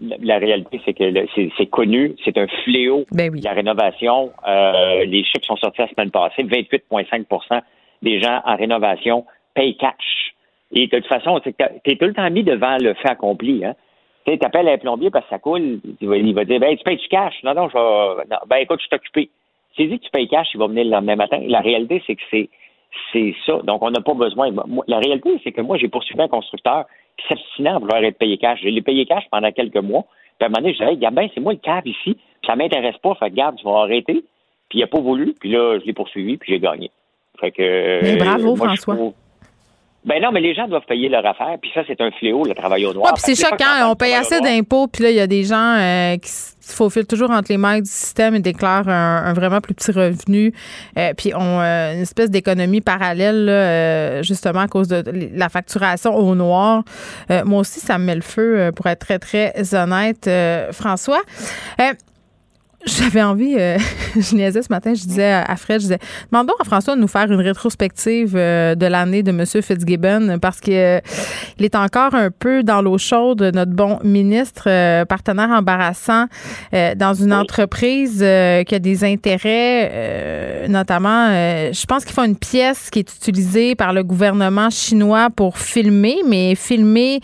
[0.00, 1.12] La, réalité, c'est que
[1.58, 3.04] c'est connu, c'est un fléau.
[3.10, 3.40] Ben oui.
[3.40, 4.32] La rénovation,
[5.04, 6.44] les chiffres sont sortis la semaine passée.
[6.44, 7.60] 28,5%
[8.02, 10.34] des gens en rénovation payent cash.
[10.72, 13.64] Et de toute façon, tu es tout le temps mis devant le fait accompli.
[13.64, 13.74] Hein?
[14.36, 17.08] Tu appelles un plombier parce que ça coule, il va, dire ben, tu payes du
[17.08, 17.34] cash.
[17.44, 18.24] Non, non, je vais.
[18.30, 19.30] Non, ben écoute, je suis occupé.
[19.76, 21.40] Si dit que tu payes cash, il va venir le lendemain matin.
[21.46, 22.48] La réalité, c'est que c'est
[23.12, 23.60] c'est ça.
[23.64, 24.50] Donc, on n'a pas besoin.
[24.86, 26.84] la réalité, c'est que moi, j'ai poursuivi un constructeur
[27.16, 28.60] qui s'abstinait à vouloir être payé cash.
[28.62, 30.04] Je l'ai payé cash pendant quelques mois.
[30.38, 32.14] Puis à un moment donné, je disais, hey, Gabin, c'est moi le cave ici.
[32.14, 33.14] Puis ça m'intéresse pas.
[33.16, 34.24] Fait que, garde, je vais arrêter.
[34.68, 35.34] Puis il n'a pas voulu.
[35.38, 36.90] Puis là, je l'ai poursuivi, puis j'ai gagné.
[37.40, 38.02] Fait que.
[38.02, 38.96] Mais bravo, François.
[40.08, 42.54] Ben non, mais les gens doivent payer leur affaire, puis ça, c'est un fléau, le
[42.54, 43.12] travail au noir.
[43.18, 43.90] c'est choquant.
[43.90, 47.06] On paye assez d'impôts, puis là, il y a des gens euh, qui se faufilent
[47.06, 50.54] toujours entre les mailles du système et déclarent un, vraiment plus petit revenu,
[50.96, 55.04] euh, puis ont euh, une espèce d'économie parallèle, justement, à cause de
[55.34, 56.84] la facturation au noir.
[57.44, 60.28] moi aussi, ça me met le feu, pour être très, très honnête,
[60.72, 61.20] François
[62.86, 63.78] j'avais envie, euh,
[64.16, 65.98] je niaisais ce matin, je disais à Fred, je disais,
[66.30, 69.44] demandons à François de nous faire une rétrospective euh, de l'année de M.
[69.46, 71.00] Fitzgibbon parce qu'il euh,
[71.58, 74.68] est encore un peu dans l'eau chaude, notre bon ministre,
[75.04, 76.26] partenaire embarrassant
[76.72, 83.00] dans une entreprise qui a des intérêts, notamment, je pense qu'il faut une pièce qui
[83.00, 87.20] est utilisée par le gouvernement chinois pour filmer, mais filmer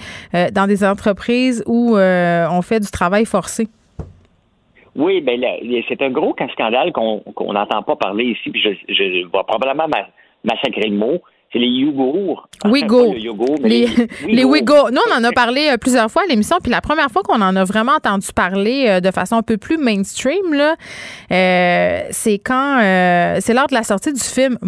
[0.53, 3.69] dans des entreprises où on fait du travail forcé.
[4.97, 5.43] Oui, ben
[5.89, 9.89] c'est un gros scandale qu'on n'entend pas parler ici, puis je, je vais probablement
[10.45, 11.21] massacrer le mot
[11.55, 12.49] c'est les Ouïghours.
[12.65, 13.15] Ouïghours.
[13.63, 13.87] les,
[14.27, 14.91] les, Ouïghours.
[14.91, 17.41] Nous, on en a parlé euh, plusieurs fois à l'émission, puis la première fois qu'on
[17.41, 20.75] en a vraiment entendu parler euh, de façon un peu plus mainstream, là,
[21.31, 22.81] euh, c'est quand
[23.41, 24.59] c'est lors de la sortie du film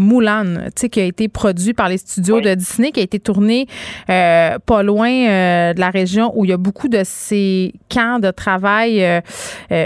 [0.76, 3.66] sais, qui a été produit par les studios de Disney, qui a été tourné
[4.06, 9.04] pas loin de la région où il y a beaucoup de ces camps de travail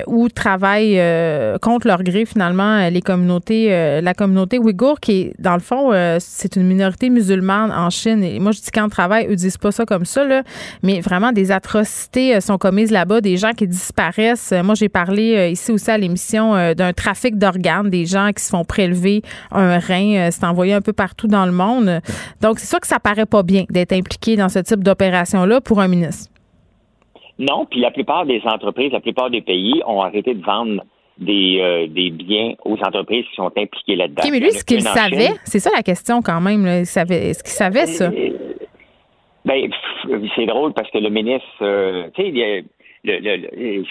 [0.07, 1.01] où travaillent
[1.61, 6.57] contre leur gré finalement les communautés, la communauté ouïghour, qui est dans le fond, c'est
[6.57, 8.23] une minorité musulmane en Chine.
[8.23, 10.43] Et moi, je dis quand on travaille, eux disent pas ça comme ça, là,
[10.83, 14.53] mais vraiment des atrocités euh, sont commises là-bas, des gens qui disparaissent.
[14.65, 18.43] Moi, j'ai parlé euh, ici aussi à l'émission euh, d'un trafic d'organes, des gens qui
[18.43, 22.01] se font prélever un rein, c'est envoyé un peu partout dans le monde.
[22.41, 25.81] Donc, c'est sûr que ça paraît pas bien d'être impliqué dans ce type d'opération-là pour
[25.81, 26.31] un ministre.
[27.39, 30.83] Non, puis la plupart des entreprises, la plupart des pays ont arrêté de vendre
[31.19, 34.23] des, euh, des biens aux entreprises qui sont impliquées là-dedans.
[34.31, 35.35] mais lui, est-ce qu'il savait?
[35.45, 36.67] C'est ça la question quand même.
[36.67, 38.11] Est-ce qu'il savait ça?
[39.45, 39.71] Ben,
[40.37, 42.65] c'est drôle parce que le ministre, euh, tu sais,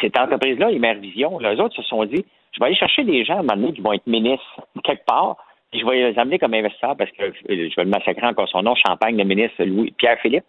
[0.02, 0.70] cette entreprise-là,
[1.00, 3.56] Vision, les autres se sont dit, je vais aller chercher des gens à un moment
[3.56, 5.38] donné qui vont être ministres quelque part,
[5.74, 8.64] et je vais les amener comme investisseurs parce que je vais le massacrer encore son
[8.64, 10.46] nom, Champagne, le ministre Louis Pierre-Philippe.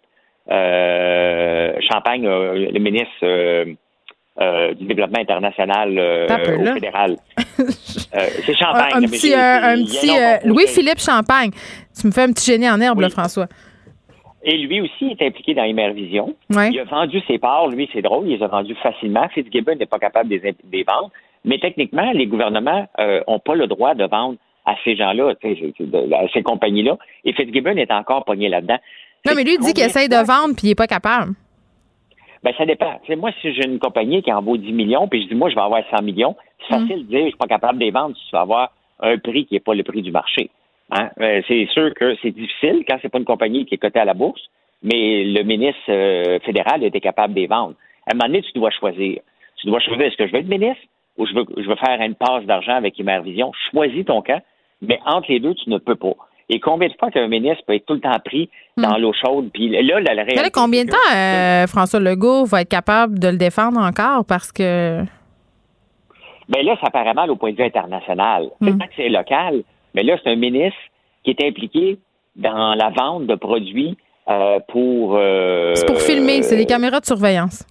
[0.49, 3.75] Euh, Champagne, euh, le ministre
[4.39, 7.17] euh, du développement international au fédéral.
[7.57, 8.91] c'est Champagne.
[8.93, 11.51] Un, petit, un petit Louis-Philippe Champagne.
[11.99, 13.47] Tu me fais un petit génie en herbe, là, François.
[14.43, 16.33] Et lui aussi est impliqué dans Emervision.
[16.49, 17.67] Il a vendu ses parts.
[17.67, 19.27] Lui, c'est drôle, il les a vendus facilement.
[19.29, 20.39] Fitzgibbon n'est pas capable de
[20.71, 21.11] les, vendre.
[21.45, 22.87] Mais techniquement, les gouvernements
[23.27, 26.97] n'ont pas le droit de vendre à ces gens-là, à ces compagnies-là.
[27.25, 28.77] Et Fitzgibbon est encore pogné là-dedans.
[29.27, 31.33] Non, mais lui, il dit qu'il essaye de vendre puis il n'est pas capable.
[32.43, 32.99] Ben, ça dépend.
[33.17, 35.55] moi, si j'ai une compagnie qui en vaut 10 millions, puis je dis, moi, je
[35.55, 36.35] vais avoir 100 millions,
[36.67, 36.79] c'est mm.
[36.79, 38.71] facile de dire, je ne suis pas capable de les vendre si tu vas avoir
[38.99, 40.49] un prix qui n'est pas le prix du marché.
[40.91, 41.09] Hein.
[41.19, 44.05] Euh, c'est sûr que c'est difficile quand c'est pas une compagnie qui est cotée à
[44.05, 44.41] la bourse,
[44.83, 47.75] mais le ministre euh, fédéral était capable de les vendre.
[48.07, 49.21] À un moment donné, tu dois choisir.
[49.57, 50.83] Tu dois choisir, est-ce que je veux être ministre
[51.17, 53.51] ou je veux, je veux faire une passe d'argent avec Vision?
[53.71, 54.41] Choisis ton camp,
[54.81, 56.15] mais entre les deux, tu ne peux pas.
[56.53, 59.01] Et combien de fois qu'un ministre peut être tout le temps pris dans hmm.
[59.01, 59.49] l'eau chaude?
[59.53, 60.51] Puis là, la, réalité.
[60.53, 64.25] combien de temps euh, François Legault va être capable de le défendre encore?
[64.25, 65.01] Parce que.
[66.49, 68.49] Bien là, ça paraît mal au point de vue international.
[68.61, 68.79] C'est hmm.
[68.79, 69.63] que c'est local,
[69.95, 70.77] mais là, c'est un ministre
[71.23, 71.97] qui est impliqué
[72.35, 73.97] dans la vente de produits
[74.27, 75.15] euh, pour.
[75.15, 77.65] Euh, c'est pour filmer, c'est des caméras de surveillance.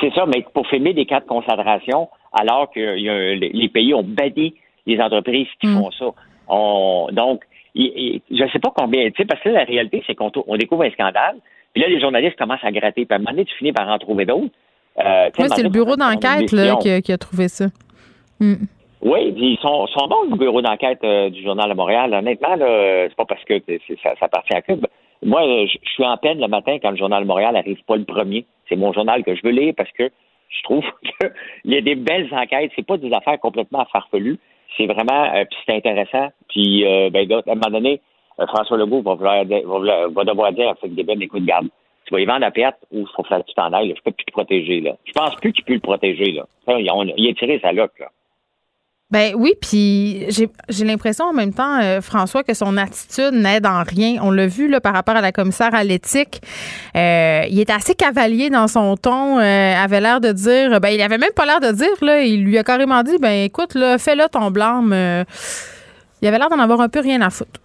[0.00, 4.54] C'est ça, mais pour filmer des cas de concentration, alors que les pays ont banni
[4.86, 5.78] les entreprises qui hmm.
[5.78, 7.12] font ça.
[7.12, 7.44] donc,
[7.74, 10.90] je ne sais pas combien, tu sais, parce que la réalité, c'est qu'on découvre un
[10.90, 11.36] scandale,
[11.72, 13.88] puis là, les journalistes commencent à gratter, puis à un moment donné, tu finis par
[13.88, 14.52] en trouver d'autres.
[14.98, 17.66] Euh, oui, c'est le bureau d'enquête qui, a trouvé ça.
[18.40, 18.54] Hmm.
[19.02, 22.12] Oui, ils sont, sont bons, le bureau d'enquête euh, du Journal de Montréal.
[22.12, 23.58] Honnêtement, là, c'est pas parce que
[24.02, 24.84] ça, ça, appartient à Cube.
[25.22, 28.04] Moi, je, suis en peine le matin quand le Journal de Montréal n'arrive pas le
[28.04, 28.46] premier.
[28.68, 30.10] C'est mon journal que je veux lire parce que
[30.48, 30.84] je trouve
[31.20, 32.72] qu'il y a des belles enquêtes.
[32.76, 34.38] C'est pas des affaires complètement farfelues
[34.76, 36.28] c'est vraiment, euh, puis c'est intéressant.
[36.48, 38.00] Puis, euh, ben, à un moment donné,
[38.38, 41.68] euh, François Legault va, vouloir, va, va devoir dire à Frédéric écoute, garde,
[42.06, 43.94] tu vas y vendre la perte ou il faut que tu t'en ailles.
[43.96, 44.80] Je peux plus te protéger.
[44.80, 44.96] Là.
[45.04, 46.32] Je pense plus qu'il peut le protéger.
[46.32, 46.46] Là.
[46.66, 47.98] il a tiré sa loque.
[47.98, 48.08] Là.
[49.10, 53.82] Ben oui, puis j'ai l'impression en même temps, euh, François, que son attitude n'aide en
[53.82, 54.18] rien.
[54.22, 56.40] On l'a vu là, par rapport à la commissaire à l'éthique.
[56.96, 59.40] Euh, il est assez cavalier dans son ton.
[59.40, 62.44] Euh, avait l'air de dire, ben il avait même pas l'air de dire, là, il
[62.44, 64.94] lui a carrément dit, ben écoute, là, fais-le ton blâme.
[66.22, 67.60] il avait l'air d'en avoir un peu rien à foutre.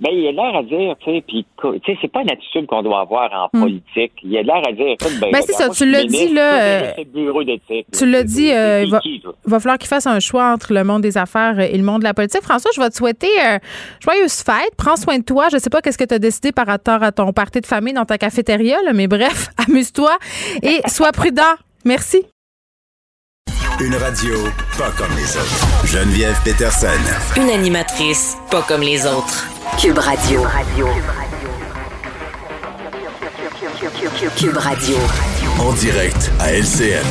[0.00, 2.66] Ben, il a l'air à dire, tu sais, puis, tu sais, c'est pas une attitude
[2.66, 3.60] qu'on doit avoir en hmm.
[3.62, 4.12] politique.
[4.22, 6.94] Il a l'air à dire, ben, ben c'est ça, tu l'as dit, là.
[7.92, 9.00] tu l'as dit, il va,
[9.44, 12.04] va, falloir qu'il fasse un choix entre le monde des affaires et le monde de
[12.04, 12.42] la politique.
[12.42, 13.58] François, je vais te souhaiter euh,
[14.00, 14.74] joyeuse fête.
[14.76, 15.48] Prends soin de toi.
[15.52, 17.94] Je sais pas qu'est-ce que tu as décidé par rapport à ton party de famille
[17.94, 20.16] dans ta cafétéria, mais bref, amuse-toi
[20.62, 21.42] et sois prudent.
[21.84, 22.24] Merci.
[23.82, 24.34] Une radio
[24.76, 25.86] pas comme les autres.
[25.86, 26.88] Geneviève Peterson.
[27.38, 29.48] Une animatrice pas comme les autres.
[29.80, 30.42] Cube Radio.
[34.36, 34.96] Cube Radio.
[35.58, 37.06] En direct à LCN.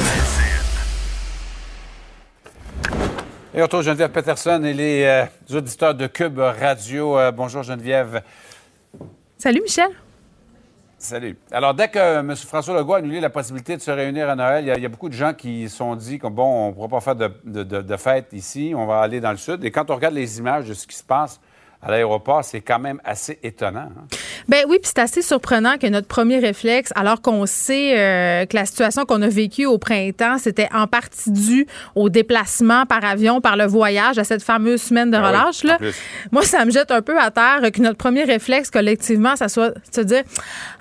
[3.56, 7.18] Et retour Geneviève Peterson et les euh, auditeurs de Cube Radio.
[7.18, 8.22] Euh, bonjour Geneviève.
[9.40, 9.90] Salut Michel.
[11.02, 11.38] Salut.
[11.50, 12.36] Alors, dès que M.
[12.36, 15.08] François Legault a annulé la possibilité de se réunir à Noël, il y, a, beaucoup
[15.08, 17.98] de gens qui se sont dit que, bon, on ne pourra pas faire de, de,
[17.98, 19.64] fête ici, on va aller dans le sud.
[19.64, 21.40] Et quand on regarde les images de ce qui se passe
[21.82, 23.90] à l'aéroport, c'est quand même assez étonnant.
[23.98, 24.08] Hein?
[24.50, 28.56] Ben oui, puis c'est assez surprenant que notre premier réflexe, alors qu'on sait euh, que
[28.56, 33.40] la situation qu'on a vécue au printemps, c'était en partie due au déplacement par avion,
[33.40, 35.64] par le voyage, à cette fameuse semaine de ben relâche.
[35.64, 35.78] là.
[36.32, 39.70] Moi, ça me jette un peu à terre que notre premier réflexe collectivement, ça soit
[39.70, 40.24] de se dire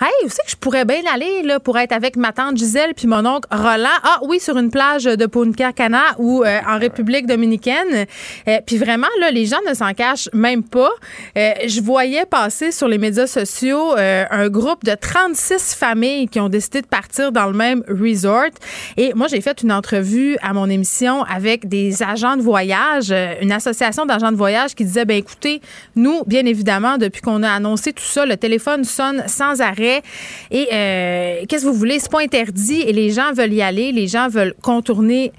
[0.01, 2.95] Hey, vous savez que je pourrais bien aller là, pour être avec ma tante Gisèle
[2.95, 3.89] puis mon oncle Roland.
[4.03, 8.07] Ah oui, sur une plage de Punta Cana ou euh, en République dominicaine.
[8.49, 10.88] Euh, puis vraiment, là, les gens ne s'en cachent même pas.
[11.36, 16.40] Euh, je voyais passer sur les médias sociaux euh, un groupe de 36 familles qui
[16.40, 18.51] ont décidé de partir dans le même resort.
[18.97, 23.35] Et moi, j'ai fait une entrevue à mon émission avec des agents de voyage, euh,
[23.40, 25.60] une association d'agents de voyage qui disait, ben écoutez,
[25.97, 30.02] nous, bien évidemment, depuis qu'on a annoncé tout ça, le téléphone sonne sans arrêt.
[30.51, 30.66] Et
[31.48, 31.98] qu'est-ce que vous voulez?
[31.98, 35.32] C'est pas interdit et les gens veulent y aller, les gens veulent contourner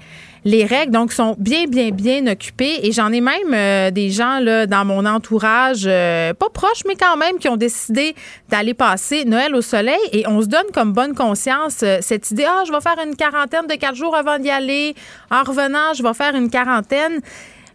[0.44, 2.80] les règles, donc, sont bien, bien, bien occupées.
[2.82, 6.94] Et j'en ai même euh, des gens là, dans mon entourage, euh, pas proches, mais
[6.96, 8.14] quand même, qui ont décidé
[8.48, 10.00] d'aller passer Noël au soleil.
[10.12, 13.16] Et on se donne comme bonne conscience euh, cette idée, ah, je vais faire une
[13.16, 14.94] quarantaine de quatre jours avant d'y aller.
[15.30, 17.20] En revenant, je vais faire une quarantaine.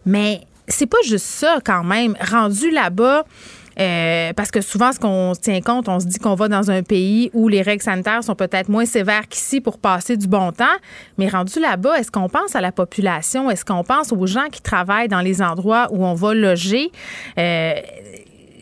[0.06, 2.16] Mais c'est pas juste ça quand même.
[2.20, 3.26] Rendu là-bas,
[3.80, 6.84] Euh, parce que souvent, ce qu'on tient compte, on se dit qu'on va dans un
[6.84, 10.66] pays où les règles sanitaires sont peut-être moins sévères qu'ici pour passer du bon temps.
[11.18, 13.50] Mais rendu là-bas, est-ce qu'on pense à la population?
[13.50, 16.92] Est-ce qu'on pense aux gens qui travaillent dans les endroits où on va loger?
[17.38, 17.74] Euh,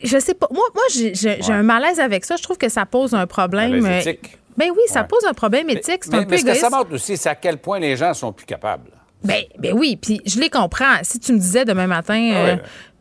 [0.03, 0.47] je sais pas.
[0.51, 2.35] Moi, moi j'ai un malaise avec ça.
[2.35, 3.85] Je trouve que ça pose un problème.
[3.85, 4.37] Euh, éthique.
[4.57, 6.03] Ben oui, ça pose un problème éthique.
[6.03, 8.13] C'est un peu mais ce que ça montre aussi, c'est à quel point les gens
[8.13, 8.91] sont plus capables.
[9.23, 10.97] Ben, ben oui, puis je les comprends.
[11.01, 12.57] Si tu me disais demain matin, ah euh,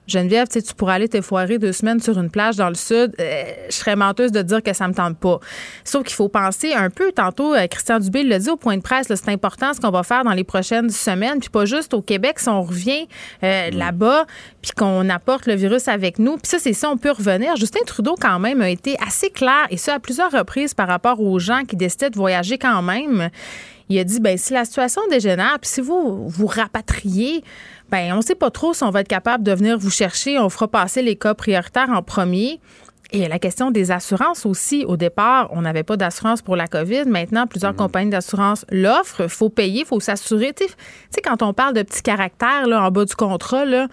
[0.08, 3.14] Geneviève, tu pourrais aller te foirer deux semaines sur une plage dans le sud.
[3.20, 5.38] Euh, je serais menteuse de dire que ça me tente pas.
[5.84, 7.12] Sauf qu'il faut penser un peu.
[7.12, 10.02] Tantôt, euh, Christian Dubé l'a dit au point de presse, c'est important ce qu'on va
[10.02, 11.38] faire dans les prochaines semaines.
[11.38, 13.06] Puis pas juste au Québec, si on revient
[13.44, 13.76] euh, mm.
[13.76, 14.26] là-bas,
[14.60, 16.36] puis qu'on apporte le virus avec nous.
[16.36, 17.54] Puis ça, c'est ça, on peut revenir.
[17.56, 21.20] Justin Trudeau, quand même, a été assez clair, et ça à plusieurs reprises par rapport
[21.20, 23.30] aux gens qui décidaient de voyager quand même.
[23.92, 27.44] Il a dit, ben si la situation dégénère, puis si vous vous rapatriez,
[27.90, 30.38] ben on ne sait pas trop si on va être capable de venir vous chercher.
[30.38, 32.58] On fera passer les cas prioritaires en premier.
[33.14, 34.86] Et la question des assurances aussi.
[34.88, 37.04] Au départ, on n'avait pas d'assurance pour la COVID.
[37.04, 37.78] Maintenant, plusieurs mhm.
[37.78, 39.24] compagnies d'assurance l'offrent.
[39.24, 40.54] Il faut payer, il faut s'assurer.
[40.54, 40.64] Tu
[41.10, 43.88] sais, quand on parle de petits caractères là, en bas du contrat, il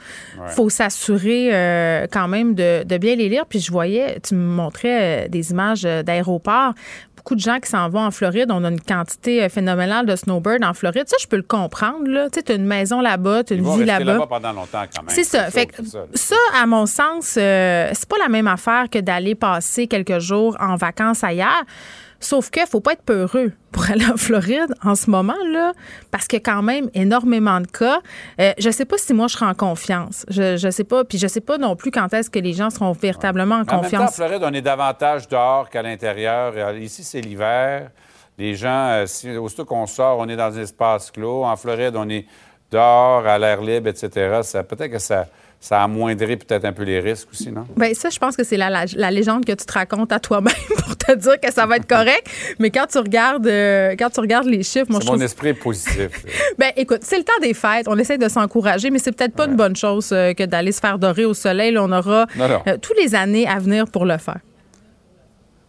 [0.47, 3.45] faut s'assurer euh, quand même de, bien les lire.
[3.45, 6.73] Puis je voyais, tu me montrais euh, des images euh, d'aéroports
[7.19, 8.49] beaucoup de gens qui s'en vont en Floride.
[8.49, 11.07] On a une quantité euh, phénoménale de snowbirds en Floride.
[11.07, 12.05] Ça, je peux le comprendre.
[12.31, 14.17] Tu as une maison là-bas, tu as une vie là-bas.
[14.17, 15.09] là pendant longtemps quand même.
[15.09, 15.51] C'est ça.
[15.51, 15.69] Fait
[16.13, 20.55] ça, à mon sens, euh, c'est pas la même affaire que d'aller passer quelques jours
[20.61, 21.63] en vacances ailleurs.
[22.19, 25.73] Sauf qu'il ne faut pas être peureux pour aller en Floride en ce moment, là,
[26.11, 28.01] parce qu'il y a quand même énormément de cas.
[28.41, 30.25] Euh, je ne sais pas si moi, je serai en confiance.
[30.29, 31.05] Je ne sais pas.
[31.05, 33.65] Puis je ne sais pas non plus quand est-ce que les gens seront véritablement en,
[33.65, 33.93] confiance.
[33.93, 36.75] En même temps, en Floride, on est davantage dehors qu'à l'intérieur.
[36.75, 37.89] Ici, c'est l'hiver.
[38.37, 41.43] Les gens, euh, si, aussitôt qu'on sort, on est dans un espace clos.
[41.45, 42.25] En Floride, on est
[42.71, 44.39] dehors, à l'air libre, etc.
[44.43, 45.25] Ça, peut-être que ça
[45.59, 47.65] ça amoindrit peut-être un peu les risques aussi, non?
[47.75, 50.53] Bien, ça, je pense que c'est la, légende que tu te racontes à toi-même
[50.85, 52.29] pour te dire que ça va être correct.
[52.59, 55.53] Mais quand tu regardes, euh, quand tu regardes les chiffres, moi, je mon esprit est
[55.53, 56.23] positif.
[56.57, 57.87] Bien, écoute, c'est le temps des fêtes.
[57.89, 60.79] On essaie de s'encourager, mais c'est peut-être pas une bonne chose euh, que d'aller se
[60.79, 61.77] faire dorer au soleil.
[61.77, 64.39] on aura euh, tous les années à venir pour le faire.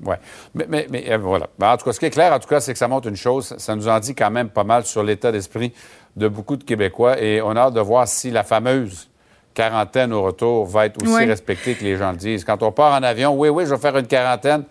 [0.05, 0.15] Oui.
[0.55, 1.49] Mais, mais, mais voilà.
[1.59, 3.09] Ben, en tout cas, ce qui est clair, en tout cas, c'est que ça montre
[3.09, 3.55] une chose.
[3.59, 5.73] Ça nous en dit quand même pas mal sur l'état d'esprit
[6.17, 7.21] de beaucoup de Québécois.
[7.21, 9.10] Et on a hâte de voir si la fameuse
[9.55, 12.44] quarantaine au retour va être aussi respectée que les gens le disent.
[12.44, 14.64] Quand on part en avion, oui, oui, je vais faire une quarantaine.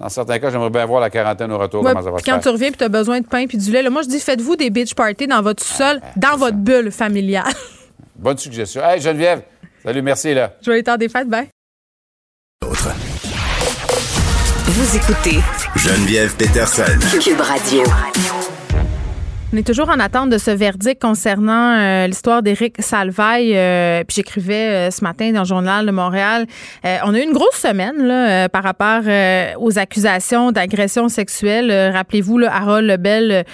[0.00, 1.82] Dans certains cas, j'aimerais bien voir la quarantaine au retour.
[1.84, 3.88] comment ça va quand tu reviens et tu as besoin de pain et du lait,
[3.88, 7.52] moi, je dis faites-vous des beach parties dans votre sol, ah, dans votre bulle familiale.
[8.16, 8.82] Bonne suggestion.
[8.84, 9.42] Hey, Geneviève,
[9.84, 10.34] salut, merci.
[10.34, 10.52] là.
[10.62, 11.48] Joyeux temps des fêtes, bye.
[14.66, 15.38] Vous écoutez
[15.76, 16.98] Geneviève Peterson.
[17.20, 17.82] Cube Radio.
[19.54, 23.54] On est toujours en attente de ce verdict concernant euh, l'histoire d'Éric Salvaille.
[23.54, 26.46] Euh, j'écrivais euh, ce matin dans le journal de Montréal.
[26.82, 29.02] on a eu une grosse semaine là, par rapport
[29.58, 31.92] aux accusations d'agression sexuelle.
[31.92, 33.44] Rappelez-vous, là, Harold Lebel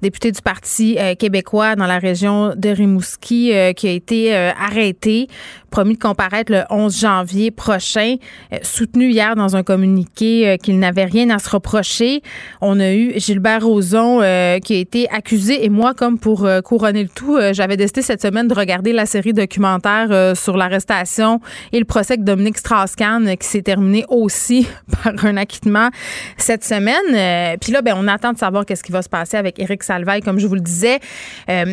[0.00, 5.26] député du Parti québécois dans la région de Rimouski, qui a été arrêté,
[5.70, 8.16] promis de comparaître le 11 janvier prochain,
[8.62, 12.22] soutenu hier dans un communiqué qu'il n'avait rien à se reprocher.
[12.60, 14.18] On a eu Gilbert Rozon
[14.62, 18.48] qui a été accusé et moi, comme pour couronner le tout, j'avais décidé cette semaine
[18.48, 21.40] de regarder la série documentaire sur l'arrestation
[21.72, 24.66] et le procès de Dominique Strauss-Kahn qui s'est terminé aussi
[25.02, 25.90] par un acquittement
[26.36, 27.58] cette semaine.
[27.60, 30.20] Puis là, ben, on attend de savoir qu'est-ce qui va se passer avec Éric Salvaille,
[30.20, 30.98] comme je vous le disais.
[31.48, 31.64] Euh,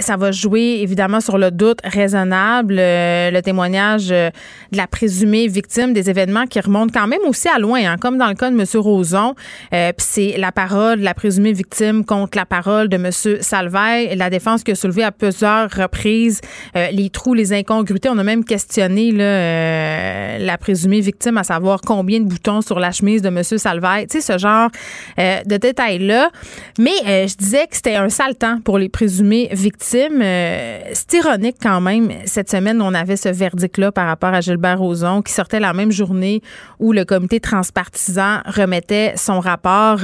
[0.00, 4.30] ça va jouer évidemment sur le doute raisonnable, euh, le témoignage euh,
[4.72, 8.18] de la présumée victime des événements qui remontent quand même aussi à loin, hein, comme
[8.18, 8.64] dans le cas de M.
[8.74, 9.34] Roson.
[9.70, 13.10] Puis c'est la parole de la présumée victime contre la parole de M.
[13.40, 14.14] Salvaille.
[14.16, 16.40] La défense qui a soulevé à plusieurs reprises
[16.74, 18.08] les trous, les incongruités.
[18.08, 23.22] On a même questionné la présumée victime, à savoir combien de boutons sur la chemise
[23.22, 23.42] de M.
[23.42, 24.06] Salvaille.
[24.06, 24.70] Tu sais, ce genre
[25.18, 26.30] de détails-là.
[26.78, 30.20] Mais je disais que c'était un sale temps pour les présumées victimes.
[30.22, 32.10] Euh, c'est ironique quand même.
[32.24, 35.92] Cette semaine, on avait ce verdict-là par rapport à Gilbert Rozon qui sortait la même
[35.92, 36.42] journée
[36.78, 40.00] où le comité transpartisan remettait son rapport.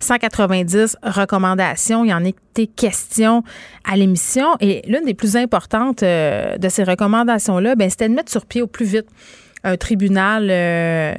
[0.00, 2.04] 190 euh, recommandations.
[2.04, 3.42] Il y en été question
[3.84, 4.56] à l'émission.
[4.60, 8.62] Et l'une des plus importantes euh, de ces recommandations-là, ben, c'était de mettre sur pied
[8.62, 9.06] au plus vite
[9.64, 11.14] un tribunal euh,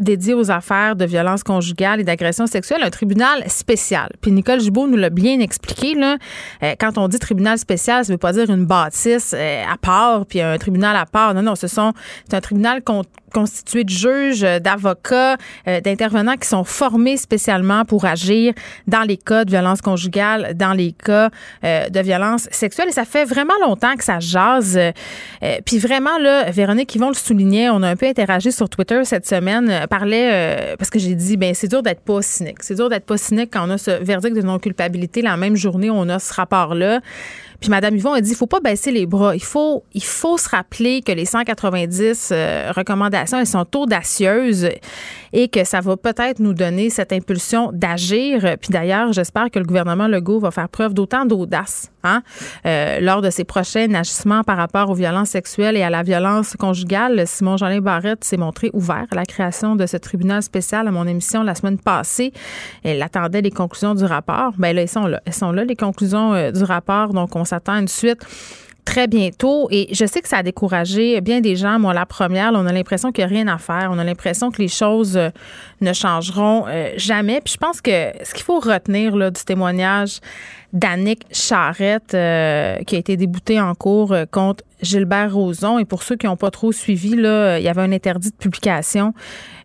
[0.00, 4.10] dédié aux affaires de violence conjugale et d'agression sexuelle, un tribunal spécial.
[4.20, 5.94] Puis Nicole Gibault nous l'a bien expliqué.
[5.94, 6.18] Là,
[6.62, 10.26] euh, quand on dit tribunal spécial, ça veut pas dire une bâtisse euh, à part,
[10.26, 11.34] puis un tribunal à part.
[11.34, 11.92] Non, non, ce sont
[12.28, 12.82] c'est un tribunal
[13.34, 15.36] constitué de juges, d'avocats,
[15.66, 18.54] d'intervenants qui sont formés spécialement pour agir
[18.86, 21.30] dans les cas de violence conjugale, dans les cas
[21.62, 22.88] de violence sexuelle.
[22.88, 24.78] Et ça fait vraiment longtemps que ça jase.
[25.66, 29.26] puis vraiment, là, Véronique, vont le souligner, on a un peu interagi sur Twitter cette
[29.26, 32.58] semaine euh, parlait, euh, parce que j'ai dit, ben c'est dur d'être pas cynique.
[32.60, 35.22] C'est dur d'être pas cynique quand on a ce verdict de non-culpabilité.
[35.22, 37.00] La même journée, on a ce rapport-là.
[37.64, 39.34] Puis Mme Yvon a dit, il faut pas baisser les bras.
[39.34, 44.68] Il faut, il faut se rappeler que les 190 euh, recommandations, elles sont audacieuses
[45.32, 48.56] et que ça va peut-être nous donner cette impulsion d'agir.
[48.60, 52.22] Puis d'ailleurs, j'espère que le gouvernement Legault va faire preuve d'autant d'audace hein,
[52.66, 56.56] euh, lors de ses prochains agissements par rapport aux violences sexuelles et à la violence
[56.56, 57.26] conjugale.
[57.26, 61.06] Simon Jeanin Barrette s'est montré ouvert à la création de ce tribunal spécial à mon
[61.06, 62.34] émission la semaine passée.
[62.82, 64.52] Elle attendait les conclusions du rapport.
[64.58, 65.22] Bien là, elles sont là.
[65.24, 67.14] Elles sont là, les conclusions euh, du rapport.
[67.14, 68.24] Donc, on s'attend une suite
[68.84, 69.68] très bientôt.
[69.70, 71.78] Et je sais que ça a découragé bien des gens.
[71.78, 73.88] Moi, la première, on a l'impression qu'il n'y a rien à faire.
[73.90, 75.30] On a l'impression que les choses euh,
[75.80, 77.40] ne changeront euh, jamais.
[77.40, 80.20] Puis je pense que ce qu'il faut retenir là, du témoignage
[80.72, 85.78] d'Annick Charrette, euh, qui a été déboutée en cours contre Gilbert Rozon.
[85.78, 88.36] Et pour ceux qui n'ont pas trop suivi, là, il y avait un interdit de
[88.36, 89.14] publication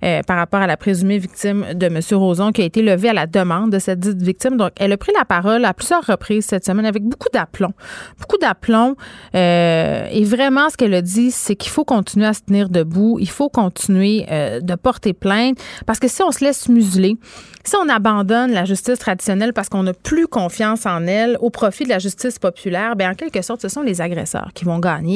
[0.03, 1.99] euh, par rapport à la présumée victime de M.
[2.11, 4.55] Rozon qui a été levé à la demande de cette dite victime.
[4.55, 7.73] Donc, elle a pris la parole à plusieurs reprises cette semaine avec beaucoup d'aplomb.
[8.17, 8.95] Beaucoup d'aplomb.
[9.35, 13.17] Euh, et vraiment, ce qu'elle a dit, c'est qu'il faut continuer à se tenir debout.
[13.19, 17.17] Il faut continuer euh, de porter plainte parce que si on se laisse museler,
[17.65, 21.83] si on abandonne la justice traditionnelle parce qu'on n'a plus confiance en elle au profit
[21.83, 25.08] de la justice populaire, bien, en quelque sorte, ce sont les agresseurs qui vont gagner.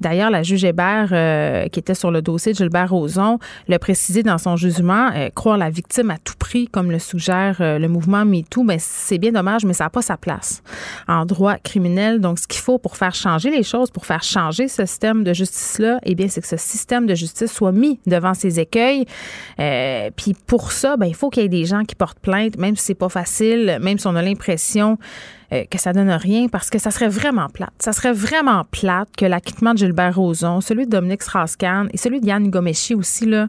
[0.00, 1.08] D'ailleurs, la juge Hébert,
[1.70, 3.38] qui était sur le dossier de Gilbert Rozon,
[3.68, 7.58] le précisé dans son jugement, euh, croire la victime à tout prix, comme le suggère
[7.60, 10.62] euh, le mouvement MeToo, mais c'est bien dommage, mais ça n'a pas sa place
[11.08, 12.20] en droit criminel.
[12.20, 15.32] Donc, ce qu'il faut pour faire changer les choses, pour faire changer ce système de
[15.32, 19.04] justice-là, eh bien, c'est que ce système de justice soit mis devant ses écueils.
[19.58, 22.56] Euh, puis pour ça, ben, il faut qu'il y ait des gens qui portent plainte,
[22.58, 24.98] même si c'est pas facile, même si on a l'impression
[25.52, 27.72] euh, que ça donne rien parce que ça serait vraiment plate.
[27.78, 32.20] Ça serait vraiment plate que l'acquittement de Gilbert Rozon, celui de Dominique Strauss-Kahn et celui
[32.20, 33.48] de Yann Gomeshi aussi, là,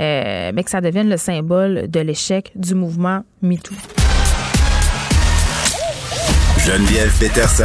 [0.00, 3.74] euh, mais que ça devienne le symbole de l'échec du mouvement MeToo.
[6.58, 7.64] Geneviève Peterson.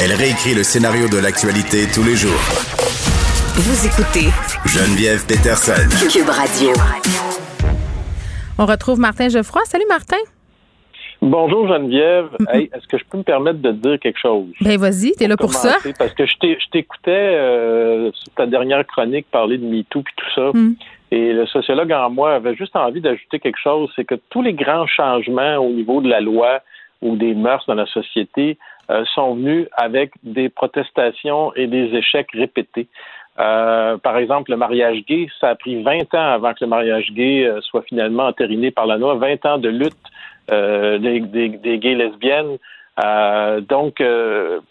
[0.00, 2.40] Elle réécrit le scénario de l'actualité tous les jours.
[3.56, 4.28] Vous écoutez
[4.64, 5.88] Geneviève Peterson.
[6.08, 6.72] Cube Radio.
[8.60, 9.62] On retrouve Martin Geoffroy.
[9.66, 10.16] Salut Martin.
[11.22, 12.28] Bonjour Geneviève.
[12.52, 14.48] Est-ce que je peux me permettre de dire quelque chose?
[14.60, 15.76] Ben vas-y, t'es là pour ça.
[15.96, 20.50] Parce que je t'écoutais euh, sur ta dernière chronique parler de MeToo et tout ça.
[20.52, 20.74] Hmm.
[21.12, 24.54] Et le sociologue en moi avait juste envie d'ajouter quelque chose, c'est que tous les
[24.54, 26.60] grands changements au niveau de la loi
[27.00, 28.58] ou des mœurs dans la société
[28.90, 32.88] euh, sont venus avec des protestations et des échecs répétés.
[33.38, 37.12] Euh, par exemple, le mariage gay, ça a pris 20 ans avant que le mariage
[37.12, 39.94] gay euh, soit finalement entériné par la loi, 20 ans de lutte
[40.50, 42.58] euh, des, des, gays lesbiennes.
[43.68, 44.02] donc,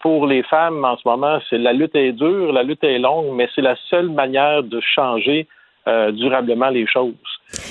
[0.02, 3.34] pour les femmes, en ce moment, c'est la lutte est dure, la lutte est longue,
[3.34, 5.48] mais c'est la seule manière de changer
[6.12, 7.14] durablement les choses.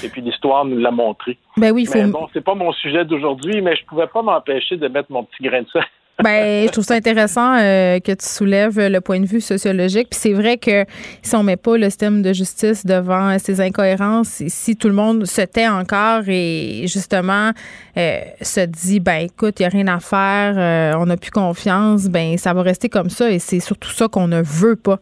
[0.02, 1.36] Et puis l'histoire nous l'a montré.
[1.58, 1.98] Ben oui, faut...
[1.98, 5.24] Mais bon, c'est pas mon sujet d'aujourd'hui, mais je pouvais pas m'empêcher de mettre mon
[5.24, 5.84] petit grain de sel.
[6.22, 10.08] Ben, je trouve ça intéressant euh, que tu soulèves le point de vue sociologique.
[10.10, 10.86] Puis c'est vrai que
[11.22, 15.26] si on met pas le système de justice devant ces incohérences, si tout le monde
[15.26, 17.50] se tait encore et justement
[17.98, 21.30] euh, se dit, ben écoute, il y a rien à faire, euh, on n'a plus
[21.30, 24.98] confiance, ben ça va rester comme ça et c'est surtout ça qu'on ne veut pas.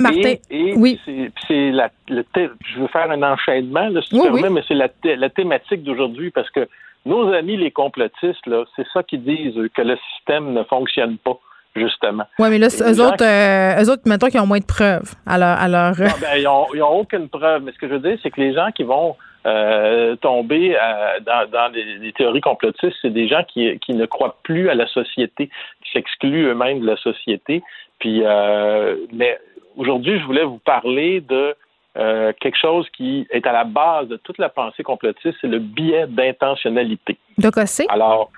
[0.00, 0.34] Martin,
[0.76, 0.98] oui.
[1.46, 4.88] C'est la, le je veux faire un enchaînement, là, si tu permets, mais c'est la,
[5.04, 6.66] la thématique d'aujourd'hui parce que
[7.04, 11.38] nos amis les complotistes, là, c'est ça qu'ils disent, que le système ne fonctionne pas
[11.74, 12.24] justement.
[12.38, 15.14] Oui, mais là, eux autres, euh, eux autres, mettons qu'ils ont moins de preuves.
[15.26, 15.92] Alors, alors...
[15.98, 17.62] Non, ben, ils n'ont aucune preuve.
[17.62, 19.16] Mais ce que je veux dire, c'est que les gens qui vont
[19.46, 24.36] euh, tomber euh, dans, dans les, théories complotistes, c'est des gens qui, qui ne croient
[24.42, 25.48] plus à la société,
[25.82, 27.62] qui s'excluent eux-mêmes de la société.
[27.98, 29.38] Puis, euh, mais
[29.76, 31.54] aujourd'hui, je voulais vous parler de
[31.96, 35.58] euh, quelque chose qui est à la base de toute la pensée complotiste, c'est le
[35.58, 37.18] biais d'intentionnalité.
[37.36, 37.86] De Cossé?
[37.90, 38.30] Alors,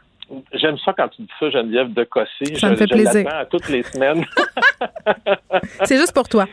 [0.52, 2.56] j'aime ça quand tu dis ça, Geneviève, de Cossé.
[2.56, 3.28] Ça me fait plaisir.
[3.28, 4.24] à toutes les semaines.
[5.84, 6.46] c'est juste pour toi.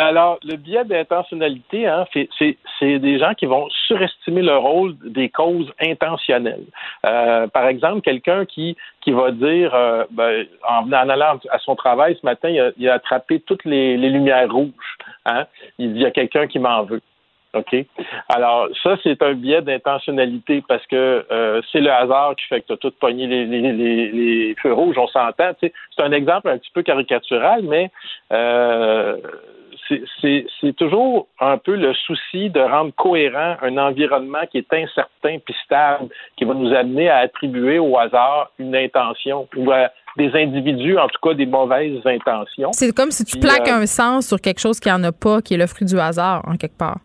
[0.00, 2.06] Alors, le biais d'intentionnalité, hein,
[2.38, 6.64] c'est des gens qui vont surestimer le rôle des causes intentionnelles.
[7.04, 12.16] Euh, par exemple, quelqu'un qui, qui va dire, euh, ben, en, allant à son travail
[12.18, 14.96] ce matin, il a, attrapé toutes les, lumières rouges.
[15.26, 15.44] Hein?
[15.78, 17.02] Il dit, il y a quelqu'un qui m'en veut.
[17.54, 17.84] OK?
[18.28, 22.66] Alors, ça, c'est un biais d'intentionnalité parce que euh, c'est le hasard qui fait que
[22.66, 25.50] tu as tout pogné les, les, les, feux rouges, on s'entend.
[25.60, 27.90] C'est un exemple un petit peu caricatural, mais
[30.20, 35.54] c'est toujours un peu le souci de rendre cohérent un environnement qui est incertain puis
[35.64, 40.98] stable, qui va nous amener à attribuer au hasard une intention ou à des individus,
[40.98, 42.72] en tout cas des mauvaises intentions.
[42.72, 45.40] C'est comme si tu plaques euh, un sens sur quelque chose qui n'en a pas,
[45.40, 46.98] qui est le fruit du hasard, en quelque part.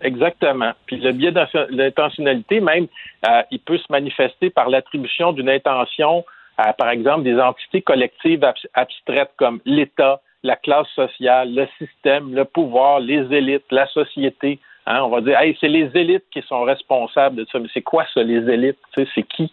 [0.00, 0.72] Exactement.
[0.86, 2.86] Puis le biais d'intentionnalité, même,
[3.28, 6.24] euh, il peut se manifester par l'attribution d'une intention
[6.56, 8.44] à, par exemple, des entités collectives
[8.74, 14.58] abstraites comme l'État, la classe sociale, le système, le pouvoir, les élites, la société.
[14.86, 17.58] Hein, on va dire, hey, c'est les élites qui sont responsables de ça.
[17.58, 18.78] Mais c'est quoi ça, les élites?
[18.94, 19.52] c'est qui?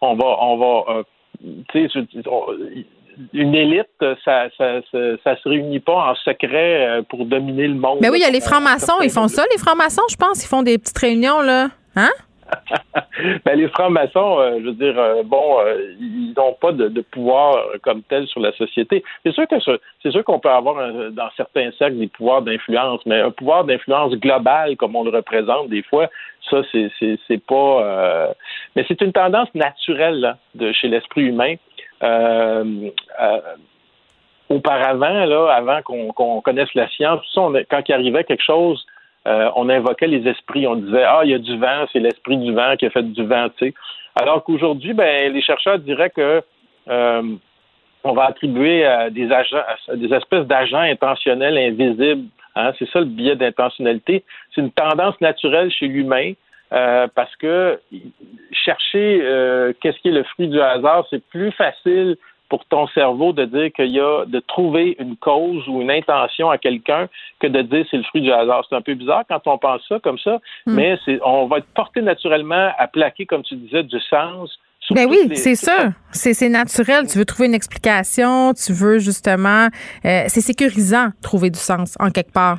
[0.00, 1.02] on va, on va, euh,
[3.32, 3.88] une élite,
[4.24, 7.98] ça, ça, ça, se réunit pas en secret euh, pour dominer le monde.
[8.00, 10.44] Mais ben oui, il y a les francs-maçons, ils font ça, les francs-maçons, je pense,
[10.44, 11.68] ils font des petites réunions, là.
[11.96, 12.10] Hein?
[13.44, 15.58] ben, les francs-maçons, euh, je veux dire, euh, bon,
[16.00, 19.02] ils n'ont pas de, pouvoir comme tel sur la société.
[19.24, 19.56] C'est sûr que
[20.02, 24.12] c'est sûr qu'on peut avoir dans certains cercles des pouvoirs d'influence, mais un pouvoir d'influence
[24.14, 26.08] global comme on le représente des fois,
[26.50, 26.90] ça c'est
[27.26, 28.34] c'est pas.
[28.76, 31.71] mais c'est une tendance naturelle de chez l'esprit humain euh, euh,
[34.48, 38.84] auparavant, là, avant qu'on connaisse la science, quand il arrivait quelque chose,
[39.26, 40.66] euh, on invoquait les esprits.
[40.66, 43.04] On disait Ah, il y a du vent, c'est l'esprit du vent qui a fait
[43.04, 43.74] du vent, tu sais.
[44.20, 46.42] Alors qu'aujourd'hui, ben, les chercheurs diraient que
[48.04, 49.62] on va attribuer des agents,
[49.94, 52.26] des espèces d'agents intentionnels invisibles.
[52.54, 54.24] Hein, c'est ça le biais d'intentionnalité.
[54.54, 56.32] C'est une tendance naturelle chez l'humain.
[56.72, 57.80] Euh, parce que
[58.50, 62.16] chercher euh, qu'est-ce qui est le fruit du hasard, c'est plus facile
[62.48, 66.50] pour ton cerveau de dire qu'il y a de trouver une cause ou une intention
[66.50, 67.08] à quelqu'un
[67.40, 68.64] que de dire c'est le fruit du hasard.
[68.68, 70.74] C'est un peu bizarre quand on pense ça comme ça, hmm.
[70.74, 74.58] mais on va être porté naturellement à plaquer, comme tu disais, du sens.
[74.90, 75.92] Ben oui, c'est ça.
[76.10, 77.06] C'est naturel.
[77.06, 79.68] Tu veux trouver une explication, tu veux justement.
[80.04, 82.58] Euh, c'est sécurisant trouver du sens en quelque part.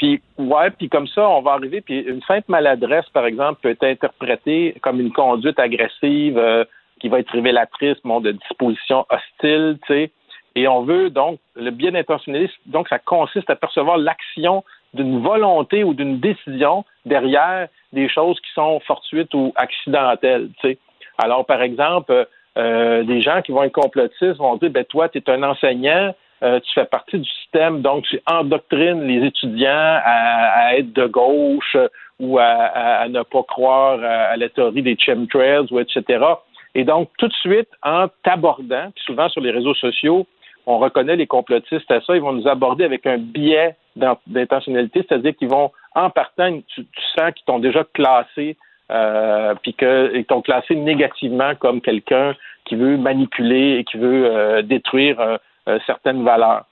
[0.00, 3.68] Puis, ouais, puis comme ça, on va arriver, puis une simple maladresse, par exemple, peut
[3.68, 6.64] être interprétée comme une conduite agressive euh,
[7.00, 10.10] qui va être révélatrice bon, de dispositions hostiles, tu sais.
[10.56, 14.64] Et on veut donc, le bien intentionnaliste, donc ça consiste à percevoir l'action
[14.94, 20.78] d'une volonté ou d'une décision derrière des choses qui sont fortuites ou accidentelles, tu sais.
[21.18, 25.18] Alors, par exemple, euh, des gens qui vont être complotistes vont dire, ben toi, tu
[25.18, 30.76] es un enseignant, euh, tu fais partie du système, donc tu endoctrines les étudiants à,
[30.76, 31.76] être de gauche
[32.18, 36.24] ou à, ne pas croire à, la théorie des chemtrails ou etc.
[36.74, 40.26] Et donc, tout de suite, en t'abordant, puis souvent sur les réseaux sociaux,
[40.66, 45.34] on reconnaît les complotistes à ça, ils vont nous aborder avec un biais d'intentionnalité, c'est-à-dire
[45.36, 46.86] qu'ils vont, en partant, tu,
[47.18, 48.56] sens qu'ils t'ont déjà classé,
[48.90, 52.34] euh, puis qu'ils t'ont classé négativement comme quelqu'un
[52.64, 55.38] qui veut manipuler et qui veut euh, détruire
[55.70, 56.64] euh, certaines valeurs.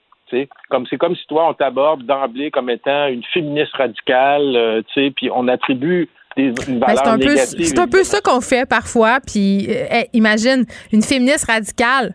[0.69, 5.31] Comme c'est comme si toi on t'aborde d'emblée comme étant une féministe radicale, euh, puis
[5.33, 6.07] on attribue
[6.37, 7.65] des, une ben, valeur négative.
[7.65, 9.19] C'est un peu ça qu'on fait parfois.
[9.25, 12.13] Puis euh, imagine une féministe radicale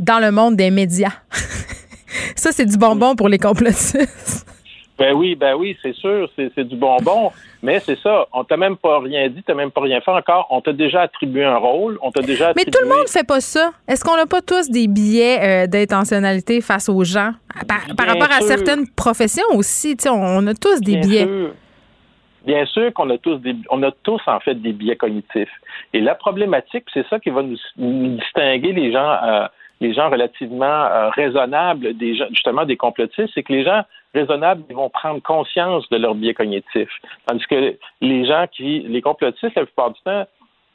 [0.00, 1.12] dans le monde des médias.
[2.34, 4.46] ça c'est du bonbon pour les complotistes.
[4.96, 7.32] Ben oui, ben oui, c'est sûr, c'est du bonbon.
[7.62, 10.46] Mais c'est ça, on t'a même pas rien dit, t'as même pas rien fait encore.
[10.50, 13.40] On t'a déjà attribué un rôle, on t'a déjà Mais tout le monde fait pas
[13.40, 13.72] ça.
[13.88, 17.32] Est-ce qu'on n'a pas tous des billets euh, d'intentionnalité face aux gens?
[17.66, 21.28] Par, rapport à certaines professions aussi, on, a tous des billets.
[22.46, 25.48] Bien sûr qu'on a tous des, on a tous en fait des biais cognitifs.
[25.94, 27.56] Et la problématique, c'est ça qui va nous,
[28.16, 29.46] distinguer les gens, euh,
[29.80, 31.94] les gens relativement euh, raisonnables,
[32.30, 33.82] justement des complotistes, c'est que les gens
[34.14, 36.88] raisonnables, ils vont prendre conscience de leur biais cognitif.
[37.26, 40.24] Tandis que les gens qui, les complotistes, la plupart du temps,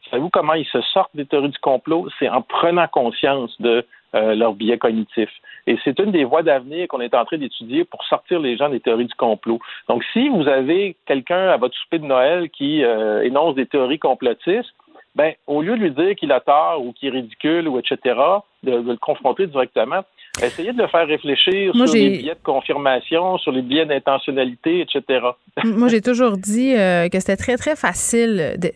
[0.09, 2.07] savez-vous comment ils se sortent des théories du complot?
[2.19, 3.85] C'est en prenant conscience de
[4.15, 5.29] euh, leur biais cognitif.
[5.67, 8.69] Et c'est une des voies d'avenir qu'on est en train d'étudier pour sortir les gens
[8.69, 9.59] des théories du complot.
[9.87, 13.99] Donc, si vous avez quelqu'un à votre souper de Noël qui euh, énonce des théories
[13.99, 14.73] complotistes,
[15.15, 18.15] ben, au lieu de lui dire qu'il a tort ou qu'il est ridicule ou etc.,
[18.63, 20.03] de le confronter directement,
[20.41, 25.19] Essayez de le faire réfléchir sur les billets de confirmation, sur les billets d'intentionnalité, etc.
[25.65, 28.71] Moi, j'ai toujours dit euh, que c'était très, très facile de,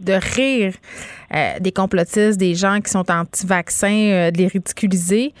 [0.00, 0.72] de rire
[1.34, 5.32] euh, des complotistes, des gens qui sont anti-vaccins, euh, de les ridiculiser.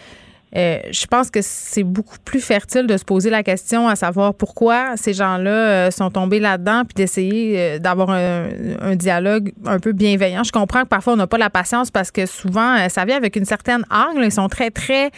[0.54, 4.32] Euh, je pense que c'est beaucoup plus fertile de se poser la question à savoir
[4.32, 9.92] pourquoi ces gens-là euh, sont tombés là-dedans, puis d'essayer euh, d'avoir un, dialogue un peu
[9.92, 10.44] bienveillant.
[10.44, 13.36] Je comprends que parfois on n'a pas la patience parce que souvent ça vient avec
[13.36, 14.24] une certaine angle.
[14.24, 15.10] Ils sont très très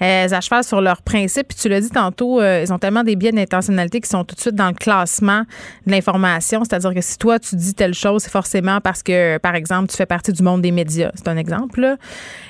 [0.00, 1.48] à cheval sur leurs principes.
[1.48, 4.40] Puis tu l'as dit tantôt, ils ont tellement des biais d'intentionnalité qui sont tout de
[4.40, 5.42] suite dans le classement
[5.86, 6.62] de l'information.
[6.64, 9.96] C'est-à-dire que si toi tu dis telle chose, c'est forcément parce que par exemple tu
[9.96, 11.10] fais partie du monde des médias.
[11.14, 11.96] C'est un exemple.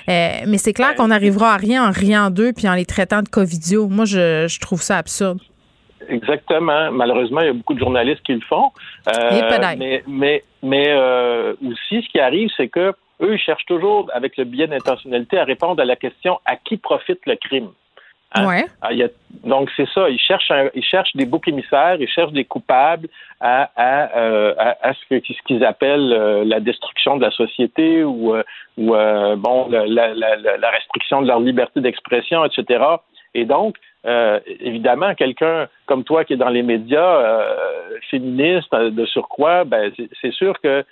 [0.07, 3.23] mais c'est clair qu'on n'arrivera à rien en riant en deux puis en les traitant
[3.23, 3.89] de covidio.
[3.89, 5.41] Moi, je, je trouve ça absurde.
[6.09, 6.93] Exactement.
[6.93, 8.71] Malheureusement, il y a beaucoup de journalistes qui le font.
[9.09, 9.41] Euh,
[9.79, 12.93] mais mais, mais euh, aussi, ce qui arrive, c'est que
[13.23, 16.77] eux, ils cherchent toujours, avec le biais d'intentionnalité, à répondre à la question à qui
[16.77, 17.71] profite le crime?
[18.37, 18.47] Hein?
[18.47, 18.65] Ouais.
[18.83, 18.91] Ah,
[19.45, 20.09] donc, c'est ça.
[20.09, 23.09] Ils cherchent, ils cherchent des boucs émissaires, ils cherchent des coupables
[23.41, 28.43] à, à, euh, à, ce qu'ils appellent euh, la destruction de la société ou, euh,
[28.77, 28.93] ou
[29.37, 32.85] bon, la, la, la, restriction de leur liberté d'expression, etc.
[33.35, 33.77] Et donc,
[34.61, 37.47] évidemment, quelqu'un comme toi qui est dans les médias
[38.11, 40.85] féministes de surcroît, ben, c'est sûr que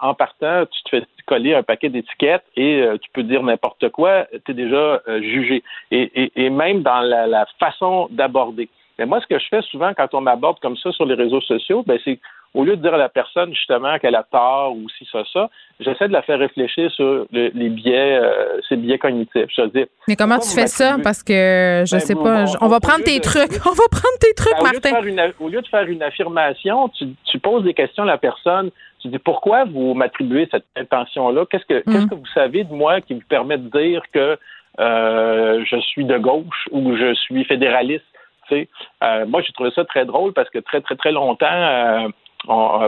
[0.00, 3.88] en partant, tu te fais coller un paquet d'étiquettes et euh, tu peux dire n'importe
[3.90, 5.62] quoi, tu es déjà euh, jugé.
[5.90, 8.68] Et, et, même dans la, la façon d'aborder.
[8.98, 11.40] Mais moi, ce que je fais souvent quand on m'aborde comme ça sur les réseaux
[11.40, 12.20] sociaux, ben, c'est
[12.54, 15.50] au lieu de dire à la personne justement qu'elle a tort ou si ça, ça,
[15.80, 19.48] j'essaie de la faire réfléchir sur les biais, euh, ses biais cognitifs.
[19.56, 20.96] Je dire, Mais comment tu fais ça?
[21.02, 22.44] Parce que je ben, sais pas.
[22.60, 23.58] on, va prendre tes trucs.
[23.66, 24.96] On va prendre tes trucs, Martin.
[24.96, 28.06] Au lieu, une, au lieu, de faire une affirmation, tu, tu poses des questions à
[28.06, 28.70] la personne
[29.04, 31.44] tu dis pourquoi vous m'attribuez cette intention-là?
[31.50, 32.08] Qu'est-ce que qu'est-ce mm.
[32.08, 34.38] que vous savez de moi qui vous permet de dire que
[34.80, 38.04] euh, je suis de gauche ou je suis fédéraliste?
[38.50, 42.08] Euh, moi, j'ai trouvé ça très drôle parce que très, très, très longtemps, euh,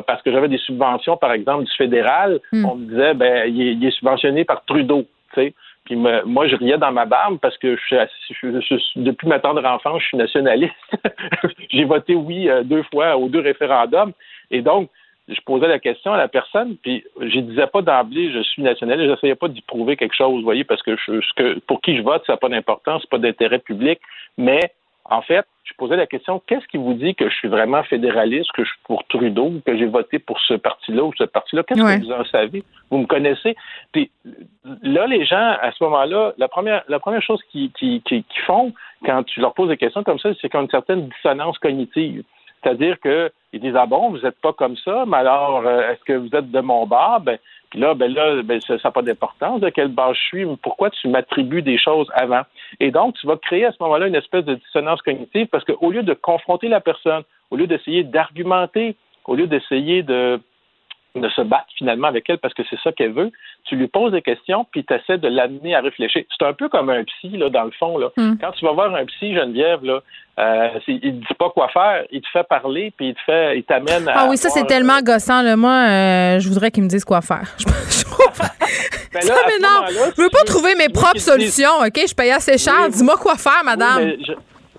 [0.06, 2.64] parce que j'avais des subventions, par exemple, du fédéral, mm.
[2.64, 5.04] on me disait ben il est, subventionné par Trudeau.
[5.34, 5.52] sais?
[5.84, 10.06] Puis moi, je riais dans ma barbe parce que je, depuis ma tendre enfance, je
[10.06, 10.74] suis nationaliste.
[11.70, 14.12] j'ai voté oui deux fois aux deux référendums.
[14.50, 14.88] Et donc,
[15.28, 19.10] je posais la question à la personne, puis je disais pas d'emblée je suis nationaliste,
[19.10, 22.02] j'essayais pas d'y prouver quelque chose, vous voyez, parce que, je, que pour qui je
[22.02, 24.00] vote, ça n'a pas d'importance, pas d'intérêt public,
[24.38, 24.72] mais
[25.08, 28.50] en fait, je posais la question qu'est-ce qui vous dit que je suis vraiment fédéraliste,
[28.52, 31.62] que je suis pour Trudeau, que j'ai voté pour ce parti-là ou ce parti-là?
[31.62, 32.64] Qu'est-ce que vous en savez?
[32.90, 33.56] Vous me connaissez?
[33.92, 34.10] Puis
[34.82, 38.40] là, les gens, à ce moment-là, la première, la première chose qu'ils qui, qui, qui
[38.40, 38.72] font
[39.04, 42.24] quand tu leur poses des questions comme ça, c'est qu'ils ont une certaine dissonance cognitive.
[42.66, 46.14] C'est-à-dire qu'ils disent Ah bon, vous n'êtes pas comme ça, mais alors euh, est-ce que
[46.14, 47.20] vous êtes de mon bar?
[47.20, 47.38] Ben,
[47.70, 50.90] puis là, ben là, ben, ça n'a pas d'importance de quel bar je suis, pourquoi
[50.90, 52.42] tu m'attribues des choses avant?
[52.80, 55.90] Et donc, tu vas créer à ce moment-là une espèce de dissonance cognitive parce qu'au
[55.90, 60.40] lieu de confronter la personne, au lieu d'essayer d'argumenter, au lieu d'essayer de
[61.20, 63.30] de se battre finalement avec elle parce que c'est ça qu'elle veut.
[63.64, 66.24] Tu lui poses des questions, puis tu essaies de l'amener à réfléchir.
[66.38, 67.98] C'est un peu comme un psy, là, dans le fond.
[67.98, 68.08] Là.
[68.16, 68.36] Hmm.
[68.40, 70.00] Quand tu vas voir un psy, Geneviève, là,
[70.38, 73.58] euh, il ne dit pas quoi faire, il te fait parler, puis il te fait,
[73.58, 74.12] il t'amène à.
[74.14, 75.42] Ah oui, ça, c'est tellement gossant.
[75.42, 75.56] Là.
[75.56, 77.56] Moi, euh, je voudrais qu'il me dise quoi faire.
[79.12, 80.12] ben là, ça m'énerve.
[80.16, 81.98] Je veux pas trouver mes propres solutions, OK?
[82.08, 82.88] Je paye assez cher.
[82.90, 84.04] Dis-moi quoi faire, madame.
[84.04, 84.18] mais,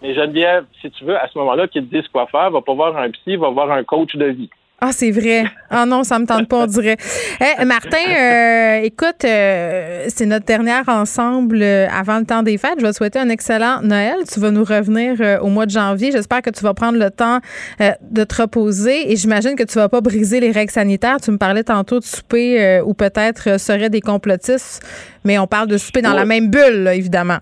[0.01, 2.73] mais Geneviève, si tu veux, à ce moment-là, qu'il te dise quoi faire, va pas
[2.73, 4.49] voir un psy, va voir un coach de vie.
[4.79, 5.45] Ah, c'est vrai.
[5.71, 6.97] Ah non, ça me tente pas, on dirait.
[7.41, 12.75] Eh, Martin, euh, écoute, euh, c'est notre dernière ensemble euh, avant le temps des fêtes.
[12.77, 14.17] Je vais te souhaiter un excellent Noël.
[14.31, 16.11] Tu vas nous revenir au mois de janvier.
[16.11, 17.39] J'espère que tu vas prendre le temps
[17.79, 21.17] de te reposer et j'imagine que tu vas pas briser les règles sanitaires.
[21.23, 24.83] Tu me parlais tantôt de souper ou peut-être seraient des complotistes,
[25.23, 27.39] mais on parle de souper dans la même bulle, évidemment.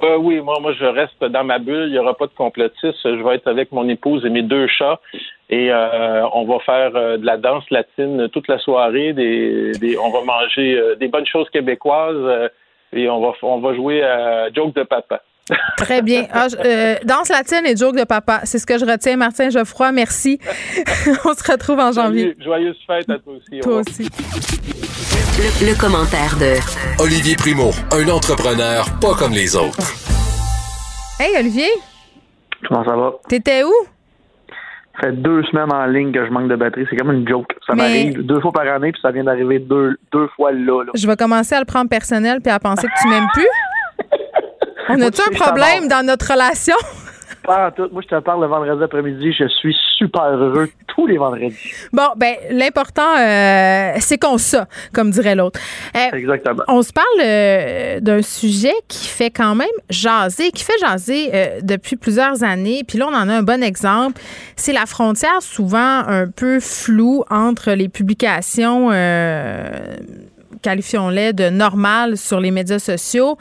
[0.00, 1.86] Oui, moi, moi, je reste dans ma bulle.
[1.86, 2.96] Il n'y aura pas de complotistes.
[3.04, 5.00] Je vais être avec mon épouse et mes deux chats.
[5.50, 9.12] Et euh, on va faire euh, de la danse latine toute la soirée.
[9.12, 12.50] Des, on va manger euh, des bonnes choses québécoises
[12.92, 15.22] et on va, on va jouer à Joke de papa.
[15.76, 16.26] Très bien.
[16.32, 16.46] Ah,
[17.04, 18.42] danse latine et joke de papa.
[18.44, 19.90] C'est ce que je retiens, Martin Geoffroy.
[19.90, 20.38] Merci.
[21.24, 22.36] on se retrouve en janvier.
[22.38, 23.60] Joyeuse fête à toi aussi.
[23.60, 24.08] Toi aussi.
[25.42, 26.54] Le, commentaire de
[27.02, 29.76] Olivier Primo, un entrepreneur pas comme les autres.
[31.18, 31.66] Hey, Olivier.
[32.68, 33.14] Comment ça va?
[33.28, 33.72] T'étais où?
[34.94, 36.86] Ça fait deux semaines en ligne que je manque de batterie.
[36.88, 37.48] C'est comme une joke.
[37.66, 41.08] Ça m'arrive deux fois par année, puis ça vient d'arriver deux, deux fois là, Je
[41.08, 43.48] vais commencer à le prendre personnel puis à penser que tu m'aimes plus.
[44.90, 46.76] On a-tu un problème dans notre relation?
[47.44, 47.88] Pas tout.
[47.92, 49.32] Moi, je te parle le vendredi après-midi.
[49.32, 51.56] Je suis super heureux tous les vendredis.
[51.92, 55.58] Bon, ben l'important, euh, c'est qu'on ça, comme dirait l'autre.
[55.96, 56.62] Euh, Exactement.
[56.68, 61.30] On se parle euh, d'un sujet qui fait quand même jaser, qui fait jaser
[61.62, 62.82] depuis plusieurs années.
[62.86, 64.20] Puis là, on en a un bon exemple.
[64.56, 68.90] C'est la frontière souvent un peu floue entre les publications
[70.60, 73.38] qualifions-les de normales sur les médias sociaux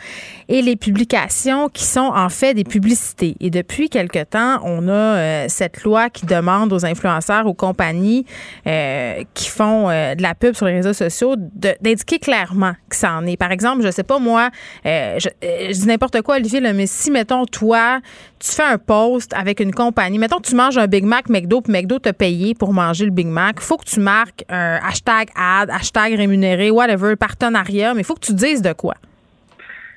[0.47, 3.35] et les publications qui sont en fait des publicités.
[3.39, 8.25] Et depuis quelque temps, on a euh, cette loi qui demande aux influenceurs, aux compagnies
[8.67, 13.13] euh, qui font euh, de la pub sur les réseaux sociaux d'indiquer clairement que ça
[13.13, 13.37] en est.
[13.37, 14.49] Par exemple, je sais pas moi,
[14.85, 15.27] je,
[15.71, 17.99] dis n'importe quoi, Olivier, mais si, mettons, toi,
[18.39, 21.71] tu fais un post avec une compagnie, mettons tu manges un Big Mac McDo, puis
[21.71, 25.69] McDo t'a payé pour manger le Big Mac, faut que tu marques un hashtag ad,
[25.69, 28.95] hashtag rémunéré, whatever, partenariat, mais il faut que tu dises de quoi.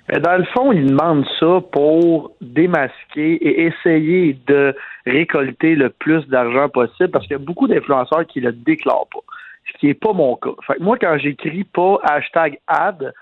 [0.09, 4.75] Dans le fond, ils demandent ça pour démasquer et essayer de
[5.07, 9.21] récolter le plus d'argent possible parce qu'il y a beaucoup d'influenceurs qui le déclarent pas,
[9.73, 10.51] ce qui n'est pas mon cas.
[10.67, 13.15] Fait moi, quand j'écris pas hashtag ad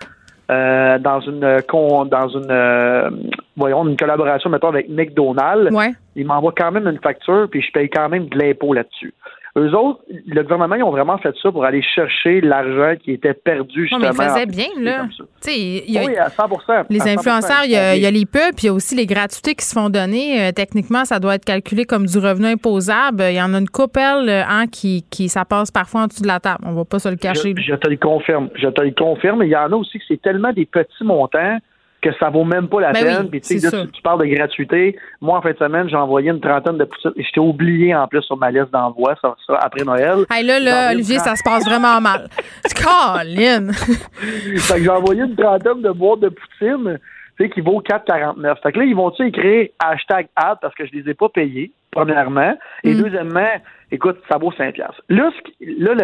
[0.51, 1.61] euh, dans une
[2.09, 3.09] dans une euh,
[3.55, 5.93] voyons une collaboration mettons avec McDonald's, ouais.
[6.17, 9.13] ils m'envoient quand même une facture puis je paye quand même de l'impôt là-dessus.
[9.55, 13.35] Eux autres, le gouvernement, ils ont vraiment fait ça pour aller chercher l'argent qui était
[13.35, 13.99] perdu justement.
[13.99, 15.05] Non, mais ils faisaient bien, là.
[15.45, 16.49] Y a, oui, à 100
[16.89, 19.63] Les influenceurs, il y, a, les pubs, puis il y a aussi les gratuités qui
[19.63, 20.41] se font donner.
[20.41, 23.21] Euh, techniquement, ça doit être calculé comme du revenu imposable.
[23.29, 26.27] Il y en a une couple hein, qui, qui, ça passe parfois en dessous de
[26.27, 26.63] la table.
[26.65, 27.53] On va pas se le cacher.
[27.55, 28.49] Je, je te le confirme.
[28.55, 29.43] Je te le confirme.
[29.43, 31.59] Il y en a aussi que c'est tellement des petits montants
[32.03, 33.29] que ça vaut même pas la ben peine.
[33.29, 34.95] Puis tu, tu parles de gratuité.
[35.21, 37.13] Moi, en fin de semaine, j'ai envoyé une trentaine de poutines.
[37.15, 40.25] J'étais oublié en plus sur ma liste d'envoi, ça, ça, après Noël.
[40.29, 42.27] Hey, là, là, Olivier, ça se passe vraiment mal.
[42.75, 43.71] Colin!
[43.71, 46.99] fait que j'ai envoyé une trentaine de boîtes de poutine
[47.37, 48.61] tu sais, qui vaut 4,49.
[48.61, 51.71] Fait que là, ils vont-tu écrire hashtag ad parce que je les ai pas payés,
[51.91, 52.55] premièrement?
[52.83, 53.01] Et mm.
[53.01, 53.49] deuxièmement,
[53.91, 55.29] écoute, ça vaut 5 Là, là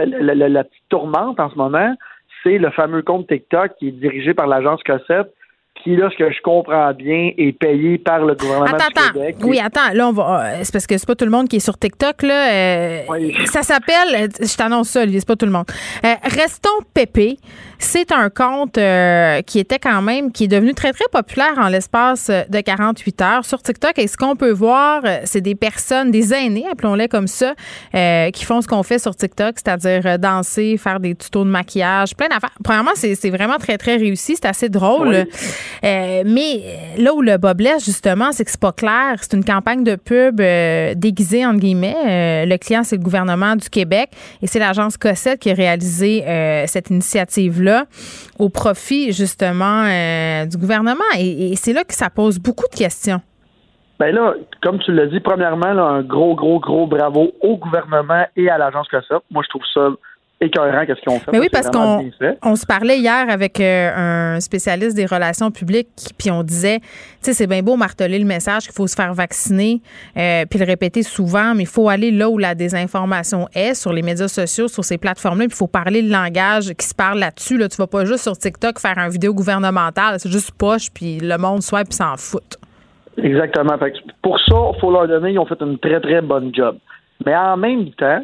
[0.05, 1.93] la, la, la, petite tourmente en ce moment,
[2.41, 5.31] c'est le fameux compte TikTok qui est dirigé par l'agence Cossette
[5.83, 9.35] qui, là, ce que je comprends bien, est payé par le gouvernement attends, du Québec.
[9.43, 10.41] Oui, attends, là, on va.
[10.41, 12.51] Euh, c'est parce que c'est pas tout le monde qui est sur TikTok, là.
[12.51, 13.01] Euh,
[13.45, 15.65] ça s'appelle, euh, je t'annonce ça, Olivier, c'est pas tout le monde.
[16.23, 17.37] Restons pépé.
[17.79, 18.79] C'est un compte
[19.45, 23.45] qui était quand même, qui est devenu très, très populaire en l'espace de 48 heures
[23.45, 23.97] sur TikTok.
[23.97, 27.53] Et ce qu'on peut voir, c'est des personnes, des aînés, appelons-les comme ça,
[27.91, 32.27] qui font ce qu'on fait sur TikTok, c'est-à-dire danser, faire des tutos de maquillage, plein
[32.27, 32.53] d'affaires.
[32.63, 34.35] Premièrement, c'est vraiment très, très réussi.
[34.35, 35.25] C'est assez drôle.
[35.83, 39.17] Euh, mais euh, là où le bas blesse, justement, c'est que c'est pas clair.
[39.21, 42.45] C'est une campagne de pub euh, déguisée, entre guillemets.
[42.45, 44.09] le client, c'est le gouvernement du Québec
[44.41, 46.23] et c'est l'agence Cossette qui a réalisé
[46.67, 47.68] cette initiative-là
[48.37, 49.83] au profit, justement,
[50.45, 51.09] du gouvernement.
[51.17, 53.21] Et, c'est là que ça pose beaucoup de questions.
[53.99, 58.49] Bien là, comme tu l'as dit, premièrement, un gros, gros, gros bravo au gouvernement et
[58.49, 59.23] à l'agence Cossette.
[59.29, 59.89] Moi, je trouve ça
[60.41, 61.31] écœurant qu'est-ce qu'ils ont fait.
[61.31, 62.09] Mais oui, parce qu'on
[62.43, 66.85] on se parlait hier avec euh, un spécialiste des relations publiques, puis on disait, tu
[67.21, 69.81] sais, c'est bien beau marteler le message qu'il faut se faire vacciner,
[70.17, 73.91] euh, puis le répéter souvent, mais il faut aller là où la désinformation est, sur
[73.91, 77.19] les médias sociaux, sur ces plateformes-là, puis il faut parler le langage qui se parle
[77.19, 77.57] là-dessus.
[77.57, 81.19] Là, tu vas pas juste sur TikTok faire un vidéo gouvernementale, c'est juste poche, puis
[81.19, 82.57] le monde soit puis s'en fout.
[83.21, 83.77] Exactement.
[84.21, 86.77] pour ça, il faut leur donner, ils ont fait une très, très bonne job.
[87.25, 88.23] Mais en même temps,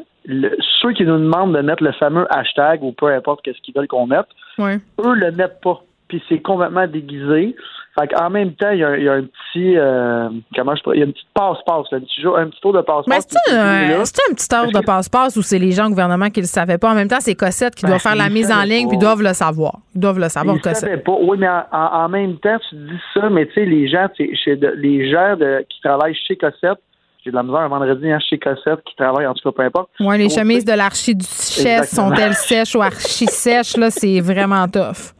[0.81, 3.87] ceux qui nous demandent de mettre le fameux hashtag ou peu importe qu'est-ce qu'ils veulent
[3.87, 4.27] qu'on mette,
[4.59, 5.81] eux le mettent pas.
[6.07, 7.55] Puis c'est complètement déguisé.
[7.97, 11.05] Fait qu'en même temps, il y, a, un petit euh, comment je il y a
[11.05, 13.07] une petite passe-passe, un petit, un petit tour de passe-passe.
[13.07, 16.41] Mais c'est un, un, petit tour de passe-passe ou c'est les gens au gouvernement qui
[16.41, 16.91] le savaient pas?
[16.91, 19.23] En même temps, c'est Cossette qui ben, doit faire la mise en ligne puis doivent
[19.23, 19.79] le savoir.
[19.95, 21.05] Ils doivent le savoir, ils Cossette.
[21.05, 21.17] Pas.
[21.21, 25.09] Oui, mais en, même temps, tu dis ça, mais tu sais, les gens, chez les
[25.09, 26.79] gens de, qui travaillent chez Cossette,
[27.25, 29.63] j'ai de la misère un vendredi hein, chez Cossette qui travaille, en tout cas, peu
[29.63, 29.89] importe.
[29.99, 33.77] Oui, les chemises de l'archiduchesse sont-elles sèches ou archi-sèches?
[33.77, 35.13] Là, c'est vraiment tough.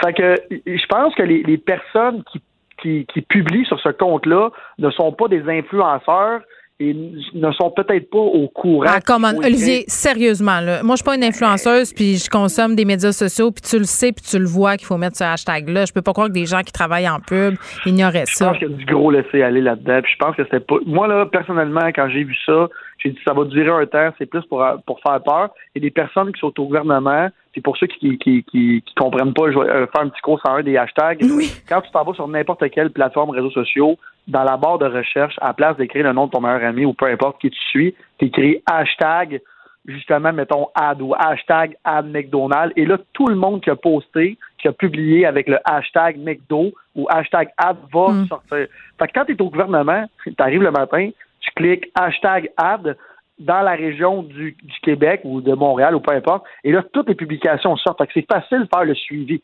[0.00, 2.40] Fait que je pense que les, personnes qui,
[2.80, 6.42] qui, qui publient sur ce compte-là ne sont pas des influenceurs
[6.82, 6.96] et
[7.34, 8.86] ne sont peut-être pas au courant.
[8.88, 12.84] Ah, comment, Olivier, sérieusement, là, moi, je suis pas une influenceuse, puis je consomme des
[12.84, 15.84] médias sociaux, puis tu le sais, puis tu le vois qu'il faut mettre ce hashtag-là.
[15.84, 17.54] Je peux pas croire que des gens qui travaillent en pub
[17.86, 18.46] ignoraient ça.
[18.46, 20.60] Je pense qu'il y a du gros laisser aller là-dedans, puis je pense que c'était
[20.60, 20.76] pas...
[20.86, 22.68] Moi, là, personnellement, quand j'ai vu ça,
[23.02, 25.50] j'ai dit ça va durer un temps, c'est plus pour, pour faire peur.
[25.74, 29.50] Et des personnes qui sont au gouvernement, puis pour ceux qui qui, qui, comprennent pas,
[29.50, 31.20] je vais euh, faire un petit cours sur un des hashtags.
[31.68, 33.98] Quand tu t'en vas sur n'importe quelle plateforme réseaux sociaux,
[34.28, 36.92] dans la barre de recherche, à place d'écrire le nom de ton meilleur ami ou
[36.92, 39.40] peu importe qui tu suis, tu écris hashtag,
[39.84, 42.72] justement, mettons ad ou hashtag ad McDonald's.
[42.76, 46.72] Et là, tout le monde qui a posté, qui a publié avec le hashtag McDo
[46.94, 48.26] ou hashtag ad va mm.
[48.28, 48.66] sortir.
[48.98, 51.10] Fait que quand tu es au gouvernement, tu arrives le matin,
[51.42, 52.96] tu cliques hashtag ad
[53.38, 57.14] dans la région du, Québec ou de Montréal ou peu importe, et là, toutes les
[57.14, 58.02] publications sortent.
[58.14, 59.42] C'est facile de faire le suivi.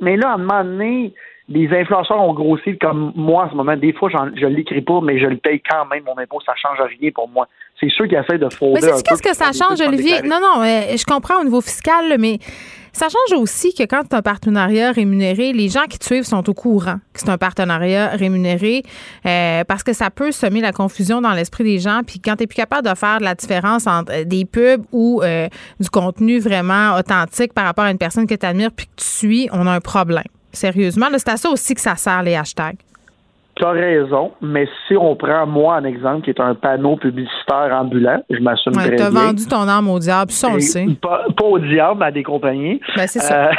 [0.00, 1.14] Mais là, à un moment donné,
[1.48, 3.76] les influenceurs ont grossi comme moi en ce moment.
[3.76, 6.40] Des fois, je ne l'écris pas, mais je le paye quand même, mon impôt.
[6.40, 7.48] Ça ne change rien pour moi.
[7.82, 8.80] C'est ceux qui essaient de frauder.
[8.80, 10.22] Mais c'est qu'est-ce que ça change, Olivier?
[10.22, 12.38] Non, non, je comprends au niveau fiscal, mais
[12.92, 16.24] ça change aussi que quand tu as un partenariat rémunéré, les gens qui te suivent
[16.24, 18.82] sont au courant que c'est un partenariat rémunéré
[19.24, 22.02] euh, parce que ça peut semer la confusion dans l'esprit des gens.
[22.06, 25.22] Puis quand tu n'es plus capable de faire de la différence entre des pubs ou
[25.22, 25.48] euh,
[25.80, 29.06] du contenu vraiment authentique par rapport à une personne que tu admires puis que tu
[29.06, 30.24] suis, on a un problème.
[30.52, 32.76] Sérieusement, c'est à ça aussi que ça sert les hashtags.
[33.54, 37.70] Tu as raison, mais si on prend moi un exemple qui est un panneau publicitaire
[37.72, 39.06] ambulant, je m'assume ouais, très bien.
[39.06, 40.86] As vendu ton âme au diable, ça on le sait.
[41.00, 42.80] Pas, au diable, à des compagnies.
[42.96, 43.48] Ben, c'est ça.
[43.48, 43.52] Euh,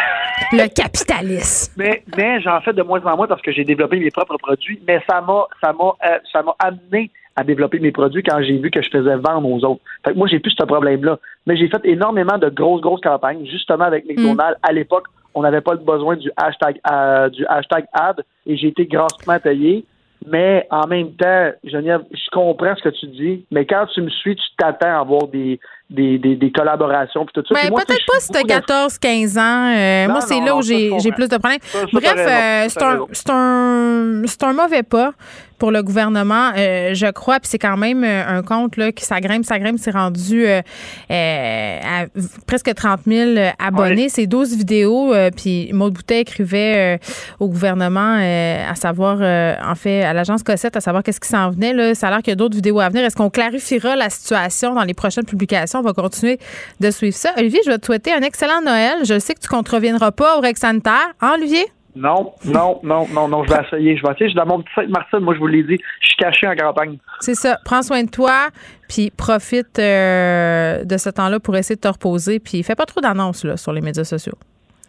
[0.52, 1.74] Le capitalisme.
[1.78, 4.82] Mais, mais j'en fais de moins en moins parce que j'ai développé mes propres produits,
[4.88, 8.58] mais ça m'a ça m'a euh, ça m'a amené à développer mes produits quand j'ai
[8.58, 9.82] vu que je faisais vendre aux autres.
[10.06, 11.18] Fait que moi, j'ai plus ce problème-là.
[11.48, 14.58] Mais j'ai fait énormément de grosses, grosses campagnes, justement avec McDonald's.
[14.62, 18.68] À l'époque, on n'avait pas le besoin du hashtag euh, du hashtag ad et j'ai
[18.68, 19.86] été grassement payé.
[20.26, 24.10] Mais en même temps, Geneviève, je comprends ce que tu dis, mais quand tu me
[24.10, 25.60] suis, tu t'attends à avoir des,
[25.94, 27.54] des, des, des collaborations puis tout ça.
[27.54, 29.42] Ben, Puis moi, peut-être pas si t'as beaucoup 14, 15 ans.
[29.42, 31.60] Euh, Non, moi, c'est là où j'ai plus de problèmes.
[31.62, 35.14] Ça, Bref, euh, c'est un, un, mauvais pas
[35.60, 37.40] pour le gouvernement, euh, je crois.
[37.40, 39.78] Puis c'est quand même un compte là, qui s'agrimpe, s'agrimpe.
[39.80, 42.06] C'est rendu à
[42.48, 44.10] presque 30 000 abonnés.
[44.10, 45.14] C'est 12 vidéos.
[45.38, 47.00] puis Maud Boutet écrivait
[47.40, 51.74] au gouvernement, à savoir, en fait, à l'agence Cossette, à savoir qu'est-ce qui s'en venait.
[51.74, 51.94] Là.
[51.94, 53.06] Ça a l'air qu'il y a d'autres vidéos à venir.
[53.06, 55.83] Est-ce qu'on clarifiera la situation dans les prochaines publications?
[55.84, 56.40] On va continuer
[56.80, 57.32] de suivre ça.
[57.38, 59.00] Olivier, je vais te souhaiter un excellent Noël.
[59.04, 61.14] Je sais que tu ne contreviendras pas au règles sanitaires.
[61.20, 61.66] Hein, Olivier?
[61.96, 63.98] Non, non, non, non, non, je vais essayer.
[63.98, 64.28] Je vais essayer.
[64.28, 65.78] Je suis dans mon petit Sainte-Marcel, moi, je vous l'ai dit.
[66.00, 66.98] Je suis caché en campagne.
[67.20, 67.60] C'est ça.
[67.66, 68.48] Prends soin de toi,
[68.88, 73.02] puis profite euh, de ce temps-là pour essayer de te reposer, puis fais pas trop
[73.02, 74.38] d'annonces là, sur les médias sociaux.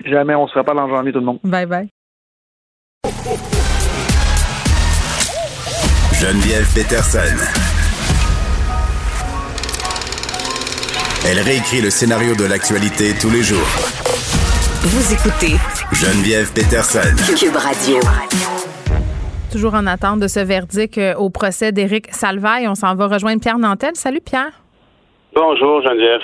[0.04, 1.40] Jamais on se reparle en janvier, tout le monde.
[1.44, 1.88] Bye bye.
[6.20, 7.73] Geneviève Peterson.
[11.26, 13.66] Elle réécrit le scénario de l'actualité tous les jours.
[14.82, 15.56] Vous écoutez
[15.90, 17.00] Geneviève Peterson.
[17.34, 17.96] Cube Radio.
[19.50, 22.68] Toujours en attente de ce verdict euh, au procès d'Éric Salvaille.
[22.68, 23.92] On s'en va rejoindre Pierre Nantel.
[23.94, 24.52] Salut Pierre.
[25.34, 26.20] Bonjour, Geneviève.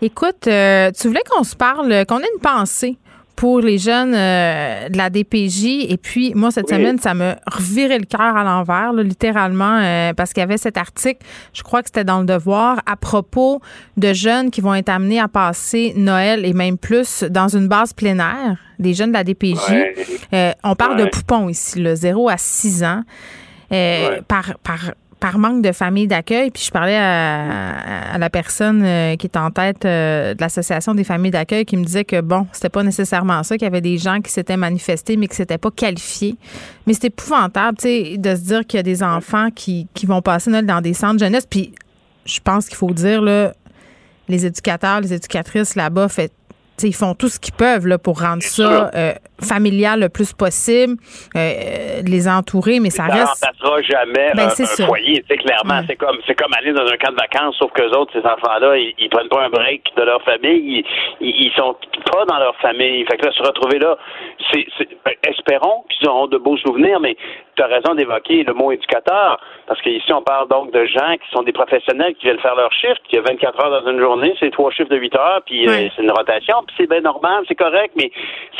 [0.00, 2.96] Écoute, euh, tu voulais qu'on se parle, qu'on ait une pensée
[3.36, 5.86] pour les jeunes euh, de la DPJ.
[5.88, 6.76] Et puis, moi, cette Oui.
[6.76, 10.76] semaine, ça me revirait le cœur à l'envers, littéralement, euh, parce qu'il y avait cet
[10.76, 13.60] article, je crois que c'était dans le Devoir, à propos
[13.96, 17.92] de jeunes qui vont être amenés à passer Noël et même plus dans une base
[17.92, 19.56] plein air, des jeunes de la DPJ.
[19.70, 19.94] Ouais.
[20.32, 23.02] Euh, on parle de poupons ici, là, 0 à 6 ans.
[23.72, 24.92] Euh, par, par,
[25.24, 26.50] par manque de famille d'accueil.
[26.50, 30.94] Puis je parlais à, à la personne euh, qui est en tête euh, de l'Association
[30.94, 33.80] des familles d'accueil qui me disait que, bon, c'était pas nécessairement ça, qu'il y avait
[33.80, 36.36] des gens qui s'étaient manifestés, mais qui s'étaient pas qualifiés.
[36.86, 40.04] Mais c'est épouvantable, tu sais, de se dire qu'il y a des enfants qui, qui
[40.04, 41.46] vont passer dans des centres jeunesse.
[41.48, 41.72] Puis
[42.26, 43.54] je pense qu'il faut dire, là,
[44.28, 46.32] les éducateurs, les éducatrices là-bas, fait,
[46.82, 49.14] ils font tout ce qu'ils peuvent là, pour rendre ça euh,
[49.44, 50.94] familial le plus possible,
[51.36, 53.44] euh, de les entourer, mais ça ça reste.
[53.44, 54.86] remplacera jamais Ben, un, un ça.
[54.86, 55.20] foyer.
[55.22, 55.84] Tu sais, clairement, Ouais.
[55.88, 58.76] c'est comme c'est comme aller dans un camp de vacances, sauf que autres, ces enfants-là,
[58.76, 60.84] ils, ils prennent pas un break de leur famille,
[61.20, 61.76] ils, ils, sont
[62.12, 63.04] pas dans leur famille.
[63.04, 63.96] Fait que là, se retrouver là,
[64.52, 64.66] c'est,
[65.04, 67.16] ben, espérons qu'ils auront de beaux souvenirs, mais
[67.56, 71.30] tu as raison d'évoquer le mot éducateur, parce qu'ici, on parle donc de gens qui
[71.32, 74.34] sont des professionnels qui viennent faire leur shift, qui a 24 heures dans une journée,
[74.40, 77.44] c'est trois chiffres de 8 heures, puis euh, c'est une rotation, puis c'est bien normal,
[77.46, 78.10] c'est correct, mais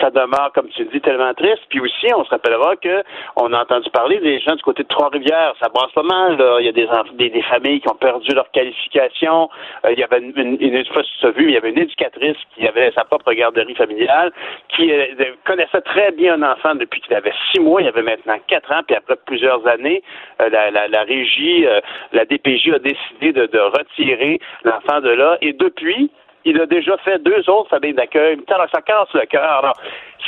[0.01, 1.63] ça demeure, comme tu dis, tellement triste.
[1.69, 3.03] Puis aussi, on se rappellera que
[3.37, 5.55] on a entendu parler des gens du côté de Trois-Rivières.
[5.61, 6.59] Ça brasse pas mal, là.
[6.61, 9.49] Il y a des, des, des familles qui ont perdu leur qualification.
[9.85, 11.79] Euh, il y avait une, une, une, si tu as vu, il y avait une
[11.79, 14.33] éducatrice qui avait sa propre garderie familiale,
[14.69, 15.07] qui euh,
[15.45, 17.83] connaissait très bien un enfant depuis qu'il avait six mois.
[17.83, 20.03] Il avait maintenant quatre ans, puis après plusieurs années,
[20.41, 21.81] euh, la, la, la régie, euh,
[22.13, 25.39] la DPJ a décidé de, de retirer l'enfant de là.
[25.41, 26.11] Et depuis,
[26.45, 28.39] il a déjà fait deux autres familles d'accueil.
[28.49, 29.43] Alors, ça casse le cœur.
[29.43, 29.77] Alors,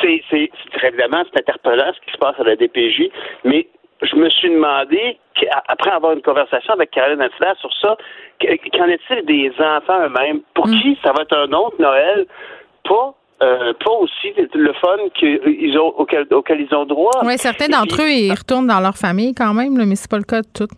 [0.00, 3.10] c'est, c'est, c'est- évidemment, c'est interpellant ce qui se passe à la DPJ,
[3.44, 3.66] mais
[4.02, 5.18] je me suis demandé,
[5.68, 7.96] après avoir une conversation avec Caroline Ansler sur ça,
[8.40, 10.40] que- qu'en est-il des enfants eux-mêmes?
[10.54, 12.26] Pour qui ça va être un autre Noël?
[12.84, 17.10] Pas, euh, pas aussi le fun qu'ils ont, auquel, auquel ils ont droit.
[17.24, 20.10] Oui, certains d'entre puis- eux, ils retournent dans leur famille quand même, là, mais c'est
[20.10, 20.70] pas le cas de toutes.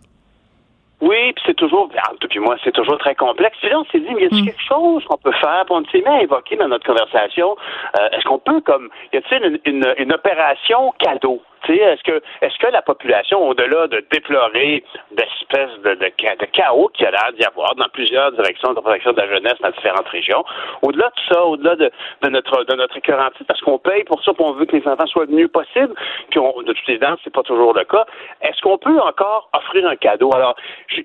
[1.01, 3.57] Oui, puis c'est toujours, ah, puis moi, c'est toujours très complexe.
[3.59, 5.63] Puis là, on s'est dit, mais y a-t-il quelque chose qu'on peut faire?
[5.65, 7.55] Puis on s'est mis à évoquer dans notre conversation,
[7.97, 11.41] euh, est-ce qu'on peut, comme, y a-t-il une, une, une opération cadeau?
[11.67, 17.05] Est-ce que, est-ce que la population, au-delà de déplorer d'espèces de, de, de chaos qu'il
[17.05, 20.07] y a l'air d'y avoir dans plusieurs directions de protection de la jeunesse dans différentes
[20.07, 20.43] régions,
[20.81, 21.91] au-delà de ça, au-delà de,
[22.21, 22.99] de notre de notre
[23.47, 25.93] parce qu'on paye pour ça, puis on veut que les enfants soient le mieux possible,
[26.29, 28.05] puis on, de toutes les dents, c'est pas toujours le cas.
[28.41, 30.31] Est-ce qu'on peut encore offrir un cadeau?
[30.33, 30.55] Alors,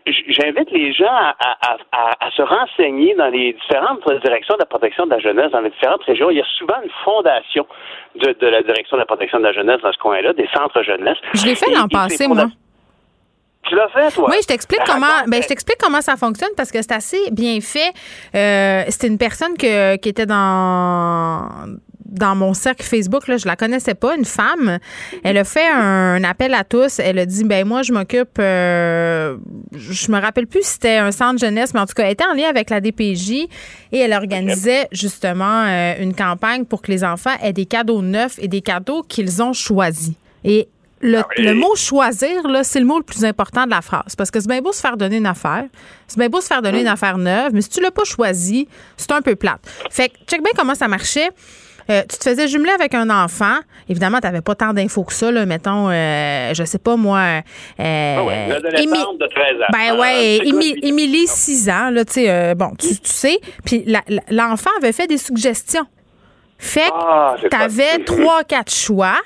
[0.07, 1.35] j'invite les gens à,
[2.21, 5.71] à se renseigner dans les différentes directions de la protection de la jeunesse, dans les
[5.71, 6.31] différentes régions.
[6.31, 7.67] Il y a souvent une fondation
[8.17, 10.83] de, de la direction de la protection de la jeunesse dans ce coin-là, des centres
[10.83, 11.19] jeunesse.
[11.35, 12.49] Je l'ai fait l'an passé, moi.
[13.63, 14.29] Tu l'as fait, toi?
[14.31, 15.07] Oui, je t'explique Ben, comment.
[15.07, 17.93] raconte, Ben, je t'explique comment ça fonctionne parce que c'est assez bien fait.
[18.35, 21.49] Euh, c'était une personne que, qui était dans
[22.15, 24.79] dans mon cercle Facebook, là, je la connaissais pas, une femme.
[25.25, 27.01] Elle a fait un, appel à tous.
[27.01, 29.37] Elle a dit, ben moi, je m'occupe, euh,
[29.73, 32.25] je me rappelle plus si c'était un centre jeunesse, mais en tout cas, elle était
[32.25, 33.49] en lien avec la DPJ
[33.93, 38.39] et elle organisait justement euh, une campagne pour que les enfants aient des cadeaux neufs
[38.39, 40.15] et des cadeaux qu'ils ont choisis.
[40.45, 40.69] Et
[41.01, 44.17] le, ah le, mot choisir, là, c'est le mot le plus important de la phrase.
[44.17, 45.65] Parce que c'est bien beau se faire donner une affaire.
[46.07, 46.95] C'est bien beau se faire donner une hum.
[46.95, 49.61] affaire neuve, mais si tu l'as pas choisi, c'est un peu plate.
[49.91, 51.31] Fait que, check bien comment ça marchait.
[51.91, 53.59] Euh, tu te faisais jumeler avec un enfant.
[53.89, 57.19] Évidemment, tu n'avais pas tant d'infos que ça, là, mettons, euh, je sais pas moi.
[57.79, 58.61] Euh, ah ouais,
[59.19, 59.67] de 13 ans.
[59.71, 63.39] Ben ouais, ah, Émilie, 6 ans, là, tu sais, euh, bon, tu, sais.
[63.67, 63.85] Puis
[64.31, 65.85] l'enfant avait fait des suggestions.
[66.57, 69.19] Fait que ah, tu avais trois, quatre choix.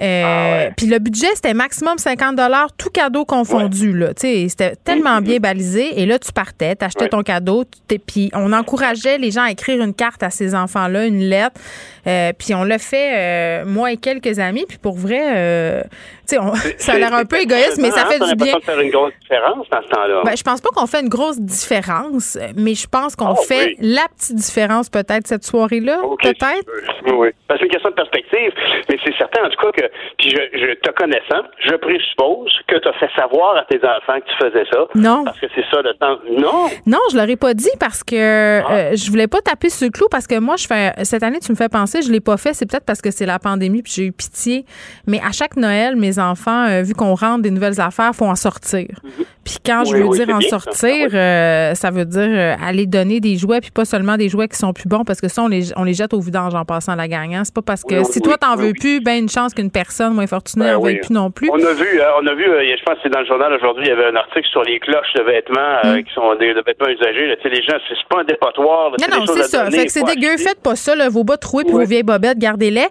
[0.00, 2.40] Euh, puis le budget, c'était maximum 50
[2.76, 3.92] tout cadeau confondu.
[3.92, 4.10] Là.
[4.16, 6.00] C'était tellement bien balisé.
[6.00, 7.64] Et là, tu partais, tu achetais ton cadeau.
[8.06, 11.60] Puis on encourageait les gens à écrire une carte à ces enfants-là, une lettre.
[12.06, 14.64] Euh, puis on l'a fait, euh, moi et quelques amis.
[14.68, 15.84] Puis pour vrai,
[16.26, 18.58] ça a l'air un peu égoïste, mais ça fait du bien.
[18.60, 20.22] faire une grosse différence dans ce temps-là.
[20.24, 23.76] Ben, je pense pas qu'on fait une grosse différence, mais je pense qu'on ah, fait
[23.80, 26.66] la petite différence peut-être cette soirée-là, peut-être.
[27.06, 27.28] Oui, oui.
[27.50, 28.52] C'est une question de perspective,
[28.88, 32.76] mais c'est certain en tout cas que, puis je, je te connaissant, je présuppose que
[32.76, 34.86] tu as fait savoir à tes enfants que tu faisais ça.
[34.94, 35.24] Non.
[35.24, 36.18] Parce que c'est ça le temps.
[36.30, 36.68] Non?
[36.86, 38.72] Non, je leur ai pas dit parce que ah.
[38.72, 41.38] euh, je voulais pas taper sur le clou parce que moi, je fais cette année,
[41.40, 42.54] tu me fais penser, je l'ai pas fait.
[42.54, 44.64] C'est peut-être parce que c'est la pandémie puis j'ai eu pitié.
[45.06, 48.36] Mais à chaque Noël, mes enfants, euh, vu qu'on rentre des nouvelles affaires, faut en
[48.36, 48.88] sortir.
[49.02, 49.24] Mhm.
[49.44, 51.90] Puis quand je veux dire en sortir, euh, ça.
[51.90, 54.88] veut dire euh, aller donner des jouets, puis pas seulement des jouets qui sont plus
[54.88, 57.44] bons, parce que ça, on les, on les jette au vidange en passant la gagnant.
[57.44, 60.26] C'est pas parce que si toi, t'en veux plus, ben une chance qu'une personne moins
[60.26, 61.50] fortunée ben, en veuille plus non plus.
[61.50, 63.88] On a vu, on a vu, je pense que c'est dans le journal aujourd'hui, il
[63.88, 66.02] y avait un article sur les cloches de vêtements mm.
[66.04, 67.26] qui sont des vêtements usagés.
[67.26, 68.92] Là, les gens, c'est pas un dépotoir.
[68.92, 69.70] non, non, c'est ça.
[69.70, 70.36] fait que c'est dégueu.
[70.38, 72.88] Faites pas ça, là, vos bas troués puis vos vieilles bobettes, gardez-les.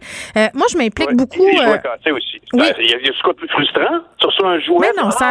[0.54, 1.46] moi, je m'implique beaucoup.
[1.46, 2.42] Les jouets cassés aussi.
[2.54, 4.02] Il y a, ce quoi plus frustrant
[4.32, 4.80] sur un jouet.
[4.82, 5.30] Mais non, ça,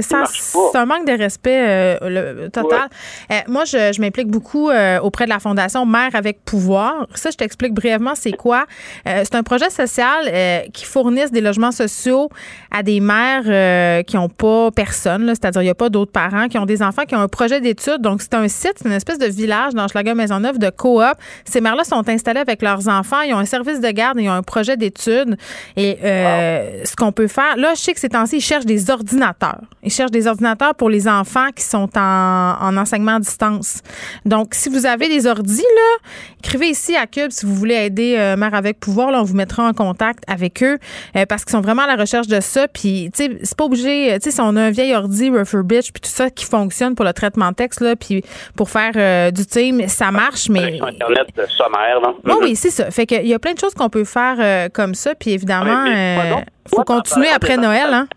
[0.00, 0.24] ça,
[0.72, 2.88] c'est un manque de respect euh, le, total.
[3.30, 7.06] Euh, moi, je, je m'implique beaucoup euh, auprès de la Fondation Mère avec pouvoir.
[7.14, 8.66] Ça, je t'explique brièvement, c'est quoi.
[9.04, 10.30] c'est un projet social
[10.72, 12.28] qui fournisse des logements sociaux
[12.70, 16.58] à des mères qui n'ont pas personne, c'est-à-dire il n'y a pas d'autres parents, qui
[16.58, 18.00] ont des enfants qui ont un projet d'études.
[18.00, 21.02] Donc, c'est un site, c'est une espèce de village dans Schlager Maisonneuve de coop.
[21.44, 24.32] Ces mères-là sont installées avec leurs enfants, ils ont un service de garde, ils ont
[24.32, 25.36] un projet d'études.
[25.76, 29.60] Et ce qu'on peut faire, là, je sais que ces temps-ci, ils cherchent des ordinateurs.
[29.82, 33.82] Ils cherchent des ordinateurs pour les enfants qui sont en, enseignement à distance.
[34.24, 36.08] Donc, si vous avez des ordis, là,
[36.42, 39.10] écrivez ici à Cube si vous voulez aider euh, Mère avec pouvoir.
[39.10, 40.78] Là, on vous mettra en contact avec eux
[41.16, 42.68] euh, parce qu'ils sont vraiment à la recherche de ça.
[42.68, 44.14] Puis, tu sais, c'est pas obligé.
[44.14, 47.04] Tu sais, si on a un vieil ordi Refurbished puis tout ça qui fonctionne pour
[47.04, 48.24] le traitement de texte, là, puis
[48.56, 50.80] pour faire euh, du team, ça marche, mais.
[50.80, 52.16] Internet sommaire, non?
[52.24, 52.90] Oui, oui, c'est ça.
[52.90, 55.14] Fait qu'il y a plein de choses qu'on peut faire comme ça.
[55.14, 58.08] Puis évidemment, il faut continuer après Noël, hein?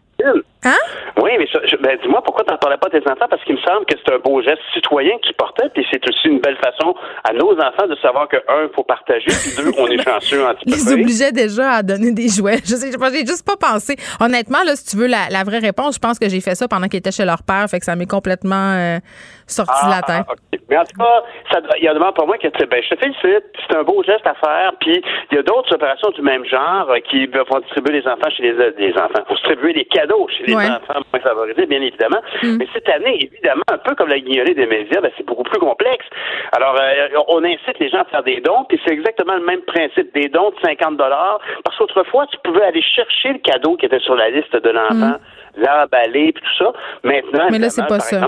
[0.63, 0.77] Hein?
[1.21, 1.47] Oui, mais
[1.81, 3.95] ben, dis-moi pourquoi tu n'en parlais pas à tes enfants, parce qu'il me semble que
[3.97, 7.53] c'est un beau geste citoyen qu'ils portaient, puis c'est aussi une belle façon à nos
[7.53, 10.93] enfants de savoir que, un, il faut partager, puis deux, on est chanceux en Ils
[10.93, 12.57] obligeaient déjà à donner des jouets.
[12.63, 13.95] Je sais, j'ai juste pas pensé.
[14.19, 16.87] Honnêtement, là, si tu veux la, vraie réponse, je pense que j'ai fait ça pendant
[16.87, 18.97] qu'ils étaient chez leur père, fait que ça m'est complètement euh,
[19.45, 20.61] sorti de la ah, tête.
[20.69, 23.45] Mais en tout cas, il y a devant pour moi que ben, je te félicite,
[23.67, 25.01] c'est un beau geste à faire, puis
[25.31, 28.43] il y a d'autres opérations du même genre euh, qui vont distribuer les enfants chez
[28.43, 32.21] les, les enfants, pour distribuer des cadeaux chez les enfants moins favorisés, bien évidemment.
[32.43, 32.57] Mm.
[32.57, 35.59] Mais cette année, évidemment, un peu comme la guignolée des médias, ben, c'est beaucoup plus
[35.59, 36.05] complexe.
[36.51, 39.61] Alors, euh, on incite les gens à faire des dons, puis c'est exactement le même
[39.61, 43.85] principe des dons de 50 dollars, parce qu'autrefois, tu pouvais aller chercher le cadeau qui
[43.85, 45.63] était sur la liste de l'enfant, mm.
[45.63, 46.73] l'emballer, puis tout ça.
[47.03, 48.27] Maintenant, mais là, c'est pas ça.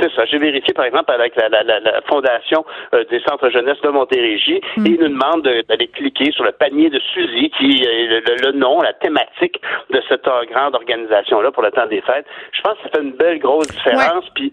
[0.00, 0.24] C'est ça.
[0.26, 2.64] J'ai vérifié, par exemple, avec la, la, Fondation
[2.94, 4.86] euh, des centres jeunesse de Montérégie mm.
[4.86, 8.80] et ils nous demandent d'aller cliquer sur le panier de Suzy, qui est le, nom,
[8.80, 9.60] la thématique
[9.90, 12.26] de cette grande organisation-là pour le temps des fêtes.
[12.52, 14.24] Je pense que ça fait une belle grosse différence.
[14.34, 14.52] Puis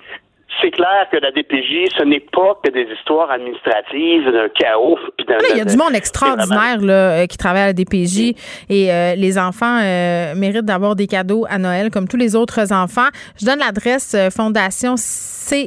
[0.61, 4.97] c'est clair que la DPJ, ce n'est pas que des histoires administratives, d'un chaos.
[5.19, 8.35] il y a du monde extraordinaire là, euh, qui travaille à la DPJ
[8.69, 12.71] et euh, les enfants euh, méritent d'avoir des cadeaux à Noël comme tous les autres
[12.71, 13.09] enfants.
[13.39, 15.61] Je donne l'adresse fondation cjm.ca,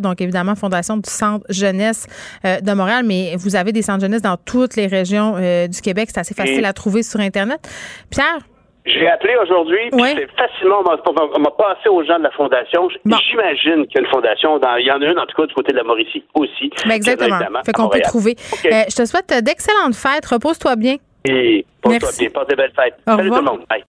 [0.00, 2.06] donc évidemment Fondation du Centre Jeunesse
[2.44, 5.34] de Montréal, mais vous avez des centres jeunesse dans toutes les régions
[5.66, 6.08] du Québec.
[6.12, 7.68] C'est assez facile à trouver sur Internet.
[8.10, 8.38] Pierre,
[8.86, 12.88] j'ai appelé aujourd'hui, puis c'est facilement, on m'a passé aux gens de la fondation.
[13.04, 15.46] J'imagine qu'il y a une fondation, dans, il y en a une en tout cas
[15.46, 16.70] du côté de la Mauricie aussi.
[16.86, 17.62] Ben exactement.
[17.64, 18.36] Fait qu'on peut trouver.
[18.66, 20.26] Euh, je te souhaite d'excellentes fêtes.
[20.26, 20.96] Repose-toi bien.
[21.24, 22.30] Et pose-toi bien.
[22.30, 22.96] Passe des belles fêtes.
[23.06, 23.64] Salut tout le monde.
[23.70, 23.84] Bye.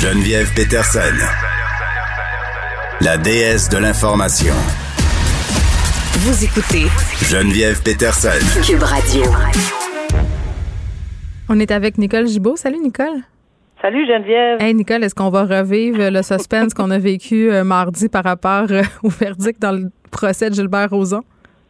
[0.00, 1.00] Geneviève Peterson,
[3.00, 4.54] la déesse de l'information.
[6.20, 6.86] Vous écoutez
[7.22, 8.62] Geneviève Peterson.
[8.62, 9.24] Cube Radio.
[11.48, 12.56] On est avec Nicole Gibault.
[12.56, 13.22] Salut, Nicole.
[13.80, 14.60] Salut Geneviève.
[14.60, 18.66] Hey Nicole, est-ce qu'on va revivre le suspense qu'on a vécu euh, mardi par rapport
[18.70, 21.20] euh, au verdict dans le procès de Gilbert Rozon?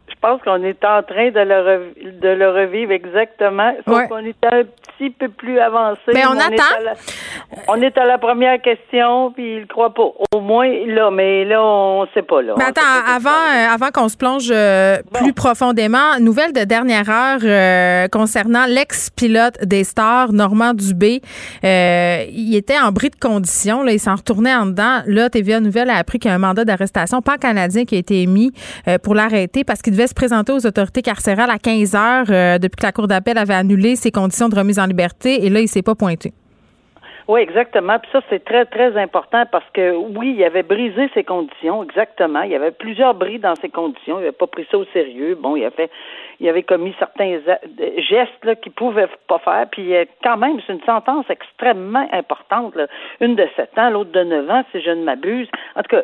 [0.09, 3.73] Je pense qu'on est en train de le, de le revivre exactement.
[3.87, 6.01] Sauf qu'on est un petit peu plus avancé.
[6.15, 6.97] Mais on, attend.
[7.69, 10.09] on est à la première question, puis il croit pas.
[10.35, 12.55] Au moins là, mais là, on sait pas là.
[12.57, 17.41] Mais attends, avant, euh, avant qu'on se plonge euh, plus profondément, nouvelle de dernière heure
[17.43, 21.21] euh, concernant l'ex-pilote des stars, Normand Dubé.
[21.63, 23.83] il était en bris de condition.
[23.83, 25.03] Là, il s'en retournait en dedans.
[25.07, 28.23] Là, TVA Nouvelle a appris qu'il y a un mandat d'arrestation pan-canadien qui a été
[28.23, 28.53] émis
[29.03, 32.87] pour l'arrêter parce qu'il devait se présenter aux autorités carcérales à 15 heures depuis que
[32.87, 35.83] la Cour d'appel avait annulé ses conditions de remise en liberté et là, il s'est
[35.83, 36.33] pas pointé.
[37.29, 37.99] Oui, exactement.
[37.99, 42.43] Puis ça, c'est très, très important parce que oui, il avait brisé ses conditions, exactement.
[42.43, 44.19] Il y avait plusieurs bris dans ses conditions.
[44.19, 45.37] Il n'avait pas pris ça au sérieux.
[45.41, 45.91] Bon, il a fait
[46.41, 47.39] il avait commis certains
[47.99, 49.67] gestes là, qu'il pouvait pas faire.
[49.71, 52.75] Puis euh, quand même, c'est une sentence extrêmement importante.
[53.21, 55.49] Une de 7 ans, l'autre de 9 ans, si je ne m'abuse.
[55.77, 56.03] En tout cas,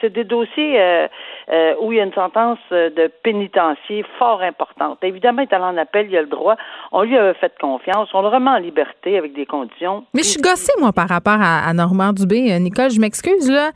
[0.00, 1.06] c'est des dossiers euh,
[1.50, 4.98] euh, où il y a une sentence de pénitencier fort importante.
[5.02, 6.56] Évidemment, il est allé en appel, il a le droit.
[6.92, 8.08] On lui a fait confiance.
[8.12, 10.04] On le remet en liberté avec des conditions.
[10.14, 12.58] Mais je suis gossée, moi, par rapport à, à Normand Dubé.
[12.58, 13.70] Nicole, je m'excuse, là,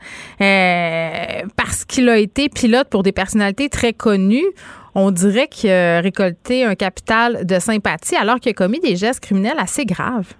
[1.57, 4.51] parce qu'il a été pilote pour des personnalités très connues
[4.95, 9.21] on dirait qu'il a récolté un capital de sympathie alors qu'il a commis des gestes
[9.21, 10.33] criminels assez graves.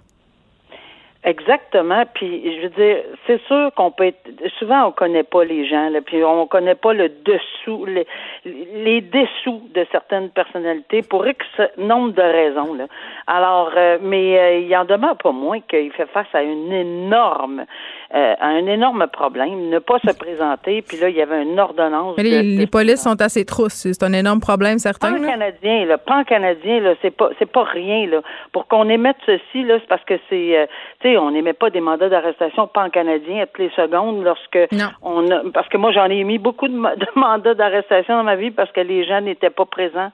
[1.24, 2.02] Exactement.
[2.14, 5.88] Puis je veux dire, c'est sûr qu'on peut être souvent on connaît pas les gens,
[5.88, 8.06] là, puis on connaît pas le dessous, les,
[8.44, 11.46] les dessous de certaines personnalités pour X
[11.78, 12.74] nombre de raisons.
[12.74, 12.86] Là.
[13.28, 17.66] Alors, euh, mais euh, il en demeure pas moins qu'il fait face à une énorme
[18.14, 22.14] euh, un énorme problème, ne pas se présenter, puis là, il y avait une ordonnance.
[22.18, 25.12] Mais les, les polices sont assez trousses, c'est un énorme problème, certain.
[25.12, 28.20] Pan canadien, le pan canadien, là, c'est pas, c'est pas rien, là.
[28.52, 30.66] Pour qu'on émette ceci, là, c'est parce que c'est, euh,
[31.00, 34.58] tu sais, on n'émet pas des mandats d'arrestation pan canadien à toutes les secondes lorsque
[35.02, 38.36] on a, parce que moi, j'en ai émis beaucoup de, de mandats d'arrestation dans ma
[38.36, 40.10] vie parce que les gens n'étaient pas présents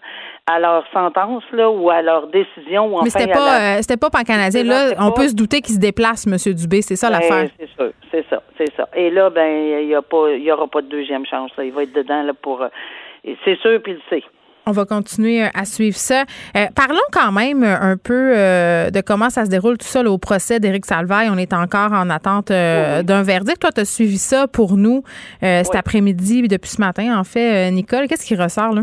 [0.49, 2.87] à leur sentence là ou à leur décision.
[2.87, 4.65] Ou Mais c'était pas, euh, c'était pas pan-canadien.
[4.65, 6.37] Là, on peut se douter qu'il se déplace, M.
[6.55, 6.81] Dubé.
[6.81, 7.51] C'est ça ben, l'affaire.
[7.59, 8.89] C'est ça, c'est ça, c'est ça.
[8.95, 11.51] Et là, ben, il y a pas, il y aura pas de deuxième chance.
[11.63, 12.63] Il va être dedans là pour.
[12.63, 12.69] Euh,
[13.45, 14.25] c'est sûr, puis il le sait.
[14.65, 16.25] On va continuer euh, à suivre ça.
[16.75, 20.87] parlons quand même un peu de comment ça se déroule tout ça au procès d'Éric
[20.87, 21.29] Salvaille.
[21.31, 23.61] On est encore en attente d'un verdict.
[23.61, 25.03] Toi, tu as suivi ça pour nous
[25.41, 27.71] cet après-midi depuis ce matin, en fait.
[27.71, 28.83] Nicole, qu'est-ce qui ressort là?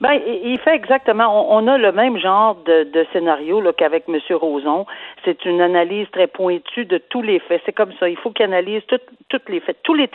[0.00, 1.52] Ben, il fait exactement.
[1.52, 4.18] On, a le même genre de, de scénario qu'avec M.
[4.30, 4.86] Roson.
[5.24, 7.62] C'est une analyse très pointue de tous les faits.
[7.66, 8.08] C'est comme ça.
[8.08, 8.82] Il faut qu'il analyse
[9.28, 10.08] tous les faits, tous les,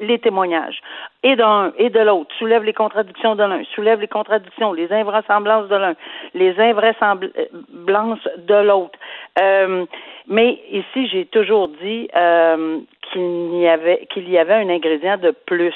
[0.00, 0.80] les témoignages,
[1.22, 2.34] et d'un et de l'autre.
[2.38, 5.94] Soulève les contradictions de l'un, soulève les contradictions, les invraisemblances de l'un,
[6.32, 8.98] les invraisemblances de l'autre.
[9.38, 9.84] Euh,
[10.28, 12.78] mais ici, j'ai toujours dit euh,
[13.12, 15.74] qu'il y avait qu'il y avait un ingrédient de plus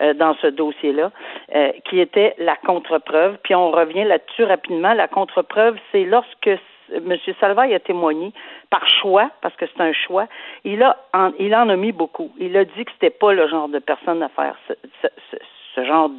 [0.00, 1.10] euh, dans ce dossier-là,
[1.54, 3.36] euh, qui était la contre-preuve.
[3.42, 4.94] Puis on revient là-dessus rapidement.
[4.94, 6.50] La contre-preuve, c'est lorsque
[6.94, 7.16] M.
[7.40, 8.32] Salvaille a témoigné
[8.70, 10.26] par choix, parce que c'est un choix,
[10.64, 12.30] il a en, il en a mis beaucoup.
[12.38, 14.56] Il a dit que c'était pas le genre de personne à faire
[15.02, 16.10] ce, genre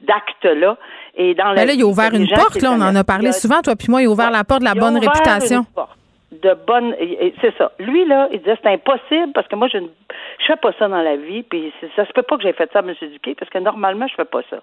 [0.00, 0.76] d'acte-là.
[1.16, 3.76] Et dans là, il a ouvert une porte, là, on en a parlé souvent, toi
[3.76, 5.64] puis moi, il a ouvert la porte de la bonne réputation
[6.42, 6.94] de bonne.
[7.40, 7.72] C'est ça.
[7.78, 9.88] Lui, là, il disait c'est impossible parce que moi, je ne
[10.38, 12.70] je fais pas ça dans la vie, puis ça se peut pas que j'ai fait
[12.72, 12.94] ça à M.
[13.00, 14.58] Duquet parce que normalement, je fais pas ça.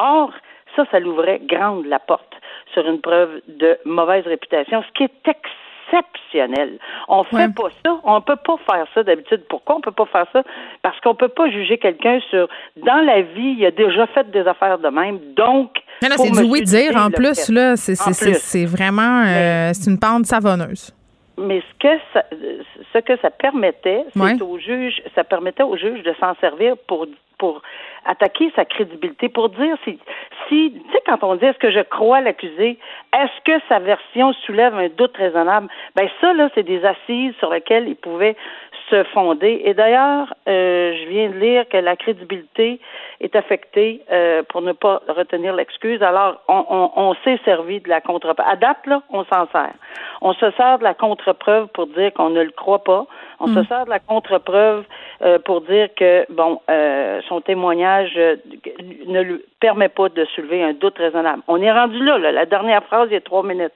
[0.00, 0.32] Or,
[0.76, 2.34] ça, ça l'ouvrait grande la porte
[2.72, 6.78] sur une preuve de mauvaise réputation, ce qui est exceptionnel.
[7.08, 7.96] On fait pas ça.
[8.04, 9.42] On peut pas faire ça d'habitude.
[9.48, 10.42] Pourquoi on peut pas faire ça?
[10.82, 14.46] Parce qu'on peut pas juger quelqu'un sur dans la vie, il a déjà fait des
[14.46, 15.18] affaires de même.
[15.36, 15.70] Donc,
[16.00, 17.76] c'est du oui dire en plus, là.
[17.76, 20.92] C'est vraiment euh, c'est une pente savonneuse
[21.36, 22.24] mais ce que ça,
[22.92, 27.06] ce que ça permettait, c'est au juge, ça permettait au juge de s'en servir pour
[27.38, 27.62] pour
[28.04, 29.98] attaquer sa crédibilité, pour dire si,
[30.48, 32.78] si tu sais, quand on dit est-ce que je crois l'accusé,
[33.12, 37.50] est-ce que sa version soulève un doute raisonnable, ben ça, là, c'est des assises sur
[37.50, 38.36] lesquelles il pouvait
[38.94, 39.62] se fonder.
[39.64, 42.80] Et d'ailleurs, euh, je viens de lire que la crédibilité
[43.20, 46.00] est affectée euh, pour ne pas retenir l'excuse.
[46.02, 48.46] Alors, on, on, on s'est servi de la contre-preuve.
[48.46, 49.74] À date, là, on s'en sert.
[50.20, 53.06] On se sert de la contre-preuve pour dire qu'on ne le croit pas.
[53.40, 53.66] On se mm.
[53.66, 54.84] sert de la contre-preuve
[55.22, 58.36] euh, pour dire que, bon, euh, son témoignage euh,
[59.06, 61.42] ne lui permet pas de soulever un doute raisonnable.
[61.48, 63.74] On est rendu là, là, la dernière phrase, il y a trois minutes.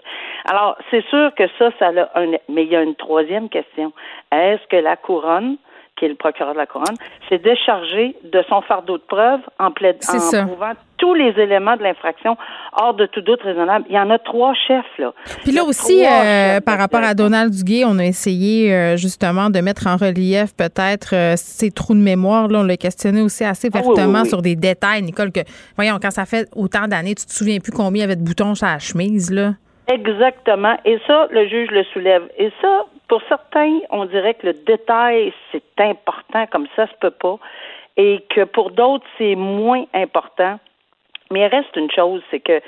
[0.51, 2.33] Alors, c'est sûr que ça, ça a un...
[2.49, 3.93] Mais il y a une troisième question.
[4.33, 5.57] Est-ce que la couronne
[5.99, 6.97] qui est le procureur de la couronne,
[7.29, 9.97] s'est déchargé de son fardeau de preuve en, plaid...
[10.09, 12.37] en prouvant tous les éléments de l'infraction
[12.73, 13.85] hors de tout doute raisonnable.
[13.89, 15.13] Il y en a trois chefs, là.
[15.43, 19.61] Puis là aussi, euh, par rapport à Donald Duguay, on a essayé euh, justement de
[19.61, 22.49] mettre en relief peut-être euh, ses trous de mémoire.
[22.49, 25.41] Là, on l'a questionné aussi assez ah vertement sur des détails, Nicole, que,
[25.77, 28.25] voyons, quand ça fait autant d'années, tu te souviens plus combien il y avait de
[28.25, 29.53] boutons sur la chemise, là?
[29.87, 30.77] Exactement.
[30.85, 32.23] Et ça, le juge le soulève.
[32.37, 37.11] Et ça, pour certains, on dirait que le détail, c'est important, comme ça se peut
[37.11, 37.39] pas.
[37.97, 40.61] Et que pour d'autres, c'est moins important.
[41.31, 42.61] Mais il reste une chose, c'est que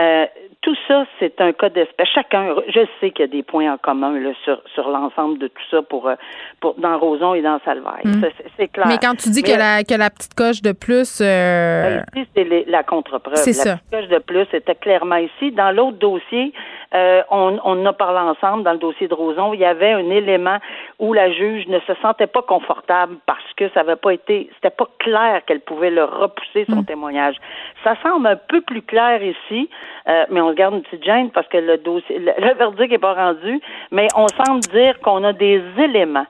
[0.00, 0.26] euh,
[0.62, 2.08] tout ça, c'est un cas d'espèce.
[2.14, 5.48] Chacun, je sais qu'il y a des points en commun là, sur, sur l'ensemble de
[5.48, 6.14] tout ça pour, euh,
[6.60, 8.00] pour dans Roson et dans Salvaire.
[8.02, 8.24] Mm.
[8.56, 8.86] C'est clair.
[8.88, 11.20] Mais quand tu dis que, la, que la petite coche de plus.
[11.20, 12.00] Euh...
[12.14, 13.36] Ben, ici, c'est la contre-preuve.
[13.36, 13.70] C'est ça.
[13.70, 15.52] La petite coche de plus était clairement ici.
[15.52, 16.54] Dans l'autre dossier,
[16.94, 19.54] euh, on, on a parlé ensemble dans le dossier de Roson.
[19.54, 20.58] Il y avait un élément
[20.98, 24.74] où la juge ne se sentait pas confortable parce que ça n'avait pas été, c'était
[24.74, 26.86] pas clair qu'elle pouvait le repousser son mm.
[26.86, 27.36] témoignage.
[27.84, 29.70] Ça semble un peu plus clair ici,
[30.08, 33.14] euh, mais on garde une petite gêne parce que le dossier, le verdict n'est pas
[33.14, 33.60] rendu,
[33.90, 36.26] mais on semble dire qu'on a des éléments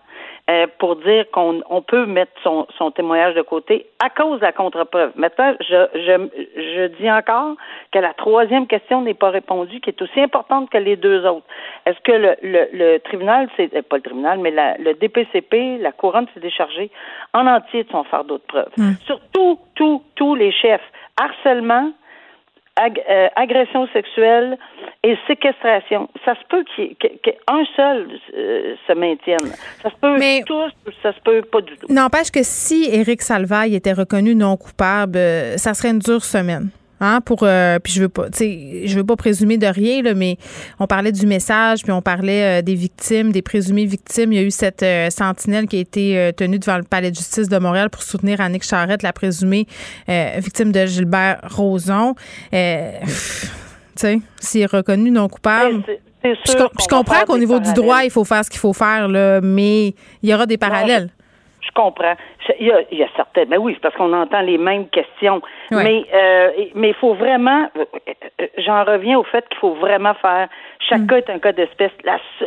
[0.52, 4.44] euh, pour dire qu'on on peut mettre son, son, témoignage de côté à cause de
[4.44, 5.12] la contre-preuve.
[5.16, 7.54] Maintenant, je, je, je dis encore
[7.92, 11.46] que la troisième question n'est pas répondue, qui est aussi importante que les deux autres.
[11.86, 15.78] Est-ce que le, le, le tribunal, c'est euh, pas le tribunal, mais la, le DPCP,
[15.78, 16.90] la couronne s'est déchargée
[17.32, 18.68] en entier de son fardeau de preuve.
[18.76, 18.92] Mmh.
[19.06, 20.84] Sur tous, tous, tous les chefs.
[21.16, 21.92] Harcèlement,
[22.80, 24.56] euh, agression sexuelle
[25.02, 26.08] et séquestration.
[26.24, 26.64] Ça se peut
[27.22, 29.52] qu'un seul euh, se maintienne.
[29.82, 30.72] Ça se peut Mais tous,
[31.02, 31.86] ça se peut pas du tout.
[31.92, 36.70] N'empêche que si Éric Salvaille était reconnu non coupable, euh, ça serait une dure semaine.
[37.04, 40.36] Hein, pour euh, puis je veux pas je veux pas présumer de rien là, mais
[40.78, 44.32] on parlait du message puis on parlait euh, des victimes des présumées victimes.
[44.32, 47.16] Il y a eu cette euh, sentinelle qui a été tenue devant le palais de
[47.16, 49.66] justice de Montréal pour soutenir Annick Charrette la présumée
[50.06, 51.40] victime de Gilbert
[53.96, 55.82] sais s'il est reconnu non coupable
[56.24, 59.88] je, comprends qu'au niveau du droit, il faut faire ce qu'il faut faire, là, mais
[60.22, 61.10] il y aura des parallèles
[61.62, 62.14] je comprends.
[62.58, 64.88] Il y a, il y a certaines, mais oui, c'est parce qu'on entend les mêmes
[64.88, 65.40] questions.
[65.70, 67.84] Mais euh, mais il faut vraiment, euh,
[68.40, 70.48] euh, j'en reviens au fait qu'il faut vraiment faire.
[70.80, 71.06] Chaque mm.
[71.06, 71.92] cas est un cas d'espèce.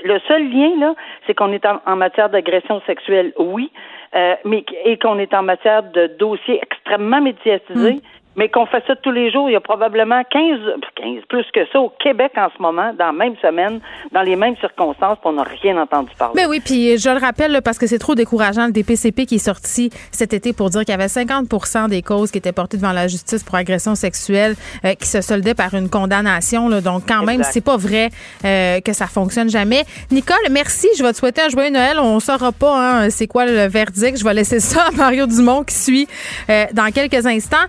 [0.04, 3.72] Le seul lien là, c'est qu'on est en, matière d'agression sexuelle, oui,
[4.16, 7.94] euh, mais et qu'on est en matière de dossiers extrêmement médiatisés.
[7.94, 8.02] Mm
[8.36, 9.50] mais qu'on fait ça tous les jours.
[9.50, 10.60] Il y a probablement 15,
[10.96, 13.80] 15 plus que ça au Québec en ce moment, dans la même semaine,
[14.12, 16.34] dans les mêmes circonstances, on n'a rien entendu parler.
[16.36, 19.40] Mais oui, puis je le rappelle parce que c'est trop décourageant, le DPCP qui est
[19.40, 22.92] sorti cet été pour dire qu'il y avait 50% des causes qui étaient portées devant
[22.92, 26.70] la justice pour agression sexuelle euh, qui se soldaient par une condamnation.
[26.70, 26.82] Là.
[26.82, 28.10] Donc, quand même, c'est pas vrai
[28.44, 29.84] euh, que ça fonctionne jamais.
[30.12, 30.88] Nicole, merci.
[30.98, 32.00] Je vais te souhaiter un joyeux Noël.
[32.00, 34.18] On saura pas hein, c'est quoi le verdict.
[34.18, 36.08] Je vais laisser ça à Mario Dumont qui suit
[36.50, 37.66] euh, dans quelques instants.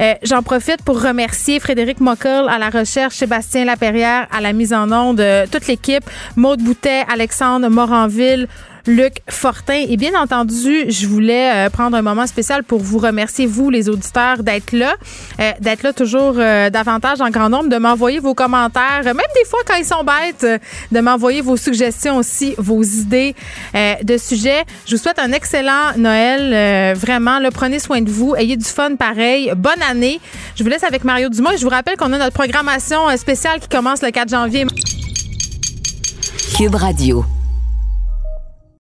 [0.00, 4.72] Euh, j'en profite pour remercier Frédéric Mockel à la recherche, Sébastien Laperrière à la mise
[4.72, 6.04] en onde, euh, toute l'équipe,
[6.36, 8.48] Maude Boutet, Alexandre Moranville,
[8.86, 9.86] Luc Fortin.
[9.88, 13.88] Et bien entendu, je voulais euh, prendre un moment spécial pour vous remercier, vous, les
[13.88, 14.94] auditeurs, d'être là,
[15.40, 19.44] euh, d'être là toujours euh, davantage en grand nombre, de m'envoyer vos commentaires, même des
[19.48, 20.60] fois quand ils sont bêtes,
[20.92, 23.34] de m'envoyer vos suggestions aussi, vos idées
[23.74, 24.64] de sujets.
[24.86, 26.94] Je vous souhaite un excellent Noël.
[26.96, 28.34] vraiment, là, prenez soin de vous.
[28.36, 29.52] Ayez du fun pareil.
[29.56, 30.20] Bonne année.
[30.56, 33.68] Je vous laisse avec Mario Dumas je vous rappelle qu'on a notre programmation spéciale qui
[33.68, 34.66] commence le 4 janvier.
[36.56, 37.24] Cube Radio.